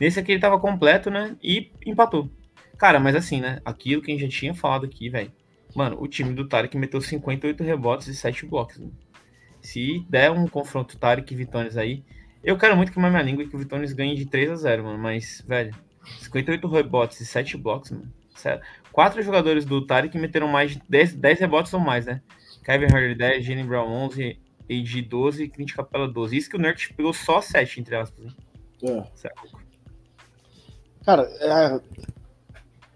Nesse 0.00 0.18
aqui 0.18 0.32
ele 0.32 0.40
tava 0.40 0.58
completo, 0.58 1.10
né? 1.10 1.36
E 1.42 1.70
empatou. 1.84 2.30
Cara, 2.78 2.98
mas 2.98 3.14
assim, 3.14 3.40
né? 3.40 3.60
Aquilo 3.64 4.00
que 4.00 4.10
a 4.10 4.14
gente 4.14 4.22
já 4.22 4.40
tinha 4.40 4.54
falado 4.54 4.86
aqui, 4.86 5.10
velho. 5.10 5.30
Mano, 5.74 6.00
o 6.00 6.08
time 6.08 6.32
do 6.32 6.48
Tarek 6.48 6.76
meteu 6.76 7.00
58 7.00 7.62
rebotes 7.62 8.08
e 8.08 8.14
7 8.14 8.46
blocos. 8.46 8.78
Né? 8.78 8.88
Se 9.60 10.04
der 10.08 10.30
um 10.30 10.48
confronto 10.48 10.96
Tarek 10.98 11.32
e 11.32 11.36
Vitones 11.36 11.76
aí, 11.76 12.02
eu 12.42 12.56
quero 12.56 12.76
muito 12.76 12.90
que 12.90 12.98
minha 12.98 13.22
língua 13.22 13.44
e 13.44 13.48
que 13.48 13.54
o 13.54 13.58
Vitones 13.58 13.92
ganhe 13.92 14.16
de 14.16 14.24
3 14.24 14.50
a 14.50 14.56
0, 14.56 14.84
mano. 14.84 14.98
Mas, 14.98 15.44
velho, 15.46 15.74
58 16.22 16.66
rebotes 16.66 17.20
e 17.20 17.26
7 17.26 17.56
blocos, 17.58 17.90
mano. 17.90 18.10
Sério. 18.34 18.62
Quatro 18.92 19.22
jogadores 19.22 19.64
do 19.64 19.84
Tarek 19.86 20.16
meteram 20.18 20.48
mais 20.48 20.72
de 20.72 20.82
10, 20.88 21.14
10 21.14 21.40
rebotes 21.40 21.72
ou 21.72 21.80
mais, 21.80 22.06
né? 22.06 22.20
Kevin 22.64 22.86
Harder 22.86 23.16
10, 23.16 23.44
Jenny 23.44 23.62
Brown 23.62 23.88
11, 23.88 24.38
AG 24.70 25.02
12 25.02 25.44
e 25.44 25.48
Clint 25.48 25.74
Capella 25.74 26.08
12. 26.08 26.36
Isso 26.36 26.50
que 26.50 26.56
o 26.56 26.60
Nerd 26.60 26.92
pegou 26.94 27.12
só 27.12 27.40
7, 27.40 27.80
entre 27.80 27.96
aspas. 27.96 28.24
Né? 28.24 28.32
É. 28.82 29.04
Certo. 29.14 29.58
Cara, 31.04 31.22
é, 31.40 31.80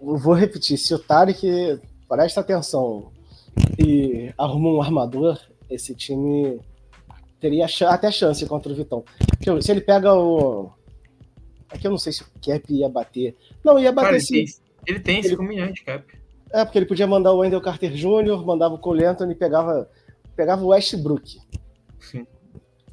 vou 0.00 0.34
repetir. 0.34 0.78
Se 0.78 0.94
o 0.94 0.98
Tarek 0.98 1.80
presta 2.08 2.40
atenção 2.40 3.12
e 3.78 4.32
arruma 4.36 4.70
um 4.70 4.82
armador, 4.82 5.40
esse 5.70 5.94
time 5.94 6.60
teria 7.40 7.66
até 7.88 8.10
chance 8.10 8.44
contra 8.46 8.72
o 8.72 8.76
Vitão. 8.76 9.04
Se 9.60 9.70
ele 9.70 9.80
pega 9.80 10.14
o. 10.14 10.70
Aqui 11.68 11.86
eu 11.86 11.90
não 11.90 11.98
sei 11.98 12.12
se 12.12 12.22
o 12.22 12.26
Cap 12.40 12.72
ia 12.72 12.88
bater. 12.88 13.36
Não, 13.64 13.78
ia 13.78 13.90
bater 13.90 14.06
Cara, 14.08 14.20
sim. 14.20 14.44
Ele 14.86 15.00
tem 15.00 15.22
5 15.22 15.42
milhões 15.42 15.74
de 15.74 15.82
Cap. 15.82 16.04
É, 16.52 16.64
porque 16.64 16.78
ele 16.78 16.86
podia 16.86 17.06
mandar 17.06 17.32
o 17.32 17.38
Wendell 17.38 17.60
Carter 17.60 17.92
Jr., 17.92 18.44
mandava 18.44 18.74
o 18.74 18.78
Cole 18.78 19.04
Anthony 19.04 19.32
e 19.32 19.36
pegava, 19.36 19.90
pegava 20.36 20.62
o 20.62 20.68
Westbrook. 20.68 21.38
Sim. 21.98 22.26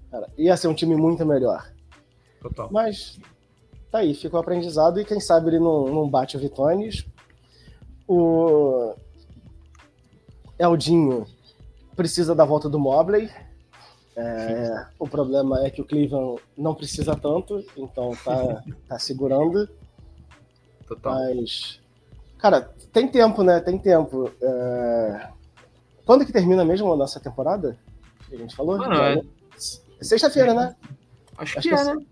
Cara, 0.09 0.27
ia 0.37 0.57
ser 0.57 0.67
um 0.67 0.73
time 0.73 0.95
muito 0.95 1.25
melhor. 1.25 1.71
Total. 2.41 2.69
Mas 2.71 3.19
tá 3.91 3.99
aí, 3.99 4.13
ficou 4.13 4.39
aprendizado 4.39 4.99
e 4.99 5.05
quem 5.05 5.19
sabe 5.19 5.49
ele 5.49 5.59
não, 5.59 5.85
não 5.87 6.09
bate 6.09 6.37
o 6.37 6.39
Vitones. 6.39 7.05
O 8.07 8.95
Eldinho 10.57 11.25
precisa 11.95 12.33
da 12.33 12.45
volta 12.45 12.69
do 12.69 12.79
Mobley. 12.79 13.29
É, 14.15 14.87
o 14.99 15.07
problema 15.07 15.65
é 15.65 15.69
que 15.69 15.81
o 15.81 15.85
Cleveland 15.85 16.41
não 16.57 16.75
precisa 16.75 17.15
tanto, 17.15 17.63
então 17.77 18.11
tá, 18.23 18.63
tá 18.87 18.99
segurando. 18.99 19.69
Total. 20.87 21.13
Mas, 21.13 21.80
cara, 22.41 22.73
tem 22.91 23.07
tempo, 23.07 23.43
né? 23.43 23.59
Tem 23.59 23.77
tempo. 23.77 24.31
É... 24.41 25.29
Quando 26.05 26.25
que 26.25 26.33
termina 26.33 26.65
mesmo 26.65 26.91
a 26.91 26.97
nossa 26.97 27.19
temporada? 27.19 27.77
A 28.31 28.35
gente 28.35 28.55
falou? 28.55 28.77
Mano, 28.77 28.95
é... 28.95 29.21
é 29.99 30.03
sexta-feira, 30.03 30.53
né? 30.53 30.75
Acho, 31.37 31.59
Acho 31.59 31.69
que, 31.69 31.73
é, 31.73 31.83
né? 31.83 32.05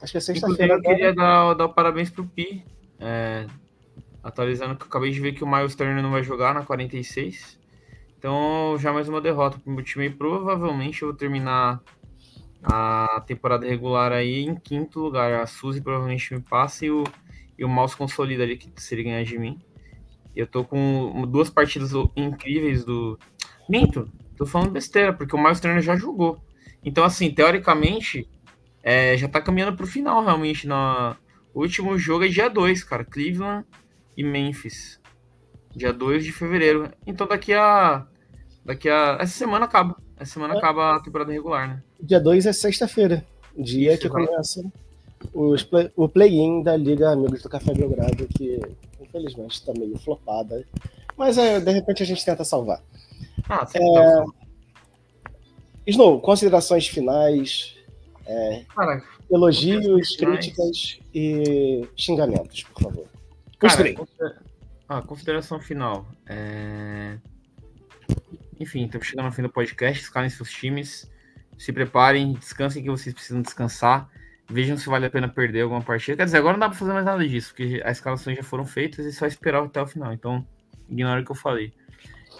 Acho 0.00 0.12
que 0.12 0.18
é 0.18 0.20
sexta-feira. 0.20 0.74
Eu 0.74 0.82
queria 0.82 1.14
dar, 1.14 1.54
dar 1.54 1.68
parabéns 1.68 2.10
pro 2.10 2.24
Pi. 2.24 2.64
É, 2.98 3.46
atualizando 4.22 4.76
que 4.76 4.82
eu 4.82 4.86
acabei 4.86 5.10
de 5.10 5.20
ver 5.20 5.32
que 5.32 5.42
o 5.42 5.50
Miles 5.50 5.74
Turner 5.74 6.02
não 6.02 6.10
vai 6.10 6.22
jogar 6.22 6.54
na 6.54 6.62
46. 6.62 7.58
Então, 8.18 8.76
já 8.78 8.92
mais 8.92 9.08
uma 9.08 9.20
derrota 9.20 9.58
pro 9.58 9.72
meu 9.72 9.82
time. 9.82 10.06
E 10.06 10.10
provavelmente 10.10 11.02
eu 11.02 11.08
vou 11.08 11.16
terminar 11.16 11.80
a 12.62 13.22
temporada 13.26 13.66
regular 13.66 14.12
aí 14.12 14.44
em 14.44 14.54
quinto 14.54 15.00
lugar. 15.00 15.40
A 15.40 15.46
Suzy 15.46 15.80
provavelmente 15.80 16.34
me 16.34 16.40
passa 16.40 16.84
e 16.84 16.90
o, 16.90 17.04
e 17.58 17.64
o 17.64 17.68
Mouse 17.68 17.96
consolida 17.96 18.42
ali, 18.42 18.56
que 18.56 18.70
seria 18.82 19.04
ganhar 19.04 19.24
de 19.24 19.38
mim. 19.38 19.58
Eu 20.40 20.46
tô 20.46 20.64
com 20.64 21.26
duas 21.28 21.50
partidas 21.50 21.92
incríveis 22.16 22.84
do. 22.84 23.18
Minto, 23.68 24.10
tô 24.36 24.46
falando 24.46 24.70
besteira, 24.70 25.12
porque 25.12 25.36
o 25.36 25.38
Miles 25.38 25.60
Turner 25.60 25.82
já 25.82 25.96
jogou. 25.96 26.42
Então, 26.82 27.04
assim, 27.04 27.30
teoricamente, 27.30 28.26
é, 28.82 29.16
já 29.16 29.28
tá 29.28 29.40
caminhando 29.40 29.76
pro 29.76 29.86
final, 29.86 30.24
realmente. 30.24 30.66
Na... 30.66 31.16
O 31.52 31.60
último 31.60 31.98
jogo 31.98 32.24
é 32.24 32.28
dia 32.28 32.48
2, 32.48 32.82
cara. 32.84 33.04
Cleveland 33.04 33.66
e 34.16 34.24
Memphis. 34.24 34.98
Dia 35.76 35.92
2 35.92 36.24
de 36.24 36.32
fevereiro. 36.32 36.90
Então 37.06 37.26
daqui 37.26 37.52
a. 37.52 38.06
Daqui 38.64 38.88
a. 38.88 39.18
Essa 39.20 39.38
semana 39.38 39.66
acaba. 39.66 39.96
Essa 40.16 40.32
semana 40.32 40.54
é. 40.54 40.58
acaba 40.58 40.96
a 40.96 41.00
temporada 41.00 41.32
regular, 41.32 41.68
né? 41.68 41.82
Dia 42.00 42.18
2 42.18 42.46
é 42.46 42.52
sexta-feira. 42.52 43.24
Dia 43.56 43.92
Isso, 43.92 44.02
que 44.02 44.08
começa 44.08 44.62
os 45.32 45.62
play, 45.62 45.90
o 45.96 46.08
play-in 46.08 46.62
da 46.62 46.76
Liga 46.76 47.10
Amigos 47.10 47.42
do 47.42 47.48
Café 47.48 47.72
Belgrado, 47.72 48.26
que 48.28 48.60
infelizmente 49.00 49.52
está 49.52 49.72
meio 49.72 49.98
flopada. 49.98 50.64
Mas 51.16 51.38
é, 51.38 51.60
de 51.60 51.70
repente 51.70 52.02
a 52.02 52.06
gente 52.06 52.24
tenta 52.24 52.44
salvar. 52.44 52.82
Ah, 53.48 53.66
é... 53.74 54.24
Snow, 55.86 56.20
considerações 56.20 56.86
finais. 56.86 57.76
É... 58.26 58.64
Cara, 58.74 59.02
elogios, 59.30 60.16
críticas 60.16 61.00
e 61.14 61.86
xingamentos, 61.96 62.62
por 62.64 62.82
favor. 62.82 63.06
Cara, 63.58 63.94
a 64.88 65.02
consideração 65.02 65.60
final. 65.60 66.06
É... 66.26 67.18
Enfim, 68.58 68.84
estamos 68.84 69.06
chegando 69.06 69.26
ao 69.26 69.32
fim 69.32 69.42
do 69.42 69.48
podcast. 69.48 70.02
Escalem 70.02 70.30
seus 70.30 70.50
times. 70.50 71.10
Se 71.56 71.72
preparem, 71.72 72.32
descansem 72.34 72.82
que 72.82 72.90
vocês 72.90 73.14
precisam 73.14 73.42
descansar. 73.42 74.08
Vejam 74.50 74.76
se 74.76 74.88
vale 74.88 75.06
a 75.06 75.10
pena 75.10 75.28
perder 75.28 75.62
alguma 75.62 75.80
partida. 75.80 76.16
Quer 76.16 76.24
dizer, 76.24 76.38
agora 76.38 76.54
não 76.54 76.60
dá 76.60 76.68
para 76.68 76.78
fazer 76.78 76.92
mais 76.92 77.04
nada 77.04 77.26
disso, 77.26 77.54
porque 77.54 77.80
as 77.84 77.98
escalações 77.98 78.36
já 78.36 78.42
foram 78.42 78.66
feitas 78.66 79.06
e 79.06 79.12
só 79.12 79.26
esperar 79.26 79.62
até 79.62 79.80
o 79.80 79.86
final. 79.86 80.12
Então, 80.12 80.44
ignora 80.88 81.20
o 81.20 81.24
que 81.24 81.30
eu 81.30 81.36
falei. 81.36 81.72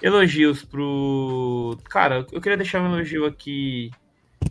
Elogios 0.03 0.65
pro. 0.65 1.79
Cara, 1.89 2.27
eu 2.33 2.41
queria 2.41 2.57
deixar 2.57 2.83
um 2.83 2.87
elogio 2.93 3.27
aqui 3.27 3.91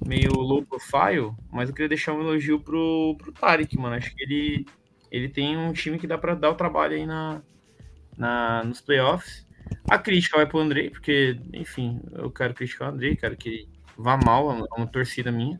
meio 0.05 0.31
low 0.33 0.63
profile, 0.63 1.31
mas 1.51 1.69
eu 1.69 1.75
queria 1.75 1.89
deixar 1.89 2.13
um 2.13 2.21
elogio 2.21 2.59
pro, 2.59 3.15
pro 3.17 3.31
Tarek, 3.33 3.77
mano. 3.77 3.95
Acho 3.95 4.15
que 4.15 4.23
ele 4.23 4.65
ele 5.11 5.27
tem 5.27 5.57
um 5.57 5.73
time 5.73 5.97
que 5.97 6.07
dá 6.07 6.17
para 6.17 6.35
dar 6.35 6.51
o 6.51 6.55
trabalho 6.55 6.95
aí 6.95 7.05
na, 7.05 7.41
na, 8.17 8.63
nos 8.63 8.81
playoffs. 8.81 9.45
A 9.89 9.97
crítica 9.97 10.37
vai 10.37 10.45
pro 10.45 10.59
Andrei, 10.59 10.89
porque, 10.89 11.39
enfim, 11.53 11.99
eu 12.13 12.31
quero 12.31 12.53
criticar 12.53 12.89
o 12.89 12.93
Andrei, 12.93 13.15
quero 13.15 13.35
que 13.35 13.67
vá 13.97 14.17
mal, 14.17 14.51
é 14.51 14.77
uma 14.77 14.87
torcida 14.87 15.31
minha. 15.31 15.59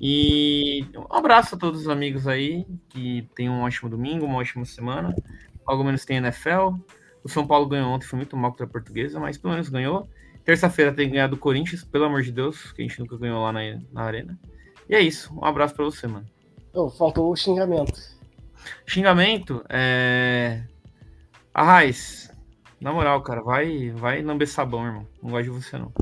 E 0.00 0.86
um 0.96 1.14
abraço 1.14 1.54
a 1.54 1.58
todos 1.58 1.82
os 1.82 1.88
amigos 1.88 2.26
aí, 2.26 2.66
que 2.88 3.28
tenham 3.34 3.54
um 3.54 3.62
ótimo 3.62 3.90
domingo, 3.90 4.24
uma 4.24 4.38
ótima 4.38 4.64
semana. 4.64 5.14
Algo 5.66 5.84
menos 5.84 6.06
tem 6.06 6.16
NFL. 6.16 6.74
O 7.22 7.28
São 7.28 7.46
Paulo 7.46 7.66
ganhou 7.66 7.90
ontem, 7.90 8.06
foi 8.06 8.16
muito 8.16 8.34
mal 8.34 8.50
contra 8.50 8.64
a 8.64 8.68
portuguesa, 8.68 9.20
mas 9.20 9.36
pelo 9.36 9.52
menos 9.52 9.68
ganhou. 9.68 10.08
Terça-feira 10.42 10.92
tem 10.92 11.06
que 11.06 11.12
ganhar 11.12 11.26
do 11.26 11.36
Corinthians, 11.36 11.84
pelo 11.84 12.06
amor 12.06 12.22
de 12.22 12.32
Deus, 12.32 12.72
que 12.72 12.80
a 12.80 12.86
gente 12.86 12.98
nunca 12.98 13.18
ganhou 13.18 13.42
lá 13.42 13.52
na, 13.52 13.60
na 13.92 14.02
arena. 14.02 14.40
E 14.88 14.94
é 14.94 15.00
isso. 15.00 15.32
Um 15.34 15.44
abraço 15.44 15.74
para 15.74 15.84
você, 15.84 16.06
mano. 16.06 16.26
Oh, 16.72 16.88
faltou 16.88 17.30
o 17.30 17.36
xingamento. 17.36 17.92
Xingamento? 18.86 19.62
É. 19.68 20.62
Arraiz, 21.52 22.30
na 22.80 22.92
moral, 22.92 23.22
cara, 23.22 23.42
vai, 23.42 23.90
vai 23.90 24.22
lamber 24.22 24.48
sabão, 24.48 24.86
irmão. 24.86 25.06
Não 25.22 25.30
gosto 25.30 25.44
de 25.44 25.50
você, 25.50 25.76
não. 25.76 25.92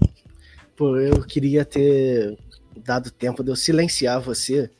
Pô, 0.76 0.96
eu 0.96 1.24
queria 1.24 1.64
ter 1.64 2.38
dado 2.78 3.10
tempo 3.10 3.42
de 3.42 3.50
eu 3.50 3.56
silenciar 3.56 4.20
você, 4.20 4.70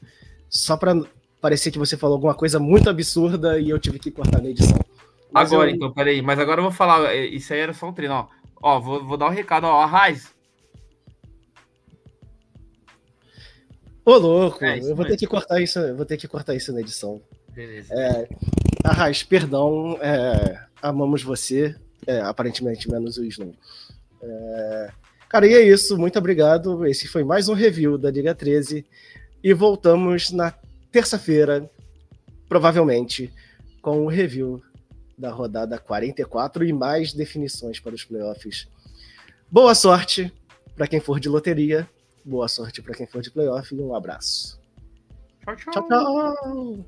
só 0.49 0.77
pra 0.77 0.95
parecer 1.41 1.71
que 1.71 1.79
você 1.79 1.97
falou 1.97 2.17
alguma 2.17 2.35
coisa 2.35 2.59
muito 2.59 2.91
absurda 2.91 3.59
e 3.59 3.71
eu 3.71 3.79
tive 3.79 3.99
que 3.99 4.11
cortar 4.11 4.43
na 4.43 4.49
edição. 4.49 4.79
Mas 5.31 5.53
agora, 5.53 5.71
eu... 5.71 5.77
então, 5.77 5.93
peraí. 5.93 6.23
Mas 6.23 6.39
agora 6.39 6.61
eu 6.61 6.65
vou 6.65 6.73
falar. 6.73 7.15
É, 7.15 7.27
isso 7.27 7.53
aí 7.53 7.61
era 7.61 7.75
só 7.75 7.89
um 7.89 7.93
treino, 7.93 8.15
ó. 8.15 8.29
Ó, 8.61 8.81
vou, 8.81 9.05
vou 9.05 9.17
dar 9.17 9.27
um 9.27 9.33
recado, 9.33 9.65
ó. 9.65 9.83
Arraiz. 9.83 10.35
Ô, 14.05 14.17
louco, 14.17 14.65
é, 14.65 14.79
eu 14.79 14.97
vou 14.97 15.05
ter 15.05 15.19
que 15.19 15.27
cortar 15.27 15.61
isso, 15.61 15.95
vou 15.95 16.07
ter 16.07 16.17
que 16.17 16.27
cortar 16.27 16.55
isso 16.55 16.73
na 16.73 16.81
edição. 16.81 17.21
Beleza. 17.51 17.93
É, 17.93 18.27
Arraiz, 18.83 19.23
perdão, 19.23 19.99
é, 20.01 20.59
amamos 20.81 21.23
você, 21.23 21.77
é, 22.07 22.21
aparentemente 22.23 22.91
menos 22.91 23.19
o 23.19 23.25
Snow. 23.27 23.55
É, 24.23 24.91
cara, 25.29 25.47
e 25.47 25.55
é 25.55 25.63
isso, 25.63 25.99
muito 25.99 26.19
obrigado. 26.19 26.87
Esse 26.87 27.07
foi 27.07 27.25
mais 27.25 27.49
um 27.49 27.55
review 27.55 27.99
da 27.99 28.11
Liga 28.11 28.35
13 28.35 28.85
e 29.43 29.53
voltamos 29.53 30.31
na 30.31 30.53
terça-feira, 30.91 31.71
provavelmente, 32.49 33.33
com 33.81 34.05
o 34.05 34.09
review 34.09 34.63
da 35.17 35.31
rodada 35.31 35.79
44 35.79 36.65
e 36.65 36.73
mais 36.73 37.13
definições 37.13 37.81
para 37.81 37.95
os 37.95 38.05
playoffs. 38.05 38.69
Boa 39.51 39.75
sorte 39.75 40.33
para 40.77 40.87
quem 40.87 41.01
for 41.01 41.19
de 41.19 41.29
loteria, 41.29 41.89
boa 42.25 42.49
sorte 42.49 42.81
para 42.81 42.95
quem 42.95 43.07
for 43.07 43.21
de 43.21 43.31
playoff 43.31 43.75
e 43.75 43.81
um 43.81 43.95
abraço. 43.95 44.61
Tchau, 45.45 45.57
tchau. 45.57 45.73
tchau, 45.73 45.89
tchau. 45.89 46.87